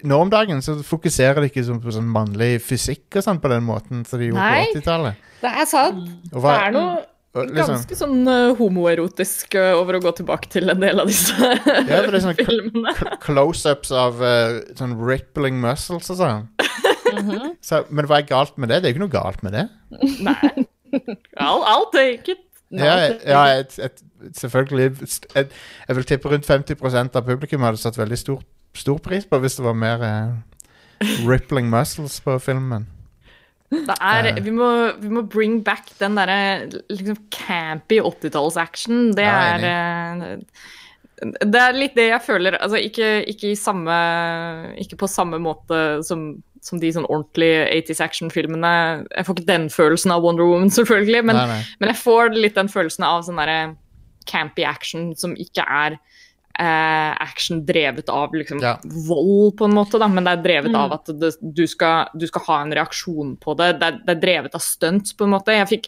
Nå 0.05 0.18
om 0.20 0.30
dagen 0.32 0.59
så 0.64 0.74
fokuserer 0.84 1.41
de 1.41 1.49
ikke 1.49 1.62
så 1.64 1.76
på 1.80 1.93
sånn 1.95 2.09
mannlig 2.11 2.59
fysikk 2.64 3.16
og 3.16 3.24
sånn 3.24 3.39
på 3.41 3.49
den 3.53 3.62
måten 3.64 4.03
som 4.05 4.20
de 4.20 4.32
gjorde 4.32 4.43
Nei. 4.43 4.64
på 4.66 4.80
80-tallet. 4.80 5.28
Det 5.41 5.53
er 5.62 5.68
sant. 5.70 6.09
Hva, 6.34 6.43
Det 6.43 6.64
er 6.64 6.74
noe 6.74 7.45
liksom, 7.53 7.76
Ganske 7.76 7.99
sånn 8.01 8.26
uh, 8.26 8.57
homoerotisk 8.59 9.55
over 9.61 9.99
å 9.99 10.03
gå 10.09 10.12
tilbake 10.18 10.51
til 10.53 10.72
en 10.74 10.82
del 10.82 11.05
av 11.05 11.07
disse 11.09 11.39
Ja, 11.39 12.03
for 12.03 12.11
det 12.11 12.18
er 12.18 12.24
sånn 12.26 12.41
filmene. 12.41 12.97
close-ups 13.22 13.95
av 13.95 14.18
uh, 14.24 14.59
sånn 14.74 14.99
rippling 14.99 15.62
muscles 15.62 16.11
og 16.12 16.18
sånn. 16.18 16.51
Så, 17.62 17.82
men 17.90 18.08
hva 18.08 18.20
er 18.20 18.28
galt 18.28 18.58
med 18.58 18.72
det? 18.72 18.82
Det 18.82 18.88
er 18.88 18.94
jo 18.94 18.96
ikke 18.96 19.04
noe 19.06 19.14
galt 19.14 19.42
med 19.46 19.56
det. 19.56 19.66
Nei. 20.26 20.66
I'll, 21.42 21.64
I'll 21.66 21.88
take 21.92 22.32
it. 22.32 22.42
Ja, 22.74 22.96
ja 23.22 23.44
et, 23.60 23.78
et, 23.78 24.02
selvfølgelig. 24.34 25.08
Et, 25.36 25.54
jeg 25.88 25.96
vil 25.96 26.08
tippe 26.08 26.32
rundt 26.32 26.48
50% 26.50 27.18
av 27.18 27.26
publikum 27.26 27.64
hadde 27.66 27.80
satt 27.80 27.98
veldig 27.98 28.18
stor, 28.18 28.42
stor 28.74 28.98
pris 29.02 29.26
på 29.28 29.38
hvis 29.42 29.58
det 29.60 29.66
var 29.66 29.78
mer 29.78 30.04
eh, 30.06 31.08
rippling 31.28 31.70
muscles 31.70 32.18
på 32.24 32.38
filmen. 32.42 32.88
Det 33.70 33.96
er, 34.00 34.30
Eh. 34.30 34.44
vi, 34.44 34.50
må, 34.54 34.66
vi 35.02 35.08
må 35.10 35.22
bring 35.26 35.60
back 35.64 35.90
den 35.98 36.16
derre 36.18 36.68
liksom 36.90 37.16
campy 37.34 37.98
80-talls-action. 37.98 39.12
Det 39.16 39.24
er 39.26 39.64
eh, 39.70 40.36
Det 41.42 41.60
er 41.62 41.72
litt 41.72 41.96
det 41.96 42.10
jeg 42.10 42.20
føler 42.26 42.58
Altså 42.60 42.76
ikke, 42.76 43.24
ikke 43.24 43.48
i 43.54 43.56
samme 43.56 43.94
Ikke 44.76 44.98
på 45.00 45.08
samme 45.08 45.38
måte 45.40 46.02
som, 46.04 46.42
som 46.66 46.80
de 46.82 46.90
sånn 46.92 47.06
ordentlige 47.06 47.62
80s 47.78 48.00
action-filmene. 48.02 48.72
Jeg 49.14 49.26
får 49.28 49.36
ikke 49.38 49.48
den 49.52 49.68
følelsen 49.72 50.14
av 50.16 50.24
Wonder 50.26 50.48
Woman, 50.50 50.72
selvfølgelig, 50.80 51.22
men, 51.30 51.38
Nei, 51.38 51.46
nei. 51.54 51.62
men 51.80 51.92
jeg 51.94 52.00
får 52.02 52.34
litt 52.36 52.58
den 52.58 52.68
følelsen 52.72 53.06
av 53.06 53.22
sånn 53.26 53.38
derre 53.40 53.60
campy 54.26 54.64
action 54.66 55.12
som 55.14 55.36
ikke 55.38 55.62
er 55.62 55.94
eh, 56.58 57.12
action 57.22 57.60
drevet 57.68 58.08
av 58.10 58.32
liksom, 58.34 58.58
Ja. 58.64 58.74
vold, 59.06 59.56
på 59.58 59.66
en 59.68 59.74
måte, 59.76 59.98
da, 60.00 60.08
men 60.08 60.24
det 60.26 60.32
er 60.38 60.42
drevet 60.42 60.72
Mm. 60.72 60.78
av 60.80 60.92
at 60.96 61.10
det, 61.20 61.34
du, 61.42 61.66
skal, 61.68 62.08
du 62.16 62.26
skal 62.26 62.42
ha 62.48 62.60
en 62.64 62.72
reaksjon 62.72 63.34
på 63.38 63.54
det. 63.60 63.78
Det 63.78 63.86
er, 63.92 63.98
det 64.06 64.14
er 64.16 64.22
drevet 64.22 64.54
av 64.56 64.64
stunts, 64.64 65.12
på 65.14 65.24
en 65.28 65.34
måte. 65.36 65.52
Jeg 65.54 65.68
fikk 65.74 65.86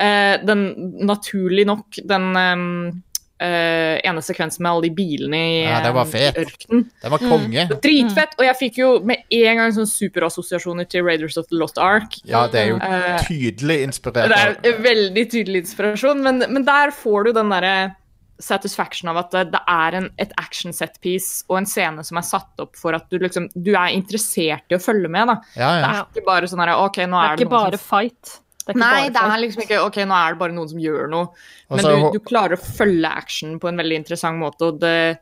eh, 0.00 0.36
den, 0.44 0.66
naturlig 1.06 1.64
nok, 1.70 2.00
den 2.04 3.02
eh, 3.40 3.96
ene 4.06 4.22
sekvensen 4.22 4.62
med 4.62 4.70
alle 4.72 4.86
de 4.88 4.90
bilene 4.96 5.40
i 5.40 5.54
Ja, 5.64 5.78
det 5.84 5.92
var 5.96 6.06
eh, 6.06 6.12
fet. 6.12 6.40
ørkenen. 6.42 6.84
Den 7.02 7.14
var 7.14 7.22
konge. 7.24 7.64
Dritfett! 7.82 8.36
Og 8.38 8.44
jeg 8.46 8.58
fikk 8.60 8.80
jo 8.82 8.90
med 9.08 9.24
en 9.40 9.62
gang 9.62 9.72
sånn 9.76 9.88
superassosiasjoner 9.90 10.88
til 10.92 11.04
Raiders 11.06 11.38
of 11.40 11.48
the 11.50 11.56
Lost 11.60 11.80
Ark. 11.80 12.18
Ja, 12.28 12.46
det 12.52 12.60
er 12.64 12.68
jo 12.74 12.80
Eh, 12.80 13.24
tydelig 13.28 13.80
inspirert 13.86 14.30
det 14.62 14.70
er 14.74 14.78
veldig 14.84 15.24
tydelig 15.32 15.64
inspirasjon, 15.66 16.22
men, 16.24 16.44
men 16.50 16.64
der 16.66 16.92
får 16.94 17.24
du 17.30 17.32
den 17.40 17.50
derre 17.52 17.94
satisfaction 18.40 19.10
av 19.12 19.18
at 19.20 19.34
det, 19.34 19.42
det 19.52 19.60
er 19.68 19.96
en, 19.98 20.06
et 20.22 20.30
action 20.40 20.72
set-piece 20.72 21.44
og 21.50 21.58
en 21.60 21.66
scene 21.68 22.04
som 22.06 22.16
er 22.16 22.24
satt 22.24 22.62
opp 22.64 22.78
for 22.80 22.96
at 22.96 23.04
du 23.12 23.18
liksom 23.20 23.50
Du 23.52 23.74
er 23.76 23.92
interessert 23.92 24.64
i 24.72 24.78
å 24.78 24.80
følge 24.80 25.10
med, 25.12 25.28
da. 25.28 25.34
Ja, 25.60 25.72
Det 25.76 25.90
er 25.90 26.06
ikke 26.08 26.26
bare 26.28 26.48
sånn 26.48 26.62
herre 26.64 26.78
OK, 26.80 27.02
nå 27.04 27.18
Det 27.20 27.26
er 27.26 27.34
er 27.34 27.36
det, 27.36 27.44
ikke 27.44 27.50
noen 27.50 27.66
bare 27.68 27.80
som 27.82 27.88
fight. 27.90 28.32
Det 28.72 28.78
er 28.78 28.82
Nei, 28.86 29.08
det 29.10 29.22
er 29.26 29.38
liksom 29.44 29.62
ikke 29.66 29.82
OK, 29.84 30.00
nå 30.06 30.16
er 30.16 30.34
det 30.34 30.38
bare 30.40 30.52
noen 30.56 30.68
som 30.70 30.78
gjør 30.82 31.08
noe. 31.10 31.28
Men 31.70 31.84
så- 31.84 31.92
du, 32.12 32.18
du 32.18 32.24
klarer 32.24 32.56
å 32.56 32.62
følge 32.64 33.10
action 33.10 33.58
på 33.60 33.68
en 33.68 33.76
veldig 33.82 33.96
interessant 34.02 34.38
måte, 34.40 34.70
og 34.72 34.80
det, 34.80 35.18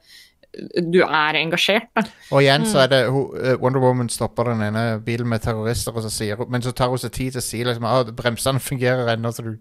du 0.91 1.03
er 1.05 1.37
engasjert, 1.43 1.91
da. 1.95 2.03
Og 2.33 2.41
igjen 2.43 2.65
så 2.67 2.79
Mm. 2.79 2.83
er 2.85 2.89
det 2.89 3.01
eh, 3.51 3.57
Wonder 3.61 3.81
Woman 3.85 4.09
stopper 4.09 4.45
den 4.53 4.63
ene 4.65 4.99
bilen 5.05 5.29
med 5.29 5.43
terrorister, 5.45 5.93
og 5.95 6.03
så 6.03 6.11
sier 6.11 6.41
Men 6.49 6.63
så 6.63 6.73
tar 6.75 6.89
hun 6.89 6.99
seg 6.99 7.13
tid 7.13 7.33
til 7.33 7.41
å 7.41 7.45
si 7.45 7.63
liksom 7.65 7.85
at 7.85 8.15
bremsene 8.17 8.59
fungerer 8.61 9.13
ennå, 9.17 9.29
så 9.33 9.45
du 9.45 9.59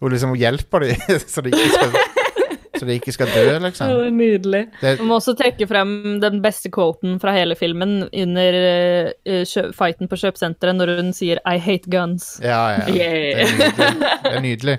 Hun 0.00 0.10
liksom 0.10 0.32
hjelper 0.34 0.80
dem, 0.80 0.96
så 1.30 1.42
de 1.44 1.50
ikke 1.52 1.68
skal 1.70 1.92
Så 2.82 2.88
de 2.88 2.96
ikke 2.98 3.12
skal 3.14 3.30
dø, 3.30 3.46
liksom. 3.62 3.86
Det 3.94 4.06
er 4.08 4.14
nydelig. 4.16 4.62
Det, 4.80 4.96
Man 4.98 5.12
må 5.12 5.20
også 5.20 5.36
trekke 5.38 5.68
frem 5.70 5.92
den 6.22 6.40
beste 6.42 6.66
quoten 6.74 7.20
fra 7.22 7.30
hele 7.36 7.54
filmen 7.54 8.08
under 8.10 8.58
uh, 9.22 9.58
fighten 9.78 10.10
på 10.10 10.18
kjøpesenteret 10.18 10.74
når 10.80 10.96
hun 10.98 11.12
sier 11.14 11.38
'I 11.46 11.62
hate 11.62 11.86
guns'. 11.92 12.40
ja, 12.42 12.80
ja. 12.80 12.86
Det 12.90 13.06
er 13.06 13.46
nydelig. 13.46 14.08
Det 14.24 14.32
er 14.32 14.42
nydelig. 14.42 14.78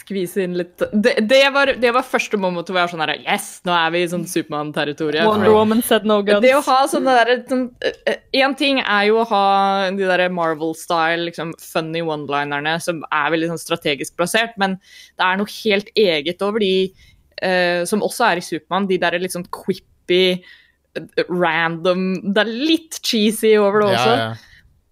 Skvise 0.00 0.42
inn 0.42 0.56
litt 0.58 0.80
Det, 0.90 1.12
det, 1.30 1.40
var, 1.54 1.70
det 1.78 1.90
var 1.94 2.02
første 2.02 2.38
moment 2.40 2.66
hvor 2.66 2.80
jeg 2.80 2.88
var 2.88 2.90
sånn 2.90 3.02
her 3.04 3.12
Yes, 3.20 3.60
nå 3.68 3.74
er 3.76 3.92
vi 3.94 4.00
i 4.02 4.08
sånn 4.10 4.24
Supermann-territorium. 4.26 5.28
Wonder 5.28 5.52
Woman 5.54 5.84
said 5.86 6.08
no 6.08 6.16
guns. 6.26 6.42
Det 6.42 6.50
å 6.56 6.64
ha 6.66 6.80
sånne 6.90 7.14
derre 7.14 7.36
sånn, 7.46 7.68
Én 8.34 8.56
ting 8.58 8.80
er 8.82 9.04
jo 9.06 9.20
å 9.22 9.28
ha 9.30 9.44
de 9.94 10.08
der 10.10 10.24
Marvel-style, 10.34 11.28
liksom 11.28 11.54
funny 11.62 12.02
one-linerne 12.02 12.74
som 12.82 13.04
er 13.06 13.30
veldig 13.36 13.52
sånn 13.52 13.62
strategisk 13.62 14.16
plassert, 14.18 14.58
men 14.58 14.80
det 15.14 15.28
er 15.28 15.38
noe 15.38 15.54
helt 15.60 15.94
eget 15.94 16.42
over 16.42 16.58
de 16.64 16.90
eh, 17.42 17.84
som 17.88 18.02
også 18.06 18.26
er 18.32 18.40
i 18.40 18.44
Supermann, 18.46 18.88
de 18.90 18.98
der 19.02 19.18
litt 19.18 19.32
sånn 19.36 19.48
quippy, 19.52 20.42
random 21.30 22.06
Det 22.34 22.42
er 22.42 22.48
litt 22.50 23.00
cheesy 23.06 23.52
over 23.60 23.84
det 23.84 23.90
også. 23.94 24.14
Ja, 24.14 24.22
ja. 24.30 24.30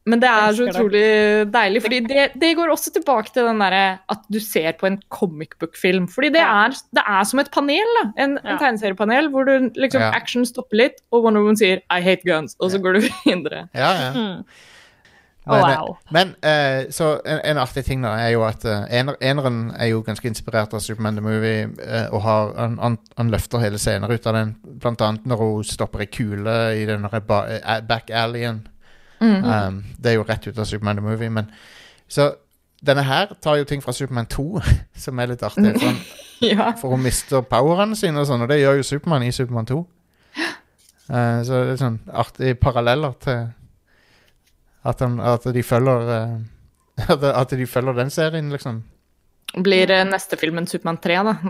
Men 0.09 0.23
det 0.23 0.29
er 0.31 0.55
så 0.57 0.65
utrolig 0.71 1.01
deilig, 1.53 1.83
fordi 1.85 1.99
det, 2.09 2.23
det 2.41 2.55
går 2.57 2.71
også 2.73 2.95
tilbake 2.95 3.29
til 3.35 3.45
den 3.45 3.59
derre 3.61 3.99
at 4.09 4.23
du 4.33 4.39
ser 4.41 4.71
på 4.81 4.87
en 4.89 4.97
comic 5.13 5.53
book-film. 5.61 6.07
Fordi 6.09 6.31
det 6.33 6.41
er, 6.41 6.73
det 6.97 7.03
er 7.05 7.27
som 7.29 7.43
et 7.43 7.51
panel, 7.53 7.91
da. 7.99 8.07
En, 8.25 8.39
en 8.41 8.57
tegneseriepanel 8.63 9.29
hvor 9.35 9.45
du 9.45 9.69
liksom 9.77 10.01
Ja. 10.01 10.09
action 10.17 10.47
stopper 10.49 10.81
litt, 10.81 11.03
og 11.13 11.27
Wonder 11.27 11.45
Woman 11.45 11.61
sier 11.61 11.83
'I 11.91 12.01
hate 12.01 12.25
guns', 12.25 12.57
og 12.57 12.73
så 12.73 12.81
går 12.81 12.97
du 12.97 13.01
videre. 13.27 13.67
ja, 13.77 13.91
ja. 14.01 14.11
Mm. 14.17 14.45
Men, 15.49 15.63
Oh, 15.63 15.71
eh, 15.71 15.79
wow. 15.81 15.97
men 16.13 16.33
uh, 16.45 16.91
så 16.93 17.07
en, 17.25 17.39
en 17.45 17.59
artig 17.63 17.85
ting 17.87 18.03
da 18.05 18.11
er 18.21 18.35
jo 18.35 18.43
at 18.45 18.65
uh, 18.69 18.83
ener, 18.93 19.17
eneren 19.25 19.71
er 19.79 19.87
jo 19.95 20.03
ganske 20.05 20.29
inspirert 20.29 20.75
av 20.77 20.83
Superman 20.85 21.17
the 21.17 21.25
Movie, 21.25 21.69
Uh, 21.79 22.09
og 22.15 22.23
har, 22.23 22.51
han, 22.59 22.75
han, 22.83 22.99
han 23.17 23.31
løfter 23.33 23.63
hele 23.65 23.79
scener 23.81 24.13
ut 24.13 24.27
av 24.29 24.37
den, 24.37 24.57
blant 24.83 25.01
annet 25.07 25.25
når 25.27 25.41
hun 25.41 25.65
stopper 25.65 26.05
ei 26.05 26.11
kule 26.13 26.57
i 26.77 26.85
den 26.89 27.07
back 27.89 28.11
alleyen. 28.13 28.67
Um, 29.21 29.81
det 29.99 30.13
er 30.13 30.19
jo 30.21 30.27
rett 30.29 30.47
ut 30.47 30.59
av 30.59 30.69
Superman 30.69 31.01
the 31.01 31.03
Movie, 31.09 31.31
men 31.33 31.49
så 32.09 32.29
denne 32.87 33.03
her 33.03 33.33
tar 33.43 33.57
jo 33.59 33.65
ting 33.67 33.81
fra 33.83 33.93
Superman 33.93 34.27
2, 34.31 34.61
som 35.05 35.19
er 35.19 35.33
litt 35.33 35.43
artig. 35.43 35.73
For, 35.81 35.87
han, 35.89 35.97
Ja. 36.53 36.69
for 36.79 36.93
hun 36.95 37.03
mister 37.03 37.41
powerne 37.43 37.97
sine 37.99 38.21
og 38.23 38.29
sånn, 38.29 38.45
og 38.45 38.53
det 38.53 38.61
gjør 38.61 38.77
jo 38.79 38.85
Superman 38.87 39.25
i 39.27 39.33
Superman 39.35 39.67
2. 39.67 39.81
Eh, 41.09 41.39
så 41.41 41.63
det 41.65 41.71
er 41.73 41.79
sånn 41.81 41.95
artige 42.13 42.53
paralleller 42.61 43.15
til 43.25 43.47
at, 44.89 45.01
han, 45.05 45.19
at 45.21 45.45
de 45.55 45.63
følger 45.67 46.01
eh, 46.15 46.37
at, 47.41 47.51
de 47.51 47.67
følger 47.67 47.93
den 47.99 48.11
serien, 48.11 48.51
liksom. 48.55 48.83
Blir 49.65 49.87
det 49.89 50.03
neste 50.11 50.37
filmen 50.37 50.67
Supermann 50.69 50.99
3, 51.01 51.15
da? 51.25 51.35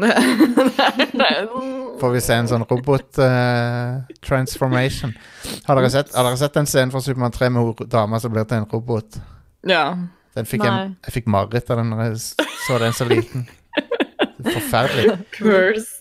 Får 2.00 2.10
vi 2.14 2.20
se 2.22 2.34
en 2.38 2.46
sånn 2.50 2.62
robot-transformation. 2.68 5.12
har, 5.66 5.74
dere 5.74 5.90
sett- 5.90 6.14
har 6.14 6.24
dere 6.28 6.36
sett 6.38 6.54
den 6.54 6.66
scenen 6.70 6.92
fra 6.94 7.00
Superman 7.02 7.34
3 7.34 7.48
med 7.56 7.62
dama 7.90 8.20
som 8.22 8.30
blir 8.32 8.44
til 8.46 8.56
en 8.62 8.70
robot? 8.70 9.18
ja. 9.66 9.88
Den 10.38 10.46
fikk 10.46 10.62
jeg, 10.62 10.92
jeg 11.02 11.12
fikk 11.16 11.26
mareritt 11.32 11.70
av 11.72 11.76
den 11.80 11.88
når 11.90 12.00
jeg 12.04 12.16
så 12.62 12.74
den 12.78 12.92
så 12.94 13.04
liten. 13.08 13.42
Forferdelig. 14.44 15.06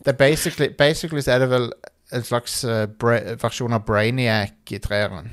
Det 0.05 0.11
er 0.11 0.17
basically, 0.19 0.67
basically 0.77 1.21
så 1.25 1.31
er 1.33 1.39
det 1.41 1.47
vel 1.49 1.65
en 2.13 2.23
slags 2.27 2.53
uh, 2.67 2.85
bra 2.99 3.15
versjon 3.41 3.73
av 3.73 3.81
Brainiac 3.87 4.53
i 4.75 4.77
treeren. 4.83 5.31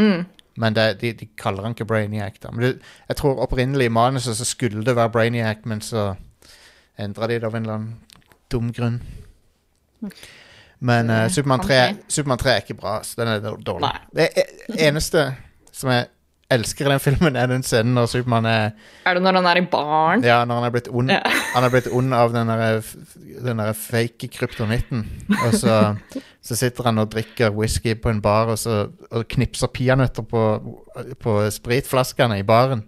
Mm. 0.00 0.24
Men 0.56 0.74
det, 0.76 0.86
de, 1.00 1.12
de 1.12 1.28
kaller 1.38 1.62
han 1.66 1.74
ikke 1.76 1.84
Brainiac, 1.88 2.38
da. 2.42 2.50
Men 2.52 2.64
det, 2.64 2.72
jeg 3.08 3.16
tror 3.16 3.42
opprinnelig 3.44 3.90
i 3.90 3.92
manuset 3.92 4.36
så 4.38 4.44
skulle 4.48 4.84
det 4.86 4.96
være 4.96 5.12
Brainiac, 5.12 5.64
men 5.64 5.80
så 5.84 6.14
endra 6.98 7.28
de 7.28 7.38
det 7.40 7.44
av 7.48 7.54
en 7.54 7.62
eller 7.66 7.74
annen 7.74 7.94
dum 8.52 8.72
grunn. 8.72 9.00
Men 10.78 11.10
uh, 11.10 11.28
Supermann 11.32 11.60
3, 11.64 11.80
Ok. 11.90 12.04
Superman 12.08 12.38
3 12.38 12.50
er 12.52 12.64
ikke 12.64 12.78
bra. 12.80 12.98
Så 13.04 13.20
den 13.20 13.28
er 13.32 13.40
dårlig. 13.40 13.88
Nei. 13.88 13.98
Det 14.16 14.28
e- 14.36 14.86
eneste 14.88 15.26
som 15.72 15.90
jeg 15.92 16.08
elsker 16.50 16.86
i 16.86 16.90
den 16.92 17.00
filmen, 17.02 17.36
er 17.36 17.46
den 17.50 17.62
scenen 17.66 17.94
når 17.98 18.06
Supermann 18.12 18.46
er 18.46 18.70
Er 19.06 19.14
det 19.18 19.22
når 19.24 19.38
han 19.40 19.46
er 19.50 19.60
i 19.60 19.64
baren? 19.72 20.22
Ja, 20.24 20.44
når 20.44 20.54
han 20.60 20.64
er 20.68 20.70
blitt 20.76 20.88
ond, 20.92 21.10
Ja. 21.10 21.20
han 21.54 21.64
er 21.66 21.72
blitt 21.74 21.88
ond 21.92 22.14
av 22.14 22.32
den 22.34 22.46
der, 22.52 22.78
f- 22.78 22.94
den 23.44 23.58
der 23.58 23.72
fake 23.72 24.28
kryptonitten. 24.28 25.02
Og 25.46 25.54
så, 25.58 25.96
så 26.42 26.56
sitter 26.56 26.84
han 26.90 26.98
og 27.02 27.10
drikker 27.12 27.50
whisky 27.50 27.94
på 27.98 28.08
en 28.14 28.20
bar 28.22 28.46
og, 28.54 28.58
så, 28.58 28.86
og 29.10 29.26
knipser 29.28 29.66
peanøtter 29.74 30.22
på, 30.22 30.44
på 31.20 31.36
spritflaskene 31.50 32.38
i 32.38 32.46
baren. 32.46 32.84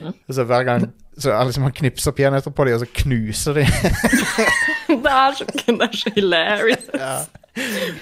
Og 0.00 0.32
så 0.34 0.44
hver 0.48 0.64
gang 0.64 0.88
så 1.20 1.34
liksom 1.44 1.62
Han 1.66 1.72
knipser 1.76 2.14
peanøtter 2.16 2.50
på 2.56 2.64
dem, 2.64 2.74
og 2.74 2.80
så 2.80 2.86
knuser 3.02 3.52
de. 3.58 3.66
Det 5.04 5.10
er 5.12 5.34
så, 5.36 5.44
det 5.66 5.74
er 5.84 5.92
så 5.96 6.10
hilarious. 6.16 6.86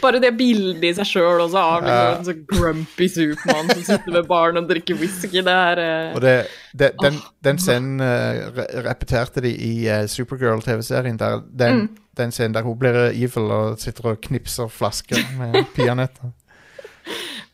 Bare 0.02 0.20
det 0.20 0.34
bildet 0.36 0.84
i 0.84 0.90
seg 0.98 1.06
sjøl 1.08 1.40
også 1.40 1.60
av 1.60 1.84
liksom, 1.86 2.18
en 2.18 2.26
sånn 2.26 2.42
grumpy 2.50 3.06
Supermann 3.08 3.70
som 3.72 3.84
sitter 3.86 4.12
ved 4.18 4.26
baren 4.28 4.60
og 4.60 4.66
drikker 4.68 4.98
whisky. 5.00 5.40
Det 5.44 5.54
er 5.54 5.80
uh... 5.80 6.18
Det, 6.20 6.34
det, 6.78 6.90
den, 7.00 7.16
den 7.46 7.60
scenen 7.62 8.02
uh, 8.04 8.60
repeterte 8.84 9.40
de 9.44 9.54
i 9.54 9.72
uh, 9.88 10.02
Supergirl-TV-serien. 10.10 11.16
Den, 11.18 11.86
den 12.18 12.34
scenen 12.34 12.58
der 12.58 12.66
hun 12.66 12.76
blir 12.78 13.00
evil 13.08 13.48
og 13.56 13.80
sitter 13.80 14.12
og 14.12 14.20
knipser 14.28 14.68
flasker 14.68 15.22
med 15.40 15.62
peanøtter. 15.76 16.34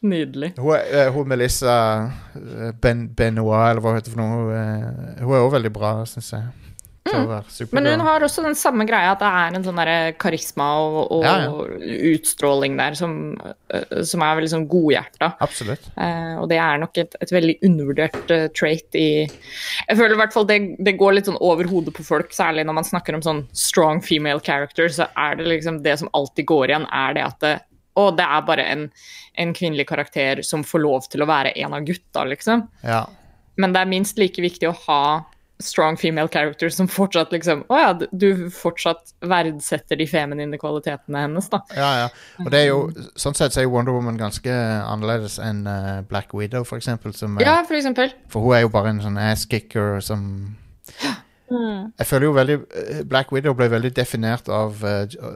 nydelig. 0.02 0.52
Hun, 0.58 0.74
er- 0.76 1.10
hun 1.14 1.28
Melissa 1.30 1.76
ben, 2.82 3.06
Benoit, 3.16 3.70
eller 3.70 3.80
hva 3.80 3.94
hun 3.94 4.00
heter 4.02 4.12
for 4.12 4.20
noe, 4.20 4.60
hun, 5.22 5.30
er 5.30 5.40
også 5.46 5.54
veldig 5.56 5.72
bra, 5.72 5.94
syns 6.10 6.32
jeg. 6.34 6.50
Til 7.04 7.18
å 7.18 7.28
være 7.28 7.52
Supergirl. 7.52 7.70
Mm. 7.70 7.76
Men 7.78 7.88
hun 7.92 8.04
har 8.06 8.24
også 8.26 8.44
den 8.44 8.56
samme 8.58 8.86
greia, 8.88 9.12
at 9.12 9.22
det 9.22 9.30
er 9.40 9.58
en 9.58 9.66
sånn 9.66 9.80
karisma 10.20 10.68
og, 10.80 10.98
og 11.16 11.26
Ja, 11.26 11.34
ja. 11.44 11.90
utstråling 12.14 12.78
der 12.80 12.96
som, 12.98 13.18
øh, 13.40 13.96
som 14.08 14.24
er 14.24 14.38
veldig 14.38 14.52
sånn 14.54 14.66
godhjerta. 14.70 15.34
Absolutt. 15.44 15.90
Eh, 16.00 16.34
og 16.40 16.48
det 16.52 16.60
er 16.62 16.80
nok 16.82 17.02
et, 17.02 17.16
et 17.20 17.34
veldig 17.34 17.56
undervurdert 17.68 18.32
uh, 18.32 18.46
trait 18.56 18.98
i 18.98 19.08
Jeg 19.24 19.98
føler 19.98 20.16
i 20.16 20.20
hvert 20.22 20.34
fall 20.34 20.48
det, 20.48 20.58
det 20.84 20.96
går 21.00 21.18
litt 21.18 21.28
sånn 21.28 21.40
over 21.44 21.68
hodet 21.70 21.94
på 21.96 22.06
folk, 22.06 22.32
særlig 22.34 22.64
når 22.66 22.78
man 22.80 22.88
snakker 22.88 23.18
om 23.18 23.24
sånn 23.24 23.44
strong 23.56 24.02
female 24.04 24.42
character, 24.44 24.88
så 24.92 25.08
er 25.20 25.38
det 25.40 25.48
liksom 25.50 25.82
det 25.84 25.98
som 26.00 26.10
alltid 26.16 26.48
går 26.48 26.72
igjen, 26.72 26.88
er 26.88 27.18
det 27.18 27.26
at 27.26 27.44
det, 27.44 27.54
å, 28.00 28.08
det 28.16 28.24
er 28.26 28.48
bare 28.48 28.64
en, 28.72 28.88
en 29.38 29.52
kvinnelig 29.54 29.86
karakter 29.90 30.42
som 30.46 30.64
får 30.66 30.82
lov 30.82 31.06
til 31.12 31.22
å 31.22 31.28
være 31.30 31.54
en 31.62 31.76
av 31.76 31.84
gutta, 31.86 32.24
liksom. 32.26 32.66
Ja. 32.82 33.04
Men 33.60 33.74
det 33.74 33.84
er 33.84 33.92
minst 33.92 34.18
like 34.18 34.42
viktig 34.42 34.66
å 34.70 34.74
ha 34.88 35.04
strong 35.62 35.96
female 35.96 36.28
character 36.28 36.68
som 36.68 36.88
fortsatt 36.90 37.30
liksom 37.32 37.60
Å 37.70 37.76
ja, 37.78 37.90
du 38.10 38.48
fortsatt 38.50 39.12
verdsetter 39.22 39.96
de 40.00 40.06
feminine 40.10 40.58
kvalitetene 40.58 41.22
hennes, 41.26 41.46
da. 41.52 41.60
ja, 41.76 41.90
ja. 42.02 42.08
Og 42.42 42.50
det 42.50 42.62
er 42.64 42.66
jo, 42.72 42.80
sånn 43.16 43.36
sett 43.38 43.54
så 43.54 43.62
er 43.62 43.68
jo 43.68 43.74
Wonder 43.76 43.94
Woman 43.94 44.18
ganske 44.18 44.50
annerledes 44.50 45.38
enn 45.38 45.62
uh, 45.68 46.00
Black 46.10 46.34
Widow, 46.34 46.64
for 46.66 46.80
eksempel. 46.82 47.14
Som, 47.14 47.38
er- 47.38 47.46
Ja, 47.46 47.60
for 47.68 47.78
eksempel. 47.78 48.10
For 48.32 48.42
hun 48.42 48.56
er 48.58 48.64
jo 48.66 48.72
bare 48.74 48.90
en 48.96 49.02
sånn 49.04 49.20
ass-kicker 49.20 50.00
som 50.04 50.26
Mm. 51.44 51.90
Jeg 52.00 52.06
føler 52.08 52.24
jo 52.24 52.32
veldig 52.32 52.54
eh, 52.72 53.00
Black 53.04 53.28
Widow 53.32 53.52
ble 53.54 53.66
veldig 53.68 53.90
definert 53.94 54.48
av 54.48 54.78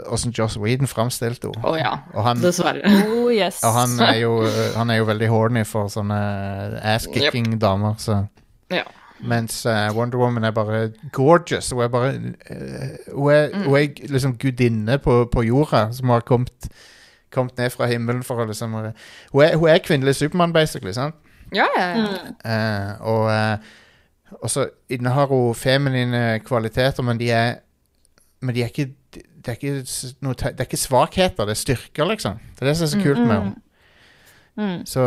åssen 0.09 0.33
uh, 0.33 0.39
Joss 0.39 0.57
Whedon 0.57 0.89
framstilte 0.89 1.51
henne. 1.51 1.61
Oh, 1.69 1.77
ja, 1.77 1.91
Og 2.15 2.25
han, 2.25 2.41
dessverre. 2.41 2.81
Oh, 3.13 3.29
yes. 3.29 3.61
og 3.63 3.75
han 3.77 3.93
er 4.07 4.17
jo 4.23 4.31
eh, 4.49 4.73
Han 4.79 4.89
er 4.91 5.03
jo 5.03 5.09
veldig 5.11 5.29
horny 5.29 5.65
for 5.69 5.93
sånne 5.93 6.17
ass-kicking 6.95 7.59
damer, 7.61 7.99
så 8.01 8.23
Ja. 8.73 8.87
Mens 9.21 9.67
uh, 9.67 9.97
Wonder 9.97 10.19
Woman 10.19 10.45
er 10.45 10.51
bare 10.55 10.93
gorgeous. 11.13 11.71
Hun 11.71 11.83
er 11.83 11.89
bare 11.89 12.13
uh, 12.15 13.15
hun, 13.15 13.33
er, 13.33 13.65
hun 13.65 13.77
er 13.77 13.89
liksom 14.09 14.37
gudinne 14.39 14.99
på, 14.99 15.25
på 15.33 15.43
jorda 15.43 15.89
som 15.93 16.09
har 16.15 16.21
kommet, 16.21 16.69
kommet 17.35 17.59
ned 17.59 17.71
fra 17.75 17.87
himmelen 17.91 18.23
for 18.23 18.43
å 18.43 18.47
liksom 18.49 18.77
Hun 18.79 19.43
er, 19.43 19.57
hun 19.57 19.69
er 19.69 19.83
kvinnelig 19.83 20.17
Supermann, 20.21 20.53
basically. 20.53 20.93
sant? 20.93 21.15
Ja, 21.55 21.67
ja, 21.79 21.89
ja. 21.89 22.07
Mm. 22.07 22.33
Uh, 22.45 23.07
og 23.09 23.31
og 24.29 24.51
så 24.53 24.67
innehar 24.93 25.27
hun 25.27 25.55
feminine 25.55 26.41
kvaliteter, 26.45 27.03
men 27.03 27.21
de 27.21 27.31
er 27.31 27.55
Men 28.41 28.55
de 28.55 28.63
er 28.63 28.67
ikke 28.67 28.93
det 29.49 29.49
er 29.49 29.53
ikke, 29.53 30.15
noe, 30.21 30.35
det 30.35 30.61
er 30.61 30.67
ikke 30.67 30.77
svakheter, 30.77 31.47
det 31.49 31.55
er 31.55 31.59
styrker, 31.59 32.05
liksom. 32.11 32.37
Det 32.55 32.63
er 32.63 32.69
det 32.69 32.77
som 32.77 32.85
er 32.85 32.91
så 32.91 32.99
kult 33.01 33.21
med 33.23 33.35
henne. 33.35 33.55
Mm. 34.59 34.87
Så 34.87 35.05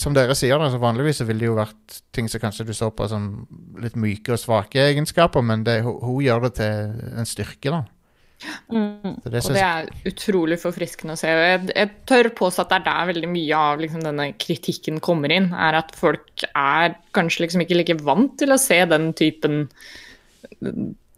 som 0.00 0.14
dere 0.16 0.36
sier, 0.38 0.58
da, 0.60 0.70
så 0.72 0.80
vanligvis 0.82 1.20
så 1.20 1.26
ville 1.28 1.44
det 1.44 1.50
jo 1.50 1.58
vært 1.58 1.98
ting 2.14 2.28
som 2.30 2.42
kanskje 2.42 2.66
du 2.68 2.74
så 2.76 2.90
på 2.94 3.08
som 3.10 3.44
litt 3.82 3.98
myke 4.00 4.34
og 4.34 4.40
svake 4.40 4.82
egenskaper, 4.90 5.44
men 5.44 5.66
det, 5.66 5.80
hun, 5.86 5.98
hun 6.02 6.22
gjør 6.24 6.46
det 6.46 6.54
til 6.60 7.10
en 7.14 7.28
styrke, 7.28 7.72
da. 7.72 7.84
Mm. 8.68 9.20
Det 9.24 9.40
Og 9.40 9.54
det 9.54 9.62
er 9.62 9.88
utrolig 10.10 10.58
forfriskende 10.60 11.14
å 11.14 11.20
se. 11.20 11.30
Jeg, 11.30 11.60
jeg 11.70 11.90
tør 12.08 12.28
påstå 12.36 12.64
at 12.64 12.72
det 12.72 12.78
er 12.80 12.86
der 12.88 13.10
veldig 13.12 13.30
mye 13.30 13.60
av 13.60 13.80
liksom, 13.80 14.02
denne 14.04 14.26
kritikken 14.40 15.00
kommer 15.04 15.32
inn. 15.32 15.48
Er 15.54 15.78
at 15.78 15.94
folk 15.96 16.44
er 16.50 16.98
kanskje 17.16 17.46
liksom 17.46 17.64
ikke 17.64 17.78
like 17.78 17.96
vant 18.04 18.34
til 18.40 18.52
å 18.52 18.60
se 18.60 18.80
den 18.90 19.12
typen 19.16 19.64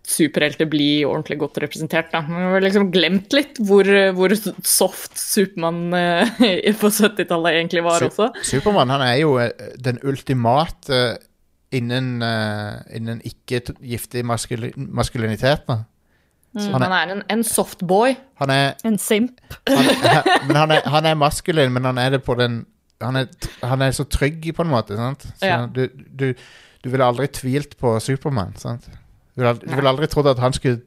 superhelter 0.07 0.69
bli 0.71 1.03
ordentlig 1.05 1.39
godt 1.41 1.59
representert. 1.65 2.13
Da. 2.13 2.21
Man 2.29 2.53
har 2.53 2.63
liksom 2.63 2.91
glemt 2.95 3.33
litt 3.35 3.59
hvor, 3.67 3.89
hvor 4.15 4.35
soft 4.67 5.19
Supermann 5.19 5.93
eh, 5.99 6.71
på 6.79 6.91
70-tallet 6.95 7.57
egentlig 7.59 7.83
var 7.87 7.99
Su- 8.05 8.09
også. 8.11 8.29
Supermann 8.47 8.93
han 8.95 9.03
er 9.09 9.17
jo 9.25 9.33
eh, 9.43 9.51
den 9.83 9.99
ultimate 10.07 10.95
eh, 10.95 11.17
innen, 11.77 12.23
innen 12.95 13.19
ikke-giftig 13.27 14.23
maskuli 14.25 14.71
maskulinitet. 14.77 15.65
Da. 15.67 15.81
Så 16.57 16.71
Han 16.73 16.83
er- 16.87 16.89
han 16.89 16.95
er 16.97 17.13
en, 17.17 17.23
en 17.35 17.43
soft 17.45 17.83
boy. 17.85 18.15
Er 18.41 18.75
En 18.87 18.97
simp. 19.03 19.41
han, 19.69 19.91
men 20.47 20.57
han 20.57 20.71
er, 20.79 20.87
han 20.89 21.05
er 21.11 21.19
maskulin, 21.21 21.73
men 21.75 21.85
han 21.85 21.99
er 21.99 22.15
det 22.17 22.23
på 22.25 22.35
den 22.39 22.63
Han 23.03 23.17
er, 23.21 23.27
han 23.67 23.83
er 23.85 23.91
så 23.93 24.07
trygg, 24.09 24.47
på 24.57 24.63
en 24.65 24.71
måte. 24.73 24.97
Sant? 24.97 25.27
Så 25.37 25.45
Ja. 25.51 25.67
du, 25.67 25.83
du, 26.17 26.31
du 26.81 26.89
ville 26.89 27.05
aldri 27.05 27.27
tvilt 27.29 27.75
på 27.77 27.91
Supermann. 28.01 28.55
Sant? 28.57 28.87
Du 29.37 29.75
ville 29.77 29.89
aldri, 29.93 30.07
trodd 30.09 30.27
at 30.33 30.39
han 30.41 30.53
skulle 30.57 30.81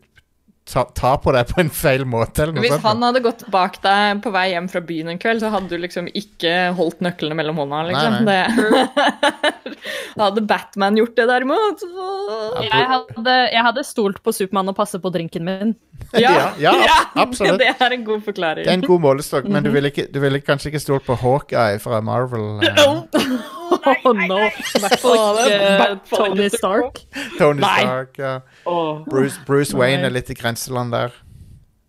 ta, 0.70 0.84
ta 0.94 1.16
på 1.18 1.32
deg 1.34 1.48
på 1.50 1.60
en 1.64 1.70
feil 1.74 2.04
måte. 2.06 2.44
Eller 2.44 2.54
noe 2.54 2.62
Hvis 2.62 2.76
sånt. 2.76 2.84
han 2.86 3.02
hadde 3.02 3.22
gått 3.26 3.44
bak 3.50 3.80
deg 3.82 4.20
på 4.22 4.32
vei 4.34 4.52
hjem 4.52 4.68
fra 4.70 4.82
byen 4.86 5.10
en 5.10 5.18
kveld, 5.22 5.42
så 5.42 5.50
hadde 5.54 5.70
du 5.72 5.78
liksom 5.82 6.06
ikke 6.14 6.52
holdt 6.78 7.00
nøklene 7.02 7.34
mellom 7.40 7.58
hånda, 7.58 7.80
liksom. 7.90 8.20
Nei, 8.26 8.26
Det, 8.30 8.94
da 10.20 10.28
hadde 10.28 10.44
Batman 10.50 10.98
gjort 11.00 11.16
det, 11.18 11.26
derimot. 11.30 11.80
så- 11.82 12.64
Jeg 12.64 12.86
hadde, 12.94 13.36
jeg 13.54 13.64
hadde 13.70 13.84
stolt 13.88 14.22
på 14.24 14.34
Supermann 14.34 14.70
og 14.70 14.76
passet 14.78 15.02
på 15.02 15.12
drinken 15.14 15.44
min. 15.46 15.76
Ja, 16.14 16.54
ja, 16.60 16.74
ja 16.86 16.98
absolutt. 17.24 17.60
Det 17.60 17.74
er 17.80 17.92
en 17.98 18.04
god 18.06 18.22
forklaring. 18.26 18.66
Det 18.66 18.74
er 18.74 18.78
en 18.82 18.86
god 18.90 19.02
målestokk, 19.02 19.46
men 19.50 19.64
Mhm. 19.64 19.64
du 19.64 19.72
ville, 19.72 19.90
ikke, 19.92 20.08
du 20.12 20.20
ville 20.20 20.42
kanskje 20.42 20.70
ikke 20.74 20.82
stolt 20.86 21.06
på 21.06 21.18
Hawkeye 21.18 21.80
fra 21.80 22.02
Marvel. 22.02 22.62
eh, 22.64 22.76
Oh 23.70 24.14
Tony 26.10 26.50
Stark. 26.50 27.02
Tony 27.38 27.62
Nei. 27.62 27.82
Stark. 27.82 28.18
Ja. 28.18 28.40
Bruce, 29.10 29.40
Bruce 29.46 29.74
Wayne 29.78 30.06
er 30.08 30.14
litt 30.14 30.30
i 30.30 30.36
grenseland 30.38 30.94
der. 30.96 31.14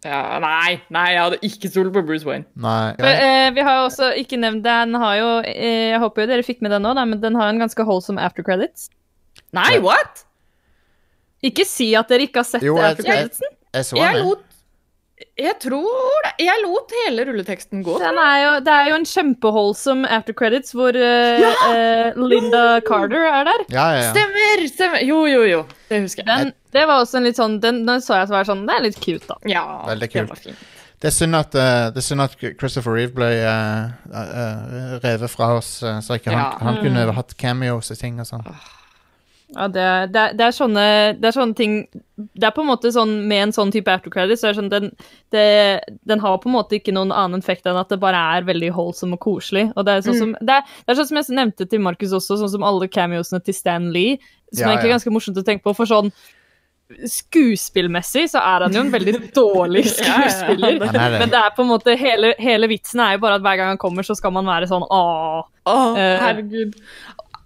Ja, 0.04 0.38
nei, 0.40 0.78
nei, 0.88 1.10
jeg 1.12 1.20
hadde 1.20 1.38
ikke 1.44 1.68
stolt 1.68 1.92
på 1.92 2.00
Bruce 2.08 2.24
Wayne. 2.24 2.46
Nei. 2.56 2.94
Men, 2.96 3.18
eh, 3.20 3.48
vi 3.56 3.64
har 3.66 3.80
jo 3.82 3.88
også 3.90 4.08
ikke 4.16 4.38
nevnt 4.40 4.62
Den 4.64 4.94
har 4.96 5.16
jo 5.18 5.26
eh, 5.44 5.90
Jeg 5.90 5.98
håper 6.00 6.24
jo 6.24 6.30
dere 6.30 6.44
fikk 6.46 6.62
med 6.64 6.72
den 6.72 6.86
nå, 6.86 6.94
da, 6.96 7.04
men 7.04 7.20
den 7.20 7.36
har 7.36 7.50
en 7.52 7.60
ganske 7.60 7.84
holdsom 7.84 8.16
after 8.18 8.42
credits. 8.46 8.88
Nei, 9.52 9.76
what?! 9.84 10.24
Ikke 11.44 11.64
si 11.68 11.90
at 11.96 12.08
dere 12.12 12.24
ikke 12.28 12.40
har 12.42 12.48
sett 12.48 12.64
Jo, 12.64 12.78
jeg- 12.80 12.94
after 12.96 13.08
creditsen. 13.10 13.52
Jeg 13.76 13.86
så 13.86 14.00
Jeg 14.00 14.16
jeg. 14.16 14.24
lot 14.24 14.46
Jeg 15.40 15.56
tror 15.62 16.24
det. 16.26 16.32
Jeg 16.44 16.62
lot 16.62 16.92
hele 17.04 17.24
rulleteksten 17.28 17.84
gå. 17.86 17.96
Den 18.02 18.18
er 18.20 18.36
jo, 18.44 18.50
det 18.66 18.74
er 18.74 18.90
jo 18.90 18.98
en 19.00 19.06
kjempeholdsom 19.08 20.02
after 20.08 20.36
credits 20.36 20.74
hvor 20.76 20.96
uh, 20.96 21.40
ja! 21.40 21.52
uh, 21.70 22.20
Linda 22.30 22.64
Carter 22.86 23.24
er 23.30 23.46
der. 23.48 23.64
Ja, 23.72 23.86
ja, 23.96 24.02
ja. 24.04 24.10
Stemmer! 24.14 24.66
stemmer. 24.68 25.04
Jo, 25.06 25.22
jo, 25.30 25.44
jo. 25.48 25.62
Det 25.88 26.02
husker 26.04 26.26
jeg. 26.26 26.50
Den, 26.50 26.52
det 26.76 26.84
var 26.86 27.02
også 27.02 27.18
en 27.18 27.26
litt 27.26 27.38
sånn 27.40 27.56
Den, 27.62 27.80
den 27.88 28.02
så 28.04 28.20
jeg 28.20 28.28
så 28.30 28.36
var 28.36 28.46
sånn 28.46 28.66
Det 28.68 28.76
er 28.76 28.84
litt 28.84 29.00
cute, 29.02 29.24
da. 29.26 29.38
Ja, 29.50 29.64
Veldig 29.88 30.06
det 30.06 30.12
kult. 30.14 30.30
var 30.34 30.42
fint. 30.44 30.66
Det 31.00 31.08
er 31.08 31.14
synd 31.16 31.38
at, 31.38 31.56
uh, 31.56 31.88
er 31.96 32.04
synd 32.04 32.20
at 32.26 32.34
Christopher 32.40 32.92
Reeve 32.98 33.14
ble 33.16 33.30
eh, 33.40 33.86
eh, 34.12 34.98
revet 35.00 35.32
fra 35.32 35.54
oss, 35.56 35.78
så 35.80 36.18
ikke 36.18 36.28
han, 36.34 36.42
Ja. 36.42 36.50
han 36.60 36.76
kunne 36.84 37.06
hatt 37.16 37.32
cameos 37.40 37.88
og 37.94 37.96
ting 38.02 38.20
og 38.20 38.28
sånn. 38.28 38.44
Ja, 39.54 39.64
det, 39.68 39.80
er- 39.82 40.06
det, 40.14 40.20
er- 40.20 40.34
det, 40.38 40.44
er 40.46 40.54
sånne, 40.54 40.82
det 41.18 41.26
er 41.26 41.34
sånne 41.34 41.56
ting 41.58 41.72
Det 42.36 42.46
er 42.46 42.52
på 42.54 42.62
en 42.62 42.68
måte 42.68 42.92
sånn 42.94 43.16
med 43.26 43.42
en 43.48 43.52
sånn 43.56 43.72
type 43.74 43.90
after 43.90 44.12
credits, 44.14 44.42
så 44.44 44.50
er 44.52 44.58
sånn, 44.58 44.68
den, 44.70 44.90
den 45.32 46.20
har 46.22 46.36
på 46.38 46.48
en 46.50 46.54
måte 46.54 46.76
ikke 46.78 46.92
noen 46.94 47.10
annen 47.10 47.40
effekt 47.42 47.66
enn 47.66 47.78
at 47.80 47.88
det 47.90 47.98
bare 48.02 48.20
er 48.36 48.46
veldig 48.46 48.70
holdsom 48.76 49.16
og 49.16 49.20
koselig. 49.24 49.66
Og 49.74 49.86
det 49.88 49.94
er, 49.98 50.04
sånn 50.06 50.18
som, 50.20 50.34
det, 50.40 50.60
er, 50.60 50.74
det 50.84 50.92
er 50.94 51.00
sånn 51.00 51.08
som 51.10 51.18
jeg 51.22 51.36
nevnte 51.40 51.66
til 51.72 51.80
Markus 51.82 52.12
også, 52.14 52.36
sånn 52.42 52.52
som 52.54 52.66
alle 52.68 52.86
cameosene 52.92 53.40
til 53.42 53.56
Stan 53.56 53.90
Lee, 53.94 54.18
som 54.52 54.66
Ja, 54.68 54.74
egentlig 54.74 54.90
ja. 54.90 54.92
er 54.92 54.96
ganske 54.98 55.14
morsomt 55.16 55.40
å 55.40 55.46
tenke 55.46 55.64
på, 55.66 55.74
for 55.80 55.88
sånn 55.90 56.12
Skuespillmessig 57.06 58.24
så 58.32 58.40
er 58.42 58.64
han 58.66 58.74
jo 58.74 58.80
en 58.82 58.90
veldig 58.92 59.12
dårlig 59.36 59.84
Ja, 59.86 60.06
ja, 60.06 60.14
ja. 60.24 60.30
skuespiller. 60.34 60.80
Er. 60.90 61.16
Men 61.22 61.30
det 61.32 61.38
er 61.38 61.52
på 61.56 61.62
en 61.64 61.70
måte 61.70 61.94
hele, 62.00 62.32
hele 62.42 62.68
vitsen 62.70 63.02
er 63.04 63.14
jo 63.16 63.22
bare 63.24 63.38
at 63.38 63.44
hver 63.46 63.60
gang 63.60 63.72
han 63.74 63.80
kommer, 63.80 64.06
så 64.06 64.16
skal 64.18 64.34
man 64.34 64.48
være 64.48 64.68
sånn 64.70 64.86
åh. 64.86 65.44
Å, 65.70 65.76
Eh, 66.00 66.16
herregud. 66.18 66.74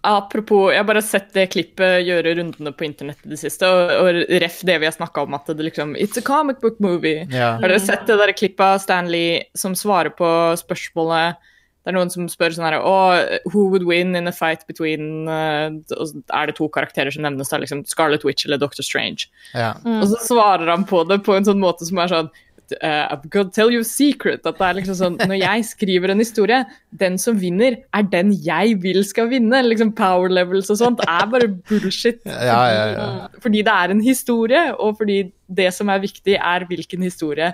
Apropos, 0.04 0.68
jeg 0.68 0.82
har 0.82 0.84
bare 0.84 1.00
sett 1.00 1.30
det 1.32 1.46
klippet 1.54 2.02
gjøre 2.04 2.34
rundene 2.36 2.74
på 2.76 2.84
internett 2.84 3.22
i 3.24 3.30
det 3.32 3.38
siste, 3.40 3.64
og, 3.64 3.92
og 4.02 4.18
ref 4.42 4.58
det 4.68 4.76
vi 4.82 4.88
har 4.88 4.92
snakka 4.92 5.24
om, 5.24 5.36
at 5.38 5.48
det 5.48 5.64
liksom 5.64 5.94
It's 5.96 6.20
a 6.20 6.24
comic 6.24 6.60
book 6.60 6.76
movie. 6.84 7.22
Ja. 7.32 7.54
Har 7.56 7.72
dere 7.72 7.80
sett 7.80 8.04
det 8.10 8.18
der 8.20 8.34
klippet 8.36 8.60
av 8.66 8.82
Stanley 8.84 9.40
som 9.56 9.72
svarer 9.78 10.12
på 10.12 10.28
spørsmålet 10.60 11.40
Det 11.84 11.92
er 11.92 11.96
noen 11.96 12.12
som 12.12 12.28
spør 12.28 12.52
sånn 12.52 12.66
her 12.68 12.76
oh, 12.84 13.16
Who 13.48 13.64
would 13.72 13.86
win 13.88 14.12
in 14.18 14.28
a 14.28 14.32
fight 14.32 14.66
between 14.68 15.24
uh, 15.24 15.72
Er 15.72 16.50
det 16.50 16.58
to 16.60 16.68
karakterer 16.68 17.14
som 17.14 17.24
nevnes, 17.24 17.48
der, 17.48 17.64
liksom 17.64 17.86
Scarlet 17.88 18.28
Witch 18.28 18.44
eller 18.44 18.60
Doctor 18.60 18.84
Strange? 18.84 19.30
Ja. 19.56 19.72
Og 19.88 20.04
så 20.12 20.20
svarer 20.28 20.68
han 20.68 20.84
på 20.88 21.00
det 21.08 21.22
på 21.24 21.36
en 21.36 21.48
sånn 21.48 21.64
måte 21.64 21.88
som 21.88 22.04
er 22.04 22.12
sånn 22.12 22.32
uh, 22.80 23.12
I'm 23.12 23.28
gonna 23.28 23.50
tell 23.50 23.70
you 23.72 23.80
a 23.80 23.84
secret. 23.88 24.44
At 24.46 24.58
det 24.58 24.66
er 24.66 24.78
liksom 24.78 24.96
sånn 24.98 25.18
Når 25.20 25.38
jeg 25.40 25.66
skriver 25.68 26.12
en 26.14 26.22
historie, 26.22 26.62
den 27.04 27.18
som 27.20 27.38
vinner, 27.40 27.78
er 27.94 28.08
den 28.10 28.32
jeg 28.44 28.78
vil 28.82 29.02
skal 29.06 29.30
vinne. 29.32 29.62
Liksom 29.66 29.94
Power 29.98 30.32
levels 30.32 30.70
og 30.72 30.80
sånt 30.80 31.04
er 31.06 31.30
bare 31.30 31.50
bullshit. 31.68 32.22
Ja, 32.24 32.60
ja, 32.72 32.84
ja. 32.94 33.08
Fordi 33.44 33.64
det 33.66 33.74
er 33.74 33.94
en 33.94 34.04
historie, 34.04 34.66
og 34.78 34.98
fordi 35.00 35.24
det 35.54 35.68
som 35.76 35.90
er 35.92 36.00
viktig, 36.00 36.38
er 36.38 36.64
hvilken 36.68 37.04
historie 37.04 37.50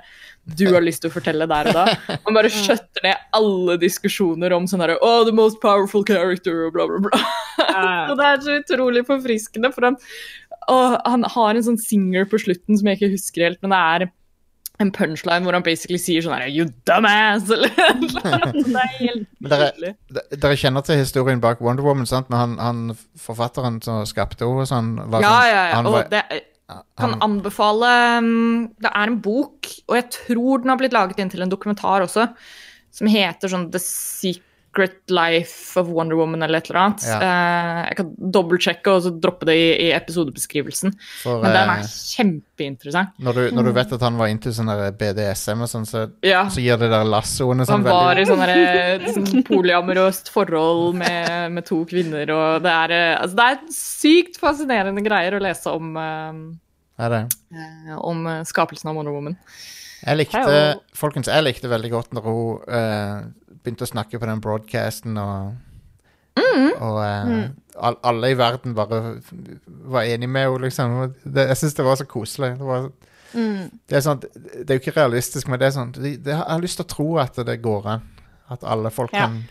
du 0.58 0.66
har 0.70 0.82
lyst 0.82 1.02
til 1.02 1.10
å 1.10 1.14
fortelle 1.14 1.46
der 1.50 1.70
og 1.70 1.76
da. 1.76 2.16
Man 2.26 2.36
bare 2.38 2.50
skjøtter 2.52 3.04
ned 3.04 3.26
alle 3.36 3.76
diskusjoner 3.82 4.54
om 4.56 4.68
sånn 4.70 4.82
herre 4.84 4.98
Oh, 5.04 5.24
the 5.26 5.34
most 5.34 5.60
powerful 5.62 6.04
character, 6.06 6.66
og 6.66 6.76
bla, 6.76 6.86
bla, 6.90 7.02
bla. 7.08 7.20
Og 8.10 8.16
det 8.18 8.28
er 8.28 8.40
så 8.44 8.56
utrolig 8.62 9.04
forfriskende, 9.08 9.72
for 9.74 9.90
han, 9.90 9.98
og 10.70 10.96
han 11.06 11.26
har 11.34 11.54
en 11.54 11.66
sånn 11.66 11.80
singer 11.80 12.26
på 12.30 12.40
slutten 12.42 12.78
som 12.78 12.90
jeg 12.90 13.00
ikke 13.00 13.14
husker 13.16 13.46
helt, 13.48 13.60
men 13.62 13.74
det 13.74 13.82
er 13.82 14.10
en 14.80 14.92
punchline 14.94 15.44
hvor 15.44 15.56
han 15.56 15.64
basically 15.66 15.98
sier 16.00 16.24
sånn 16.24 16.36
her 16.36 16.48
You 16.48 16.68
dumbass! 16.88 17.50
Eller 17.52 17.72
noe 18.00 18.52
Men 19.40 19.52
dere, 19.52 19.94
dere 20.32 20.58
kjenner 20.60 20.84
til 20.86 21.00
historien 21.00 21.42
bak 21.42 21.60
Wonder 21.64 21.84
Woman, 21.86 22.08
sant? 22.08 22.30
Men 22.32 22.40
han, 22.40 22.56
han 22.60 22.98
forfatteren 23.20 23.80
som 23.84 24.02
skapte 24.08 24.48
henne 24.48 24.68
sånn 24.68 24.94
var 25.12 25.26
Ja, 25.26 25.36
ja, 25.48 25.62
ja. 25.70 25.76
Han 25.78 25.90
Og 25.90 25.98
var, 25.98 26.10
det, 26.12 26.24
kan 26.98 27.14
han, 27.14 27.18
anbefale 27.26 27.92
mm, 28.24 28.60
Det 28.80 28.92
er 28.92 29.12
en 29.12 29.20
bok, 29.24 29.72
og 29.88 29.98
jeg 29.98 30.06
tror 30.16 30.62
den 30.62 30.72
har 30.72 30.80
blitt 30.80 30.96
laget 30.96 31.20
inn 31.22 31.32
til 31.32 31.44
en 31.44 31.52
dokumentar 31.52 32.06
også, 32.06 32.28
som 32.94 33.10
heter 33.10 33.52
sånn 33.52 33.68
The 33.74 33.82
Secret 33.82 34.46
Life 35.10 35.80
of 35.80 35.88
Wonder 35.90 36.14
Woman 36.16 36.42
eller 36.46 36.58
et 36.62 36.68
eller 36.70 36.80
annet. 36.80 37.02
Ja. 37.08 37.16
Uh, 37.18 37.78
jeg 37.88 37.96
kan 37.98 38.10
dobbeltsjekke 38.36 38.92
og 38.94 39.02
så 39.02 39.10
droppe 39.20 39.48
det 39.48 39.56
i, 39.58 39.64
i 39.86 39.88
episodebeskrivelsen. 39.96 40.92
for, 41.24 41.40
Men 41.42 41.56
den 41.56 41.72
eh, 41.72 41.80
er 41.80 41.88
kjempeinteressant. 41.90 43.16
når, 43.18 43.32
du, 43.40 43.56
når 43.56 43.68
du 43.68 43.72
vet 43.80 43.94
at 43.96 44.04
han 44.06 44.20
var 44.20 44.30
inntil 44.30 44.54
sånn 44.54 44.70
BDSM 45.00 45.64
og 45.66 45.70
sånn, 45.72 45.88
så, 45.90 46.04
Ja. 46.26 46.44
så 46.52 46.62
gir 46.62 46.78
det 46.80 46.90
der 46.92 47.04
lassoene 47.08 47.66
sånn 47.66 47.82
Han 47.82 47.88
var 47.88 48.14
i 48.14 48.22
veldig 48.22 48.30
sånn 48.30 48.44
derre- 48.44 49.14
sånn 49.16 49.44
polyamorøst 49.50 50.30
forhold 50.34 50.94
med, 51.02 51.52
med 51.56 51.66
to 51.66 51.82
kvinner, 51.90 52.30
og 52.36 52.62
det 52.62 52.76
er, 52.84 52.96
eh, 53.00 53.16
altså 53.24 53.40
det 53.40 53.48
er 53.50 53.60
sykt 53.74 54.38
fascinerende 54.40 55.02
greier 55.06 55.34
å 55.38 55.42
lese 55.42 55.74
om, 55.74 55.92
uh, 55.98 57.04
Er 57.04 57.14
det? 57.16 57.22
Uh, 57.50 57.98
om 58.06 58.26
eh, 58.28 58.42
skapelsen 58.48 58.90
av 58.92 58.96
Wonder 59.00 59.12
Woman. 59.16 59.36
Jeg 60.00 60.16
likte, 60.16 60.38
Hei, 60.40 60.60
og- 60.72 60.96
folkens, 60.96 61.28
jeg 61.28 61.44
likte 61.44 61.68
veldig 61.68 61.90
godt 61.92 62.14
når 62.16 62.24
hun 62.24 62.62
eh, 62.72 63.16
begynte 63.64 63.84
å 63.86 63.90
snakke 63.90 64.18
på 64.20 64.26
den 64.28 64.40
broadcasten 64.44 65.18
og 65.20 65.56
Og 66.80 66.96
eh, 67.04 67.50
all, 67.76 67.96
alle 68.06 68.30
i 68.32 68.36
verden 68.38 68.74
bare 68.74 69.00
var 69.66 70.02
enig 70.08 70.28
med 70.28 70.46
henne, 70.46 70.62
liksom. 70.64 70.94
Det, 71.24 71.44
jeg 71.50 71.58
syns 71.60 71.76
det 71.76 71.84
var 71.84 71.98
så 72.00 72.06
koselig. 72.08 72.54
Det, 72.58 72.66
var, 72.66 72.88
det, 73.34 73.96
er 73.98 74.04
sånn, 74.04 74.22
det 74.24 74.64
er 74.66 74.78
jo 74.78 74.82
ikke 74.82 74.96
realistisk, 74.96 75.50
men 75.50 75.60
det 75.60 75.68
er 75.68 75.74
sånn 75.76 75.92
det, 75.94 76.14
det, 76.24 76.32
Jeg 76.32 76.40
har 76.40 76.62
lyst 76.64 76.80
til 76.80 76.86
å 76.86 76.90
tro 76.94 77.08
at 77.22 77.38
det 77.46 77.58
går 77.62 77.88
an. 77.96 78.06
At 78.50 78.64
alle 78.66 78.90
folk 78.90 79.12
Ja. 79.14 79.28
kan, 79.28 79.42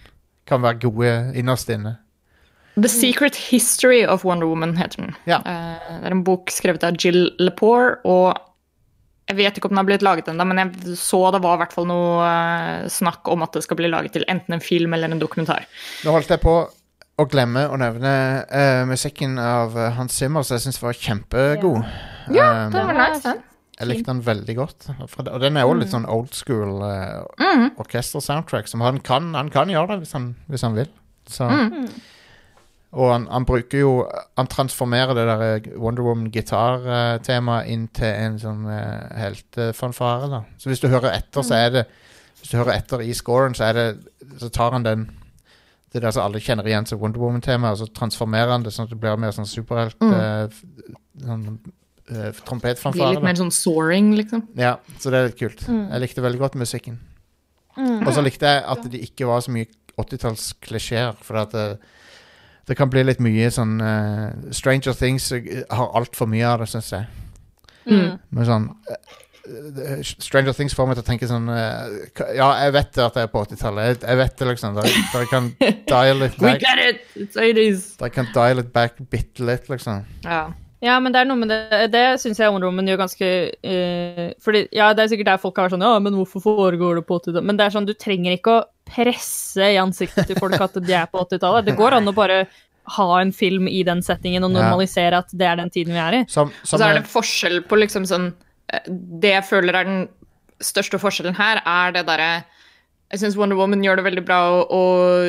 kan 0.50 0.64
være 0.66 0.82
gode 0.88 1.14
innerst 1.40 1.70
inne. 1.72 1.98
The 2.80 2.90
Secret 2.92 3.36
History 3.50 4.02
of 4.06 4.26
Wonder 4.26 4.48
Woman 4.48 4.76
heter 4.80 5.06
den. 5.06 5.16
Ja. 5.30 5.40
Uh, 5.46 6.00
Det 6.02 6.10
er 6.10 6.16
en 6.16 6.24
bok 6.28 6.52
skrevet 6.52 6.84
av 6.84 6.98
Jill 7.00 7.30
Lepore, 7.40 7.98
og 8.08 8.34
jeg 9.30 9.38
vet 9.38 9.60
ikke 9.60 9.70
om 9.70 9.76
den 9.76 9.82
har 9.84 9.86
blitt 9.86 10.06
laget 10.06 10.30
ennå, 10.32 10.46
men 10.50 10.60
jeg 10.64 10.98
så 10.98 11.22
det 11.36 11.42
var 11.44 11.60
i 11.60 11.62
hvert 11.62 11.74
fall 11.76 11.86
noe 11.90 12.26
eh, 12.26 12.88
snakk 12.90 13.30
om 13.30 13.46
at 13.46 13.54
det 13.54 13.62
skal 13.66 13.78
bli 13.78 13.92
laget 13.92 14.16
til 14.18 14.26
enten 14.32 14.58
en 14.58 14.64
film 14.64 14.96
eller 14.98 15.12
en 15.14 15.22
dokumentar. 15.22 15.68
Nå 16.02 16.16
holdt 16.16 16.34
jeg 16.34 16.42
på 16.42 16.56
å 17.20 17.26
glemme 17.30 17.66
å 17.68 17.78
nevne 17.80 18.14
uh, 18.48 18.86
musikken 18.90 19.38
av 19.44 19.76
eh, 19.78 19.92
Hans 19.98 20.16
Zimmer, 20.16 20.46
som 20.46 20.56
jeg 20.56 20.66
syns 20.66 20.82
var 20.82 20.98
kjempegod. 20.98 21.84
Ja, 22.34 22.48
Um, 22.70 22.74
det 22.74 22.82
var 22.86 22.98
nice, 22.98 23.22
den. 23.26 23.40
Jeg 23.80 23.88
likte 23.90 24.12
den 24.12 24.20
veldig 24.26 24.54
godt. 24.58 24.88
Og 25.00 25.38
den 25.42 25.58
er 25.58 25.64
jo 25.66 25.76
litt 25.80 25.92
sånn 25.94 26.08
old 26.12 26.34
school 26.36 26.82
uh, 26.84 27.24
mm. 27.40 27.80
orkester-soundtrack. 27.80 28.68
Som 28.70 28.84
han 28.84 29.00
kan, 29.04 29.32
han 29.38 29.52
kan 29.54 29.72
gjøre 29.72 29.94
det 29.94 30.04
hvis 30.04 30.16
han, 30.18 30.34
hvis 30.52 30.66
han 30.68 30.76
vil. 30.78 30.90
Så. 31.30 31.48
Mm. 31.48 31.88
Og 32.92 33.12
han, 33.14 33.28
han 33.30 33.46
bruker 33.46 33.80
jo 33.84 33.90
Han 34.38 34.48
transformerer 34.50 35.14
det 35.14 35.26
der 35.30 35.42
eh, 35.46 35.68
Wonder 35.78 36.02
Woman-gitartemaet 36.08 37.68
inn 37.70 37.84
til 37.94 38.10
en 38.10 38.40
sånn 38.42 38.64
uh, 38.66 39.06
heltefanfare. 39.20 40.30
da 40.32 40.40
Så 40.58 40.72
hvis 40.72 40.82
du 40.82 40.88
hører 40.90 41.14
etter, 41.20 41.46
så 41.46 41.54
er 41.60 41.70
det 41.76 41.84
Hvis 42.40 42.50
du 42.54 42.58
hører 42.58 42.80
etter 42.80 43.04
i 43.06 43.14
scoren, 43.14 43.54
så 43.54 43.68
er 43.70 43.74
det 43.78 43.88
Så 44.42 44.50
tar 44.50 44.72
han 44.78 44.84
den 44.88 45.10
det 45.90 46.04
der 46.04 46.12
som 46.14 46.22
alle 46.22 46.38
kjenner 46.38 46.68
igjen 46.70 46.86
som 46.86 47.00
Wonder 47.02 47.18
Woman-temaet, 47.18 47.72
og 47.74 47.78
så 47.80 47.94
transformerer 47.98 48.52
han 48.54 48.62
det 48.62 48.70
sånn 48.76 48.86
at 48.86 48.92
det 48.94 49.00
blir 49.02 49.16
mer 49.18 49.32
sånn 49.34 49.48
superhelt 49.50 49.96
Mm. 49.98 50.12
uh, 50.14 50.50
sånn, 51.26 51.46
Blir 52.10 52.36
trompetfanfare. 52.46 53.16
litt 53.16 53.24
mer 53.26 53.34
sånn 53.40 53.50
soaring, 53.50 54.12
liksom. 54.18 54.44
Ja, 54.58 54.76
så 55.02 55.10
det 55.10 55.18
er 55.18 55.26
litt 55.32 55.40
kult. 55.40 55.64
Jeg 55.66 56.02
likte 56.04 56.22
veldig 56.22 56.40
godt 56.44 56.56
musikken. 56.62 57.00
Og 57.78 58.14
så 58.14 58.22
likte 58.22 58.46
jeg 58.54 58.64
at 58.70 58.86
det 58.92 59.02
ikke 59.02 59.26
var 59.30 59.42
så 59.42 59.50
mye 59.52 59.66
80-tallsklisjeer, 59.98 61.18
for 61.26 61.42
at 61.42 61.52
det, 61.58 61.66
det 62.70 62.78
kan 62.78 62.90
bli 62.92 63.02
litt 63.08 63.22
mye 63.24 63.48
sånn 63.54 63.80
uh, 63.82 64.30
Stranger 64.54 64.94
Things 64.98 65.32
eh, 65.34 65.64
har 65.74 65.96
altfor 65.98 66.30
mye 66.30 66.46
av 66.46 66.62
det, 66.62 66.70
syns 66.70 66.92
jeg. 66.94 67.08
Mm. 67.90 68.20
Men 68.36 68.46
sånn 68.46 68.68
eh, 68.94 70.04
Stranger 70.06 70.54
Things 70.54 70.76
får 70.78 70.90
meg 70.92 71.00
til 71.00 71.02
å 71.02 71.08
tenke 71.08 71.30
sånn 71.32 71.50
uh, 71.50 71.88
Ja, 72.38 72.52
jeg 72.62 72.76
vet 72.76 73.00
at 73.02 73.18
jeg 73.18 73.26
er 73.26 73.32
på 73.34 73.42
80-tallet. 73.42 73.88
Jeg, 73.88 74.02
jeg 74.06 74.22
vet 74.22 74.36
det, 74.38 74.50
liksom. 74.52 74.78
Dere, 74.78 74.94
jeg 75.16 75.32
kan 75.32 75.52
dial 75.96 76.28
it 76.28 76.38
We 76.38 76.52
back. 76.52 76.62
get 76.62 76.84
it! 76.86 77.02
It's 77.18 77.40
80s! 77.42 77.86
Dere 78.04 78.14
kan 78.14 78.30
dial 78.36 78.62
it 78.62 78.70
back 78.76 79.02
bitte 79.10 79.50
litt, 79.50 79.72
liksom. 79.74 80.06
Ja. 80.28 80.44
Ja, 80.80 80.96
men 81.04 81.12
det 81.12 81.20
er 81.20 81.28
noe 81.28 81.36
med 81.42 81.50
det 81.52 81.90
Det 81.92 82.04
syns 82.22 82.40
jeg 82.40 82.52
Wonder 82.54 82.70
Woman 82.70 82.88
gjør 82.88 83.02
ganske 83.02 83.28
uh, 83.52 84.30
Fordi, 84.40 84.62
ja, 84.76 84.94
det 84.96 85.04
er 85.04 85.10
sikkert 85.12 85.28
der 85.34 85.42
folk 85.42 85.58
har 85.60 85.68
vært 85.68 85.76
sånn 85.76 85.84
Ja, 85.84 85.98
men 86.00 86.16
hvorfor 86.16 86.44
foregår 86.46 87.02
det 87.02 87.04
på 87.10 87.18
80-tallet? 87.20 87.48
Men 87.50 87.60
det 87.60 87.66
er 87.66 87.76
sånn, 87.76 87.88
du 87.90 87.96
trenger 88.00 88.38
ikke 88.38 88.54
å 88.56 88.66
presse 88.90 89.68
i 89.74 89.80
ansiktet 89.82 90.30
til 90.30 90.40
folk 90.40 90.56
at 90.64 90.80
de 90.80 90.96
er 90.96 91.10
på 91.12 91.20
80-tallet. 91.22 91.68
Det 91.68 91.76
går 91.78 91.98
an 92.00 92.10
å 92.10 92.16
bare 92.16 92.40
ha 92.96 93.08
en 93.20 93.34
film 93.36 93.68
i 93.70 93.84
den 93.86 94.00
settingen 94.02 94.48
og 94.48 94.56
normalisere 94.56 95.20
at 95.22 95.30
det 95.38 95.46
er 95.46 95.60
den 95.60 95.70
tiden 95.70 95.94
vi 95.94 96.02
er 96.02 96.18
i. 96.22 96.24
Som, 96.32 96.50
Og 96.64 96.72
så 96.72 96.80
er 96.80 96.96
er- 96.96 97.02
det 97.02 97.12
forskjell 97.12 97.60
på 97.70 97.78
liksom 97.84 98.08
sånn 98.10 98.32
eh, 98.74 98.88
Det 98.88 99.36
jeg 99.36 99.46
føler 99.52 99.78
er 99.78 99.90
den 99.92 100.02
største 100.64 100.98
forskjellen 101.00 101.38
her, 101.38 101.62
er 101.66 101.94
det 101.96 102.06
derre 102.08 102.32
Jeg 103.12 103.22
syns 103.22 103.38
Wonder 103.38 103.60
Woman 103.60 103.84
gjør 103.84 104.00
det 104.00 104.08
veldig 104.08 104.26
bra 104.26 104.40
å, 104.54 104.64
å 104.70 104.84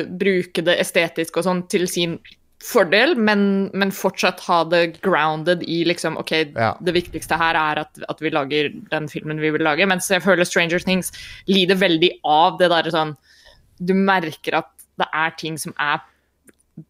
bruke 0.09 0.63
det 0.65 0.79
estetiske 0.81 1.37
og 1.37 1.47
sånn 1.47 1.67
til 1.71 1.87
sin 1.91 2.17
fordel, 2.61 3.15
men, 3.17 3.69
men 3.73 3.91
fortsatt 3.91 4.39
ha 4.45 4.59
det 4.69 4.99
grounded 5.01 5.63
i 5.67 5.81
liksom 5.87 6.17
OK, 6.21 6.31
Ja. 6.55 6.75
det 6.81 6.93
viktigste 6.93 7.37
her 7.41 7.57
er 7.57 7.81
at, 7.85 7.99
at 8.09 8.21
vi 8.21 8.29
lager 8.29 8.69
den 8.91 9.07
filmen 9.09 9.41
vi 9.41 9.49
vil 9.55 9.63
lage. 9.65 9.87
Mens 9.89 10.07
jeg 10.13 10.21
føler 10.21 10.45
Stranger 10.45 10.79
Things 10.79 11.11
lider 11.49 11.75
veldig 11.81 12.11
av 12.23 12.59
det 12.61 12.69
derre 12.69 12.93
sånn 12.93 13.15
Du 13.81 13.93
merker 13.97 14.59
at 14.61 14.69
det 15.01 15.07
er 15.13 15.31
ting 15.39 15.57
som 15.57 15.73
er 15.81 15.99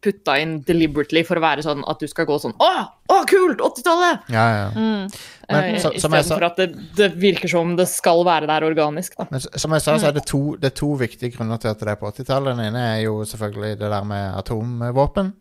putta 0.04 0.36
inn 0.40 0.60
deliberately 0.64 1.22
for 1.26 1.36
å 1.36 1.42
være 1.42 1.62
sånn 1.64 1.82
at 1.90 1.98
du 2.00 2.06
skal 2.08 2.24
gå 2.28 2.36
sånn 2.40 2.52
Å, 2.62 2.68
å 3.12 3.16
kult! 3.28 3.58
80-tallet! 3.64 4.28
Ja, 4.32 4.44
ja. 4.56 4.68
Men 4.76 5.08
Eh, 5.48 5.78
så- 5.82 5.90
jeg 5.92 6.00
sa- 6.00 6.08
Istedenfor 6.08 6.44
at 6.46 6.56
det, 6.56 6.68
det 6.96 7.08
virker 7.20 7.48
som 7.50 7.74
det 7.76 7.88
skal 7.88 8.22
være 8.24 8.46
der 8.46 8.62
organisk. 8.64 9.16
Da. 9.18 9.26
Men 9.30 9.40
som 9.40 9.72
jeg 9.72 9.82
sa, 9.82 9.96
så 9.98 10.08
er 10.08 10.12
det 10.12 10.24
to, 10.26 10.56
det 10.56 10.70
er 10.72 10.76
to 10.78 10.94
viktige 10.96 11.32
grunner 11.34 11.58
til 11.60 11.68
at 11.74 11.78
det 11.80 11.88
er 11.88 11.96
på 12.00 12.08
80-tallet. 12.12 12.56
Den 12.56 12.66
ene 12.70 12.84
er 12.96 13.02
jo 13.02 13.18
selvfølgelig 13.26 13.78
det 13.82 13.90
der 13.90 14.04
med 14.04 14.34
atomvåpen. 14.38 15.32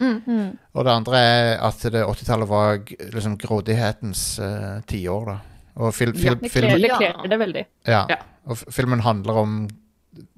Og 0.00 0.84
det 0.86 0.92
andre 0.92 1.20
er 1.20 1.50
at 1.64 1.84
det 1.92 2.02
80-tallet 2.04 2.50
var 2.50 2.80
liksom 3.14 3.36
grådighetens 3.40 4.24
uh, 4.42 4.82
tiår, 4.88 5.30
da. 5.30 5.36
Og 5.76 5.92
fil, 5.92 6.14
fil, 6.16 6.38
Det 6.40 6.50
film, 6.52 6.70
kler, 6.72 6.82
det 6.84 6.92
kler 6.96 7.30
det 7.32 7.38
veldig. 7.40 7.64
ja. 7.88 8.04
Ja. 8.08 8.20
Og 8.46 8.60
filmen 8.70 9.02
handler 9.02 9.40
om 9.42 9.56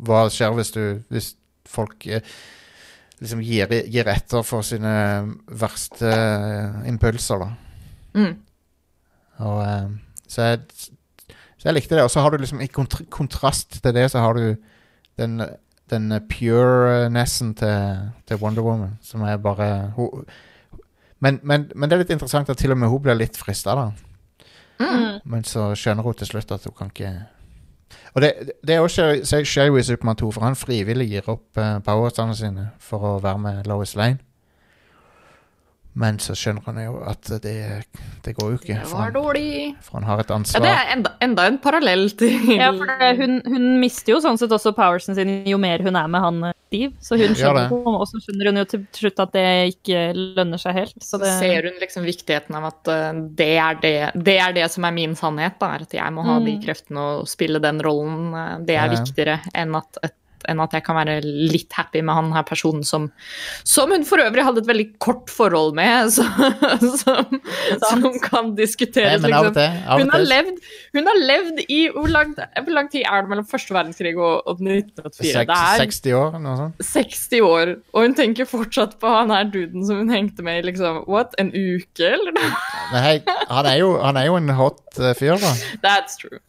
hva 0.03 0.25
skjer 0.33 0.55
hvis 0.57 0.73
du 0.75 0.81
Hvis 1.13 1.35
folk 1.69 2.07
uh, 2.09 2.23
liksom 3.21 3.43
gir, 3.45 3.71
gir 3.93 4.09
etter 4.09 4.47
for 4.47 4.67
sine 4.67 4.93
verste 5.47 6.09
uh, 6.09 6.83
impulser, 6.89 7.43
da. 7.43 7.51
Mm. 8.19 8.35
Og 9.47 9.61
så, 10.27 10.43
jeg, 10.43 10.61
så 11.59 11.69
jeg 11.69 11.77
likte 11.77 11.99
det. 11.99 12.07
Og 12.07 12.11
så 12.11 12.23
har 12.25 12.35
du 12.35 12.43
liksom 12.43 12.63
i 12.65 12.71
kontrast 12.71 13.79
til 13.83 13.95
det, 13.95 14.09
så 14.11 14.23
har 14.25 14.39
du 14.39 14.57
den, 15.19 15.43
den 15.91 16.13
purenessen 16.31 17.55
til, 17.59 18.05
til 18.29 18.41
Wonder 18.43 18.65
Woman, 18.67 18.99
som 19.03 19.25
er 19.27 19.41
bare 19.43 19.93
hun, 19.97 20.27
men, 21.19 21.41
men, 21.43 21.71
men 21.75 21.91
det 21.91 21.97
er 21.97 22.05
litt 22.05 22.15
interessant 22.15 22.51
at 22.51 22.61
til 22.61 22.73
og 22.75 22.79
med 22.79 22.91
hun 22.93 23.03
blir 23.03 23.19
litt 23.19 23.39
frista, 23.39 23.75
da. 23.75 23.89
Mm. 24.79 25.19
Men 25.27 25.43
så 25.47 25.73
skjønner 25.75 26.07
hun 26.07 26.15
til 26.21 26.31
slutt 26.31 26.53
at 26.55 26.67
hun 26.69 26.77
kan 26.79 26.93
ikke 26.93 27.11
Og 28.15 28.23
det, 28.23 28.29
det 28.67 28.75
er 28.75 28.85
også 28.85 29.09
skjer, 29.25 29.67
jo 29.67 29.77
i 29.77 29.83
Supermann 29.83 30.17
2, 30.17 30.31
for 30.31 30.47
han 30.47 30.57
frivillig 30.59 31.09
gir 31.11 31.31
opp 31.33 31.59
uh, 31.59 31.81
powerstandene 31.85 32.39
sine 32.39 32.67
for 32.79 33.03
å 33.03 33.13
være 33.23 33.43
med 33.43 33.67
Lois 33.71 33.97
Lane. 33.99 34.23
Men 35.99 36.21
så 36.23 36.35
skjønner 36.39 36.63
han 36.69 36.77
jo 36.79 36.93
at 37.11 37.27
det, 37.43 37.55
det 38.23 38.35
går 38.39 38.53
jo 38.53 38.59
ikke, 38.61 38.77
Det 38.79 38.87
for 38.87 39.01
var 39.01 39.09
han, 39.09 39.15
dårlig. 39.17 39.49
for 39.83 39.99
han 39.99 40.05
har 40.07 40.21
et 40.23 40.31
ansvar. 40.31 40.63
Ja, 40.63 40.67
det 40.69 40.75
er 40.79 40.93
enda, 40.95 41.11
enda 41.27 41.47
en 41.51 41.57
parallell 41.65 42.05
til 42.21 42.37
Ja, 42.55 42.69
for 42.77 42.87
det, 42.87 43.09
hun, 43.19 43.41
hun 43.51 43.65
mister 43.83 44.13
jo 44.15 44.21
sånn 44.23 44.39
sett 44.39 44.55
også 44.55 44.71
powersen 44.77 45.19
sin 45.19 45.33
jo 45.49 45.59
mer 45.59 45.83
hun 45.83 45.99
er 45.99 46.07
med 46.13 46.23
han 46.23 46.39
eh, 46.51 46.55
Steve. 46.69 46.93
Så 47.03 47.17
hun 47.19 47.35
skjønner, 47.35 47.67
ja, 47.73 47.81
og 47.97 48.05
så 48.11 48.21
skjønner 48.23 48.51
hun 48.53 48.61
jo 48.61 48.65
til 48.75 48.85
slutt 49.01 49.23
at 49.25 49.35
det 49.35 49.45
ikke 49.73 50.05
lønner 50.39 50.61
seg 50.63 50.77
helt. 50.79 50.95
Så 51.03 51.17
Så 51.17 51.23
det, 51.25 51.33
ser 51.41 51.67
hun 51.71 51.81
liksom 51.83 52.07
viktigheten 52.07 52.59
av 52.61 52.69
at 52.71 52.93
eh, 52.95 53.21
det, 53.43 53.51
er 53.65 53.83
det, 53.83 53.95
det 54.29 54.39
er 54.45 54.55
det 54.61 54.69
som 54.71 54.87
er 54.87 54.95
min 54.95 55.17
sannhet. 55.19 55.59
Da, 55.59 55.73
er 55.79 55.87
at 55.89 55.99
jeg 55.99 56.15
må 56.15 56.23
ha 56.29 56.39
de 56.39 56.55
Mm. 56.59 56.63
kreftene 56.63 57.03
og 57.19 57.27
spille 57.29 57.59
den 57.65 57.83
rollen. 57.83 58.31
eh, 58.39 58.55
Det 58.71 58.77
er 58.79 58.87
ja. 58.87 58.95
viktigere 59.01 59.41
enn 59.57 59.75
at, 59.83 59.99
et, 60.07 60.15
enn 60.49 60.63
at 60.65 60.75
jeg 60.77 60.85
kan 60.87 60.99
være 60.99 61.19
litt 61.25 61.75
happy 61.77 62.03
med 62.05 62.17
han 62.17 62.31
her 62.35 62.47
personen 62.49 62.85
som 62.87 63.09
Som 63.67 63.93
hun 63.95 64.07
for 64.09 64.23
øvrig 64.23 64.45
hadde 64.47 64.63
et 64.63 64.69
veldig 64.69 64.87
kort 65.03 65.31
forhold 65.33 65.75
med, 65.79 66.11
så, 66.17 66.25
som, 67.03 67.39
som 67.85 68.07
kan 68.25 68.53
diskuteres, 68.59 69.23
av 69.25 69.29
og 69.29 69.51
liksom. 69.51 69.59
til, 69.59 69.79
Hun 70.03 70.13
har, 70.15 70.25
levd, 70.33 70.63
hun 70.97 71.11
har 71.11 71.21
levd 71.31 71.63
i 71.69 71.81
hvor 71.95 72.11
lang, 72.13 72.35
tid 72.93 73.05
er 73.05 73.25
det 73.25 73.33
mellom 73.33 73.49
første 73.49 73.77
verdenskrig 73.77 74.15
og, 74.17 74.49
og 74.49 74.63
1984? 74.63 75.45
Det 75.49 75.59
er 75.59 75.85
60 75.85 76.19
år, 76.19 76.41
noe 76.43 76.57
sånt. 76.63 76.89
60 76.93 77.47
år, 77.49 77.75
og 77.93 78.07
hun 78.07 78.19
tenker 78.19 78.49
fortsatt 78.49 78.99
på 79.03 79.13
han 79.13 79.33
her 79.35 79.49
duden 79.53 79.87
som 79.87 80.03
hun 80.03 80.13
hengte 80.13 80.45
med 80.47 80.63
i 80.63 80.69
liksom, 80.71 81.05
what, 81.11 81.37
en 81.41 81.53
uke, 81.55 82.09
eller 82.09 82.35
noe? 82.37 82.53
Han 83.49 83.69
er 83.69 83.81
jo, 83.81 83.95
han 84.03 84.21
er 84.21 84.29
jo 84.29 84.37
en 84.41 84.53
hot 84.59 85.01
eh, 85.01 85.15
fyr, 85.19 85.37
da. 85.43 85.55
That's 85.85 86.21
true. 86.21 86.41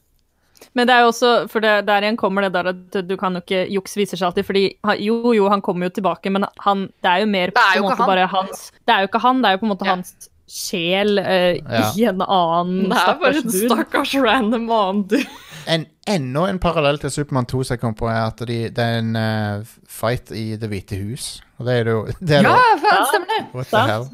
Men 0.77 0.87
det 0.87 0.93
er 0.95 1.01
jo 1.01 1.07
også, 1.11 1.29
for 1.49 1.59
det, 1.65 1.85
der 1.87 2.01
igjen 2.05 2.17
kommer 2.17 2.45
det 2.45 2.53
der 2.53 2.67
at 2.73 2.97
du 3.09 3.15
kan 3.17 3.33
jo 3.33 3.41
ikke 3.41 3.63
Juks 3.73 3.95
viser 3.97 4.17
seg 4.19 4.27
alltid, 4.29 4.45
fordi 4.45 4.65
han- 4.85 4.99
jo, 5.01 5.33
jo, 5.33 5.47
han 5.49 5.61
kommer 5.65 5.89
jo 5.89 5.95
tilbake, 5.97 6.29
men 6.31 6.45
han, 6.65 6.87
det 7.01 7.09
er 7.09 7.19
jo 7.23 7.25
mer 7.31 7.49
er 7.49 7.53
på 7.55 7.77
en 7.79 7.87
måte 7.89 7.97
han. 8.03 8.07
bare 8.11 8.27
hans 8.27 8.71
Det 8.85 8.93
er 8.95 8.99
jo 9.01 9.07
ikke 9.09 9.21
han, 9.23 9.41
det 9.41 9.47
er 9.49 9.51
jo 9.57 9.61
på 9.63 9.65
en 9.69 9.73
måte 9.75 9.85
Ja. 9.89 9.95
hans 9.95 10.29
sjel 10.49 11.19
eh, 11.19 11.59
Ja. 11.61 11.91
i 11.97 12.03
en 12.09 12.21
annen 12.21 12.89
Det 12.89 12.97
er 12.97 13.19
bare 13.21 13.41
en 13.43 13.51
stakkars 13.51 14.13
random 14.15 14.69
annen 14.71 15.03
dude. 15.07 15.25
En, 15.69 15.85
enda 16.07 16.45
en 16.49 16.57
parallell 16.59 16.97
til 16.97 17.11
Supermann 17.11 17.45
2 17.45 17.63
som 17.63 17.75
jeg 17.75 17.81
kom 17.81 17.93
på, 17.93 18.07
er 18.09 18.27
at 18.31 18.37
de, 18.47 18.69
det 18.73 18.79
er 18.85 18.97
en 19.03 19.15
uh, 19.15 19.65
fight 19.87 20.31
i 20.31 20.55
Det 20.57 20.69
hvite 20.71 20.97
hus. 20.97 21.41
Og 21.59 21.65
det 21.67 21.75
er 21.79 21.83
det 21.83 21.91
jo 21.93 22.05
det 22.19 22.39
er 22.39 22.47
Ja, 22.47 22.55
faen, 22.81 23.05
stemmer 23.11 23.27
det. 23.35 23.45
What 23.53 23.67
the 23.69 23.83
hell? 23.91 24.07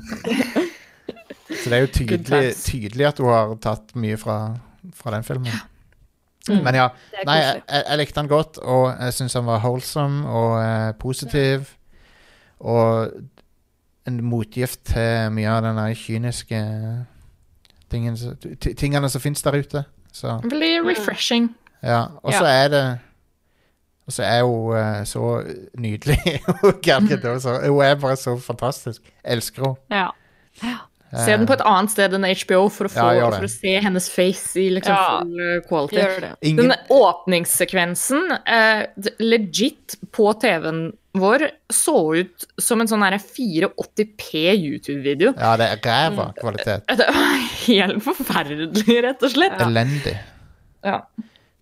Så 1.55 1.69
det 1.69 1.77
er 1.77 1.85
jo 1.85 1.91
tydelig, 1.93 2.55
tydelig 2.65 3.07
at 3.07 3.17
du 3.21 3.25
har 3.29 3.55
tatt 3.63 3.95
mye 3.95 4.17
fra, 4.17 4.37
fra 4.97 5.11
den 5.15 5.23
filmen. 5.23 5.53
Mm. 6.49 6.59
Men 6.63 6.75
ja, 6.77 6.87
nei, 7.25 7.35
jeg, 7.41 7.61
jeg, 7.69 7.97
likte 7.97 8.19
han 8.21 8.27
godt, 8.29 8.57
og 8.61 8.91
jeg 8.99 9.13
syns 9.17 9.33
han 9.33 9.45
var 9.47 9.63
wholesome 9.63 10.27
og 10.29 10.51
uh, 10.61 10.91
positiv. 11.01 11.71
Og 12.59 13.09
en 14.07 14.19
motgift 14.23 14.83
til 14.85 15.31
mye 15.33 15.49
av 15.49 15.63
den 15.65 15.79
kyniske 15.97 16.59
tingen, 17.89 18.17
tingene 18.77 19.09
som 19.09 19.21
fins 19.23 19.41
der 19.41 19.57
ute. 19.57 19.83
Så 20.13 20.37
Veldig 20.43 20.85
refreshing. 20.85 21.49
ja. 21.83 22.05
Og 22.23 22.33
så 22.33 22.45
Ja. 22.45 22.63
er 22.65 22.67
det 22.67 22.99
Og 24.07 24.13
så 24.13 24.23
er 24.23 24.43
hun 24.43 24.77
uh, 24.77 25.03
så 25.05 25.43
nydelig. 25.77 26.17
Hun 26.61 27.39
så- 27.39 27.67
hun 27.69 27.81
er 27.81 27.95
bare 27.95 28.15
så 28.15 28.37
fantastisk. 28.39 29.01
Elsker 29.23 29.63
henne. 29.89 30.11
Ja. 30.63 30.77
Se 31.13 31.31
den 31.37 31.45
på 31.47 31.53
et 31.53 31.61
annet 31.63 31.91
sted 31.93 32.13
enn 32.17 32.25
HBO 32.25 32.65
for 32.73 32.89
å, 32.89 32.91
få, 32.91 33.05
Ja, 33.15 33.27
for 33.31 33.45
å 33.45 33.51
se 33.51 33.75
hennes 33.79 34.09
face 34.11 34.57
i 34.59 34.69
liksom 34.73 34.95
Ja. 34.95 35.19
full 35.21 35.39
eh, 35.39 35.59
quality. 35.67 35.95
Gjør 36.01 36.21
det. 36.25 36.31
Ingen, 36.49 36.67
Den 36.73 36.73
åpningssekvensen, 36.91 38.31
eh, 38.45 38.85
legit 39.19 39.95
på 40.11 40.33
TV-en 40.41 40.93
vår, 41.15 41.45
så 41.71 41.95
ut 42.19 42.45
som 42.59 42.81
en 42.81 42.87
sånn 42.87 43.05
her 43.05 43.15
480P 43.21 44.51
YouTube-video. 44.57 45.33
ja, 45.37 45.55
det 45.57 45.69
er 45.71 45.77
ræva 45.85 46.33
kvalitet. 46.41 46.83
Det 46.99 47.07
var 47.07 47.37
helt 47.67 48.03
forferdelig, 48.03 48.97
rett 49.07 49.23
og 49.23 49.31
slett. 49.31 49.61
Elendig. 49.63 50.17
Ja. 50.83 50.99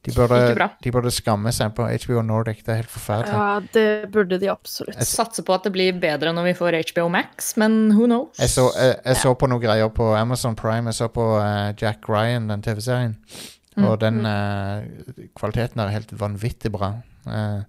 De 0.04 0.12
burde, 0.12 0.68
de 0.84 0.92
burde 0.92 1.12
skamme 1.16 1.52
seg 1.56 1.72
på 1.78 1.86
HBO 1.88 2.22
Nordic. 2.28 2.64
Det 2.66 2.74
er 2.74 2.82
helt 2.82 2.92
forferdelig. 2.92 3.34
ja, 3.34 3.62
det 3.74 4.12
burde 4.12 4.40
de 4.42 4.50
absolutt. 4.52 5.00
Satser 5.08 5.46
på 5.48 5.54
at 5.56 5.64
det 5.64 5.72
blir 5.72 5.94
bedre 5.96 6.34
når 6.36 6.50
vi 6.50 6.54
får 6.60 6.76
HBO 6.92 7.08
Max, 7.14 7.54
men 7.58 7.92
who 7.94 8.06
knows? 8.06 8.36
Jeg, 8.40 8.50
så, 8.52 8.68
jeg, 8.76 8.98
jeg 9.06 9.16
så 9.22 9.32
på 9.40 9.48
noen 9.48 9.64
greier 9.64 9.88
på 9.96 10.10
Amazon 10.20 10.58
Prime. 10.60 10.92
Jeg 10.92 11.00
så 11.00 11.08
på 11.08 11.28
uh, 11.40 11.72
Jack 11.80 12.10
Ryan, 12.12 12.50
den 12.52 12.62
TV-serien. 12.66 13.16
Mm. 13.78 13.86
Og 13.88 13.96
den 14.04 14.20
uh, 14.28 14.84
kvaliteten 15.40 15.80
er 15.82 15.96
helt 15.96 16.12
vanvittig 16.20 16.72
bra. 16.76 16.98
Uh, 17.28 17.64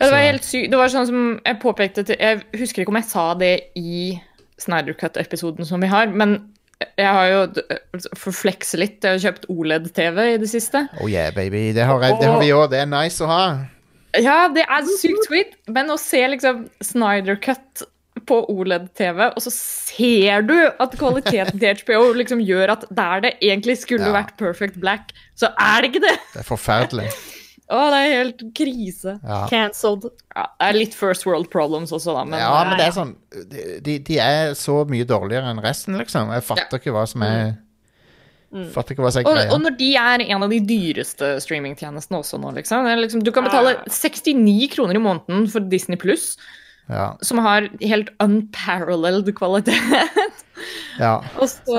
Ja, 0.00 0.06
det 0.08 0.12
var 0.12 0.18
Så- 0.18 0.26
helt 0.32 0.44
sykt. 0.44 0.70
Det 0.70 0.78
var 0.78 0.88
sånn 0.90 1.06
som 1.06 1.40
jeg 1.46 1.60
påpekte 1.62 2.02
til 2.02 2.16
Jeg 2.18 2.40
husker 2.58 2.82
ikke 2.82 2.90
om 2.90 2.96
jeg 2.98 3.06
sa 3.06 3.34
det 3.38 3.52
i 3.78 4.20
Snyder 4.58 4.94
Cut-episoden 4.98 5.64
som 5.64 5.80
vi 5.80 5.86
har, 5.86 6.06
men 6.10 6.51
jeg 6.98 7.12
har 7.16 7.26
jo 7.30 7.40
For 8.18 8.32
flekse 8.36 8.78
litt, 8.80 8.98
jeg 9.04 9.16
har 9.18 9.22
kjøpt 9.26 9.46
OLED-TV 9.52 10.18
i 10.34 10.38
det 10.42 10.48
siste. 10.52 10.84
oh 11.00 11.08
yeah, 11.10 11.30
baby. 11.34 11.70
Det 11.76 11.84
har, 11.88 12.02
jeg, 12.02 12.18
det 12.20 12.28
har 12.30 12.40
vi 12.42 12.50
òg. 12.56 12.68
Det 12.72 12.80
er 12.82 12.90
nice 12.90 13.22
å 13.24 13.30
ha. 13.30 13.42
Ja, 14.20 14.48
det 14.52 14.66
er 14.68 14.84
sykt 15.00 15.24
sweet, 15.28 15.54
men 15.72 15.88
å 15.90 15.96
se 16.00 16.20
liksom 16.28 16.66
Snyder 16.84 17.38
Cut 17.40 17.84
på 18.28 18.42
OLED-TV, 18.52 19.22
og 19.32 19.40
så 19.42 19.50
ser 19.56 20.44
du 20.46 20.54
at 20.78 20.92
kvaliteten 21.00 21.58
til 21.58 21.80
HBO 21.80 22.12
liksom 22.14 22.42
gjør 22.44 22.74
at 22.76 22.84
der 22.94 23.22
det 23.24 23.32
egentlig 23.42 23.78
skulle 23.80 24.04
Ja. 24.06 24.12
vært 24.20 24.36
perfect 24.38 24.76
black, 24.78 25.14
så 25.34 25.48
er 25.58 25.80
det 25.82 25.90
ikke 25.94 26.04
det! 26.04 26.18
Det 26.34 26.42
er 26.44 26.46
forferdelig. 26.46 27.08
Å, 27.72 27.80
det 27.92 27.98
er 28.04 28.10
helt 28.18 28.42
krise. 28.58 29.14
Ja. 29.24 29.40
Cancelled. 29.48 30.04
Ja, 30.36 30.44
det 30.60 30.68
er 30.68 30.76
litt 30.76 30.96
first 30.98 31.24
world 31.24 31.48
problems 31.52 31.92
også, 31.96 32.12
da, 32.18 32.24
men 32.28 32.38
ja, 32.42 32.50
men 32.68 32.76
det 32.80 32.86
er 32.90 32.94
sånn 32.96 33.14
de, 33.86 33.94
de 34.04 34.18
er 34.20 34.52
så 34.58 34.82
mye 34.88 35.06
dårligere 35.08 35.48
enn 35.54 35.62
resten, 35.64 35.96
liksom. 36.00 36.32
Jeg 36.36 36.44
fatter 36.44 36.80
ikke 36.82 36.92
hva 36.94 37.06
som 37.08 37.24
er 37.26 37.54
Fatter 38.74 38.92
ikke 38.92 39.00
hva 39.06 39.08
som 39.14 39.22
er 39.22 39.24
greia. 39.30 39.48
og 39.54 39.62
når 39.64 39.76
de 39.78 39.86
er 39.96 40.22
en 40.26 40.42
av 40.44 40.50
de 40.52 40.58
dyreste 40.68 41.30
streamingtjenestene 41.40 42.18
også 42.20 42.36
nå, 42.42 42.50
liksom. 42.58 42.84
Liksom 43.00 43.22
du 43.24 43.30
kan 43.32 43.46
betale 43.48 43.78
69 43.88 44.68
kroner 44.74 44.98
i 44.98 45.00
måneden 45.00 45.46
for 45.48 45.64
Disney 45.72 45.96
Pluss, 45.96 46.34
Ja, 46.90 47.14
som 47.24 47.38
har 47.40 47.70
helt 47.80 48.10
unparalleled 48.20 49.30
kvalitet. 49.38 50.42
ja. 51.00 51.14
Og 51.40 51.48
så 51.48 51.78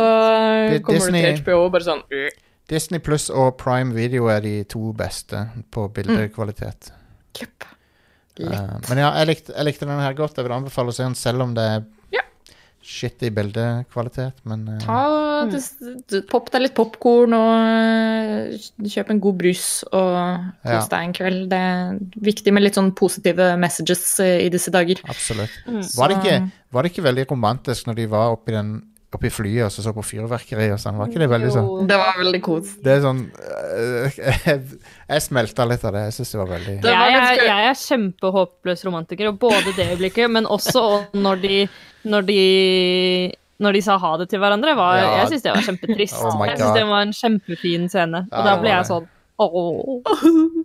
kommer 0.81 0.97
Disney- 0.97 1.21
du 1.27 1.37
til 1.37 1.43
HBO 1.45 1.59
og 1.67 1.71
bare 1.75 1.85
sånn 1.85 2.01
øh. 2.09 2.31
Disney 2.71 2.99
Pluss 3.03 3.29
og 3.29 3.57
Prime 3.59 3.93
Video 3.95 4.29
er 4.31 4.39
de 4.45 4.53
to 4.71 4.93
beste 4.97 5.45
på 5.73 5.87
bildekvalitet. 5.93 6.91
Mm. 6.93 7.41
Yep. 7.43 7.65
Uh, 8.39 8.77
men 8.89 8.97
ja, 9.03 9.09
jeg 9.19 9.27
likte, 9.29 9.53
jeg 9.53 9.65
likte 9.67 9.85
denne 9.85 10.01
her 10.01 10.15
godt. 10.17 10.37
Jeg 10.39 10.47
vil 10.47 10.55
anbefale 10.55 10.89
å 10.89 10.95
se 10.95 11.03
den 11.05 11.17
selv 11.19 11.43
om 11.45 11.51
det 11.57 11.65
er 11.69 11.83
Ja. 12.15 12.21
shit 12.81 13.21
i 13.23 13.29
bildekvalitet, 13.29 14.39
men 14.49 14.63
uh, 14.67 14.79
Ta, 14.81 15.45
d- 15.51 15.99
d- 16.09 16.21
Popp 16.31 16.49
deg 16.51 16.63
litt 16.65 16.73
popkorn 16.77 17.35
og 17.37 17.51
øh, 17.53 18.57
kjøp 18.89 19.11
en 19.13 19.21
god 19.23 19.37
brus 19.43 19.65
og 19.91 20.15
Ja. 20.15 20.79
kos 20.79 20.89
deg 20.89 21.03
en 21.09 21.13
kveld. 21.19 21.43
Det 21.51 21.59
er 21.59 21.99
viktig 22.31 22.53
med 22.55 22.63
litt 22.65 22.79
sånn 22.79 22.93
positive 22.97 23.51
messages 23.61 24.05
øh, 24.23 24.39
i 24.45 24.49
disse 24.53 24.71
dager. 24.73 25.03
absolutt. 25.05 25.53
Mm. 25.67 25.83
Var 25.99 26.07
det, 26.09 26.17
ikke, 26.23 26.51
var 26.73 26.81
det 26.87 26.91
ikke 26.95 27.05
veldig 27.11 27.27
romantisk 27.35 27.87
når 27.91 27.95
de 28.01 28.07
var 28.15 28.33
oppi, 28.33 28.55
den, 28.55 28.73
oppi 29.17 29.29
flyet 29.33 29.65
og 29.67 29.71
så, 29.73 29.83
så 29.85 29.93
på 29.95 30.03
fyrverkeri 30.05 30.69
og 30.73 30.79
sånn? 30.81 30.97
Var 30.99 31.11
ikke 31.11 31.21
det 31.23 31.29
veldig 31.31 31.51
sånn? 31.53 31.67
Jo. 31.69 31.85
Det 31.89 31.99
var 32.01 32.17
veldig 32.19 32.41
kos. 32.45 32.71
Det 32.83 32.95
er 32.95 33.01
sånn 33.05 33.21
eh, 33.37 34.17
jeg, 34.47 34.81
jeg 35.09 35.25
smelta 35.27 35.67
litt 35.69 35.85
av 35.87 35.95
det. 35.97 36.03
Jeg 36.09 36.17
syns 36.17 36.33
det 36.35 36.41
var 36.41 36.51
veldig 36.55 36.75
Det 36.83 36.95
var 36.95 37.13
jeg, 37.13 37.21
er, 37.21 37.45
jeg 37.49 37.69
er 37.69 37.79
kjempehåpløs 37.83 38.85
romantiker, 38.89 39.31
og 39.31 39.39
både 39.43 39.75
det 39.77 39.87
øyeblikket, 39.93 40.33
men 40.33 40.49
også 40.49 40.85
når 41.13 41.43
de 41.47 41.57
Når 42.03 42.25
de, 42.27 42.39
når 43.63 43.77
de 43.77 43.81
sa 43.85 43.95
ha 44.01 44.09
det 44.19 44.27
til 44.33 44.41
hverandre. 44.43 44.73
Var, 44.75 44.97
Ja. 44.99 45.11
Jeg 45.21 45.29
syns 45.31 45.45
det 45.45 45.53
var 45.55 45.63
kjempetrist. 45.63 46.17
Oh 46.19 46.41
jeg 46.43 46.57
synes 46.57 46.65
syns 46.65 46.79
det 46.81 46.87
var 46.89 47.05
en 47.05 47.13
kjempefin 47.15 47.85
scene. 47.89 48.25
Ja, 48.27 48.39
Og 48.39 48.49
da 48.49 48.55
ble 48.59 48.73
jeg 48.73 48.89
sånn 48.89 49.07
ååå. 49.39 50.01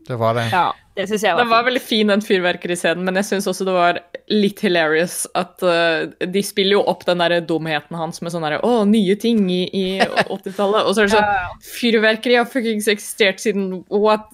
Det 0.09 0.17
var 0.19 0.35
det. 0.35 0.49
Ja, 0.53 0.73
det 0.99 1.07
syns 1.09 1.23
jeg 1.25 1.37
var 1.37 1.45
Den 1.45 1.51
var 1.53 1.61
fint. 1.63 1.69
veldig 1.71 1.83
fin, 1.87 2.11
den 2.13 2.25
fyrverkeriscenen, 2.27 3.05
men 3.07 3.21
jeg 3.21 3.29
syns 3.31 3.47
også 3.51 3.65
det 3.69 3.75
var 3.77 4.01
litt 4.29 4.61
hilarious 4.61 5.23
at 5.39 5.63
uh, 5.65 6.11
de 6.27 6.43
spiller 6.45 6.75
jo 6.77 6.83
opp 6.91 7.07
den 7.09 7.23
der 7.23 7.39
dumheten 7.49 7.97
hans 7.97 8.19
med 8.21 8.35
sånn 8.35 8.45
derre 8.45 8.59
Å, 8.67 8.83
nye 8.89 9.15
ting 9.21 9.45
i, 9.49 9.63
i 9.73 9.85
80-tallet. 10.03 10.85
Og 10.85 10.93
så 10.97 11.05
er 11.05 11.09
det 11.09 11.15
sånn 11.15 11.63
Fyrverkeri 11.69 12.37
har 12.41 12.49
fuckings 12.51 12.91
eksistert 12.93 13.41
siden 13.41 13.71
what? 13.89 14.27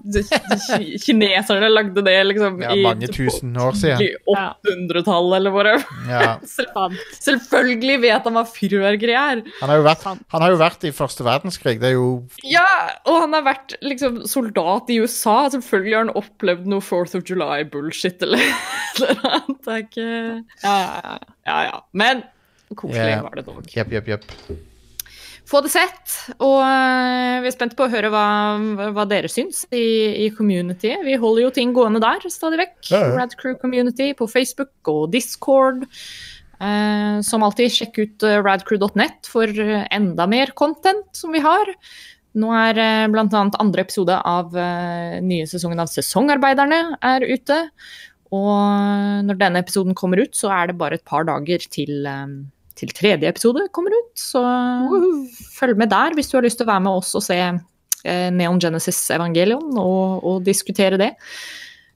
Kineserne 1.05 1.69
lagde 1.71 2.03
det 2.05 2.17
liksom 2.31 2.61
Ja, 2.65 2.73
i 2.75 2.83
mange 2.85 3.09
tusen 3.13 3.55
år 3.61 3.77
siden. 3.79 4.03
i 4.03 4.11
800-tallet 4.35 5.37
eller 5.39 5.55
whatever. 5.55 5.85
Ja. 6.09 6.35
Selv, 6.55 6.97
Selvfølgelig 7.21 7.99
vet 8.05 8.27
han 8.29 8.37
hva 8.39 8.45
fyrverkeri 8.49 9.15
er. 9.19 9.43
Han, 9.61 9.71
har 9.71 9.81
jo 9.81 9.87
vært, 9.87 10.05
han 10.09 10.45
har 10.45 10.55
jo 10.55 10.59
vært 10.61 10.87
i 10.89 10.93
første 10.95 11.27
verdenskrig. 11.27 11.77
Det 11.83 11.93
er 11.93 11.97
jo 11.99 12.09
Ja, 12.47 12.67
og 13.09 13.21
han 13.25 13.37
har 13.37 13.45
vært 13.47 13.77
liksom 13.85 14.23
soldat 14.31 14.91
i 14.95 15.01
USA. 15.05 15.45
Selvfølgelig 15.53 15.97
har 15.99 16.07
han 16.07 16.15
opplevd 16.19 16.54
noe 16.69 16.85
Fourth 16.85 17.17
of 17.19 17.25
July-bullshit 17.29 18.23
eller 18.25 18.45
noe 19.01 19.17
annet. 19.31 19.59
Det 19.65 19.73
er 19.75 19.83
ikke 19.83 20.07
Ja, 20.07 20.77
ja, 20.77 21.01
ja. 21.01 21.17
ja, 21.49 21.59
ja. 21.71 21.83
Men 21.93 22.23
koselig 22.75 23.11
yeah. 23.11 23.23
var 23.23 23.37
det 23.39 23.47
dog. 23.47 23.67
Jepp, 23.71 23.93
jepp, 23.95 24.09
jepp. 24.15 24.31
Få 25.45 25.61
det 25.61 25.75
sett, 25.75 26.13
og 26.41 26.63
eh, 26.65 27.43
vi 27.45 27.51
er 27.51 27.53
spent 27.53 27.75
på 27.77 27.85
å 27.85 27.91
høre 27.93 28.09
hva, 28.11 28.25
hva 28.97 29.05
dere 29.05 29.29
syns 29.29 29.67
i, 29.69 30.25
i 30.25 30.31
communityet. 30.33 31.03
Vi 31.05 31.19
holder 31.21 31.45
jo 31.45 31.51
ting 31.59 31.75
gående 31.77 32.01
der 32.01 32.25
stadig 32.33 32.63
vekk. 32.63 32.79
Ja, 32.89 33.03
ja. 33.05 33.11
Rad 33.19 33.37
Community 33.61 34.15
på 34.17 34.29
Facebook 34.31 34.73
og 34.89 35.11
Discord. 35.13 35.85
Eh, 36.65 37.21
som 37.27 37.45
alltid, 37.45 37.73
sjekk 37.75 38.01
ut 38.01 38.25
eh, 38.25 38.41
radcrew.net 38.41 39.29
for 39.29 39.51
eh, 39.51 39.85
enda 39.93 40.27
mer 40.31 40.55
content 40.57 41.11
som 41.13 41.35
vi 41.35 41.43
har. 41.45 41.75
Nå 42.35 42.51
er 42.57 42.75
bl.a. 42.77 43.11
blant 43.13 43.37
annet 43.39 43.59
andre 43.63 43.85
episode 43.85 44.17
av 44.27 44.57
eh, 44.59 45.21
nye 45.23 45.47
sesongen 45.47 45.83
av 45.83 45.91
Sesongarbeiderne 45.93 46.81
er 47.05 47.27
ute. 47.31 47.61
Og 48.35 49.23
når 49.29 49.39
denne 49.39 49.63
episoden 49.63 49.95
kommer 49.95 50.23
ut, 50.25 50.35
så 50.35 50.51
er 50.55 50.71
det 50.71 50.79
bare 50.81 50.99
et 50.99 51.07
par 51.07 51.27
dager 51.29 51.63
til, 51.71 52.07
eh, 52.11 52.33
til 52.81 52.95
tredje 52.97 53.31
episode 53.31 53.69
kommer 53.75 53.95
ut. 53.95 54.11
Så 54.19 54.43
følg 55.59 55.79
med 55.79 55.95
der 55.95 56.17
hvis 56.19 56.33
du 56.33 56.39
har 56.41 56.47
lyst 56.47 56.59
til 56.61 56.67
å 56.67 56.73
være 56.73 56.87
med 56.89 57.03
oss 57.03 57.15
og 57.15 57.27
se 57.27 57.39
eh, 57.41 58.31
Neon 58.35 58.59
Genesis 58.63 59.05
Evangelion 59.15 59.79
og, 59.79 60.25
og 60.27 60.43
diskutere 60.47 60.99
det. 61.01 61.15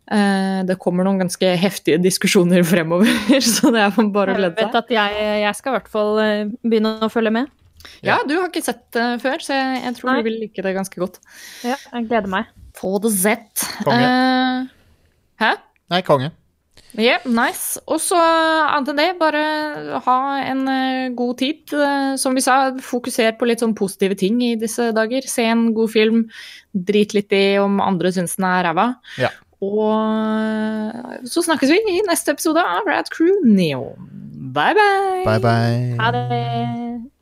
Eh, 0.09 0.61
det 0.65 0.79
kommer 0.81 1.05
noen 1.05 1.21
ganske 1.21 1.51
heftige 1.61 2.01
diskusjoner 2.01 2.65
fremover, 2.73 3.11
så 3.45 3.73
det 3.75 3.85
er 3.85 4.13
bare 4.15 4.37
å 4.37 4.41
glede 4.41 4.55
seg. 4.55 4.63
Jeg 4.63 4.71
vet 4.71 4.81
at 4.81 4.95
jeg, 4.95 5.31
jeg 5.43 5.59
skal 5.59 5.73
i 5.73 5.77
hvert 5.77 5.93
fall 5.93 6.13
eh, 6.23 6.45
begynne 6.65 6.95
å 7.05 7.13
følge 7.13 7.35
med. 7.41 7.51
Ja, 8.05 8.19
du 8.27 8.35
har 8.37 8.49
ikke 8.51 8.65
sett 8.65 8.85
det 8.95 9.07
før, 9.23 9.43
så 9.43 9.57
jeg, 9.57 9.79
jeg 9.85 9.97
tror 9.99 10.11
Nei. 10.11 10.19
du 10.19 10.29
vil 10.29 10.41
like 10.43 10.65
det 10.67 10.75
ganske 10.77 11.01
godt. 11.03 11.21
Ja, 11.67 11.79
jeg 11.93 12.09
gleder 12.11 12.31
meg. 12.31 12.51
Få 12.79 12.99
det 13.03 13.15
sett. 13.17 13.65
Konge. 13.87 14.11
Uh, 14.11 15.09
hæ? 15.43 15.55
Nei, 15.93 16.03
konge. 16.07 16.31
Ja, 16.97 17.19
nice. 17.29 17.81
Og 17.91 18.01
så 18.01 18.19
annet 18.19 18.93
enn 18.93 19.01
det, 19.01 19.09
bare 19.21 19.43
ha 20.07 20.19
en 20.41 20.63
eh, 20.73 21.11
god 21.17 21.37
tid. 21.43 21.75
Eh, 21.75 22.15
som 22.21 22.37
vi 22.37 22.43
sa, 22.43 22.73
fokuser 22.83 23.37
på 23.39 23.49
litt 23.49 23.63
sånn 23.63 23.77
positive 23.79 24.17
ting 24.19 24.41
i 24.45 24.55
disse 24.59 24.89
dager. 24.97 25.27
Se 25.29 25.45
en 25.51 25.69
god 25.77 25.93
film, 25.93 26.25
drit 26.73 27.15
litt 27.17 27.35
i 27.37 27.59
om 27.61 27.83
andre 27.85 28.13
syns 28.15 28.39
den 28.39 28.49
er 28.49 28.71
ræva. 28.71 28.89
Ja. 29.21 29.31
Og 29.65 31.27
så 31.29 31.43
snakkes 31.45 31.75
vi 31.75 31.99
i 31.99 32.01
neste 32.09 32.33
episode 32.35 32.63
av 32.63 32.89
Rad 32.89 33.13
Crew 33.15 33.43
Neo. 33.45 33.93
Bye, 34.49 34.75
bye. 34.79 35.23
Bye, 35.27 35.39
bye. 35.45 35.95
Ha 36.01 36.11
det. 36.15 37.18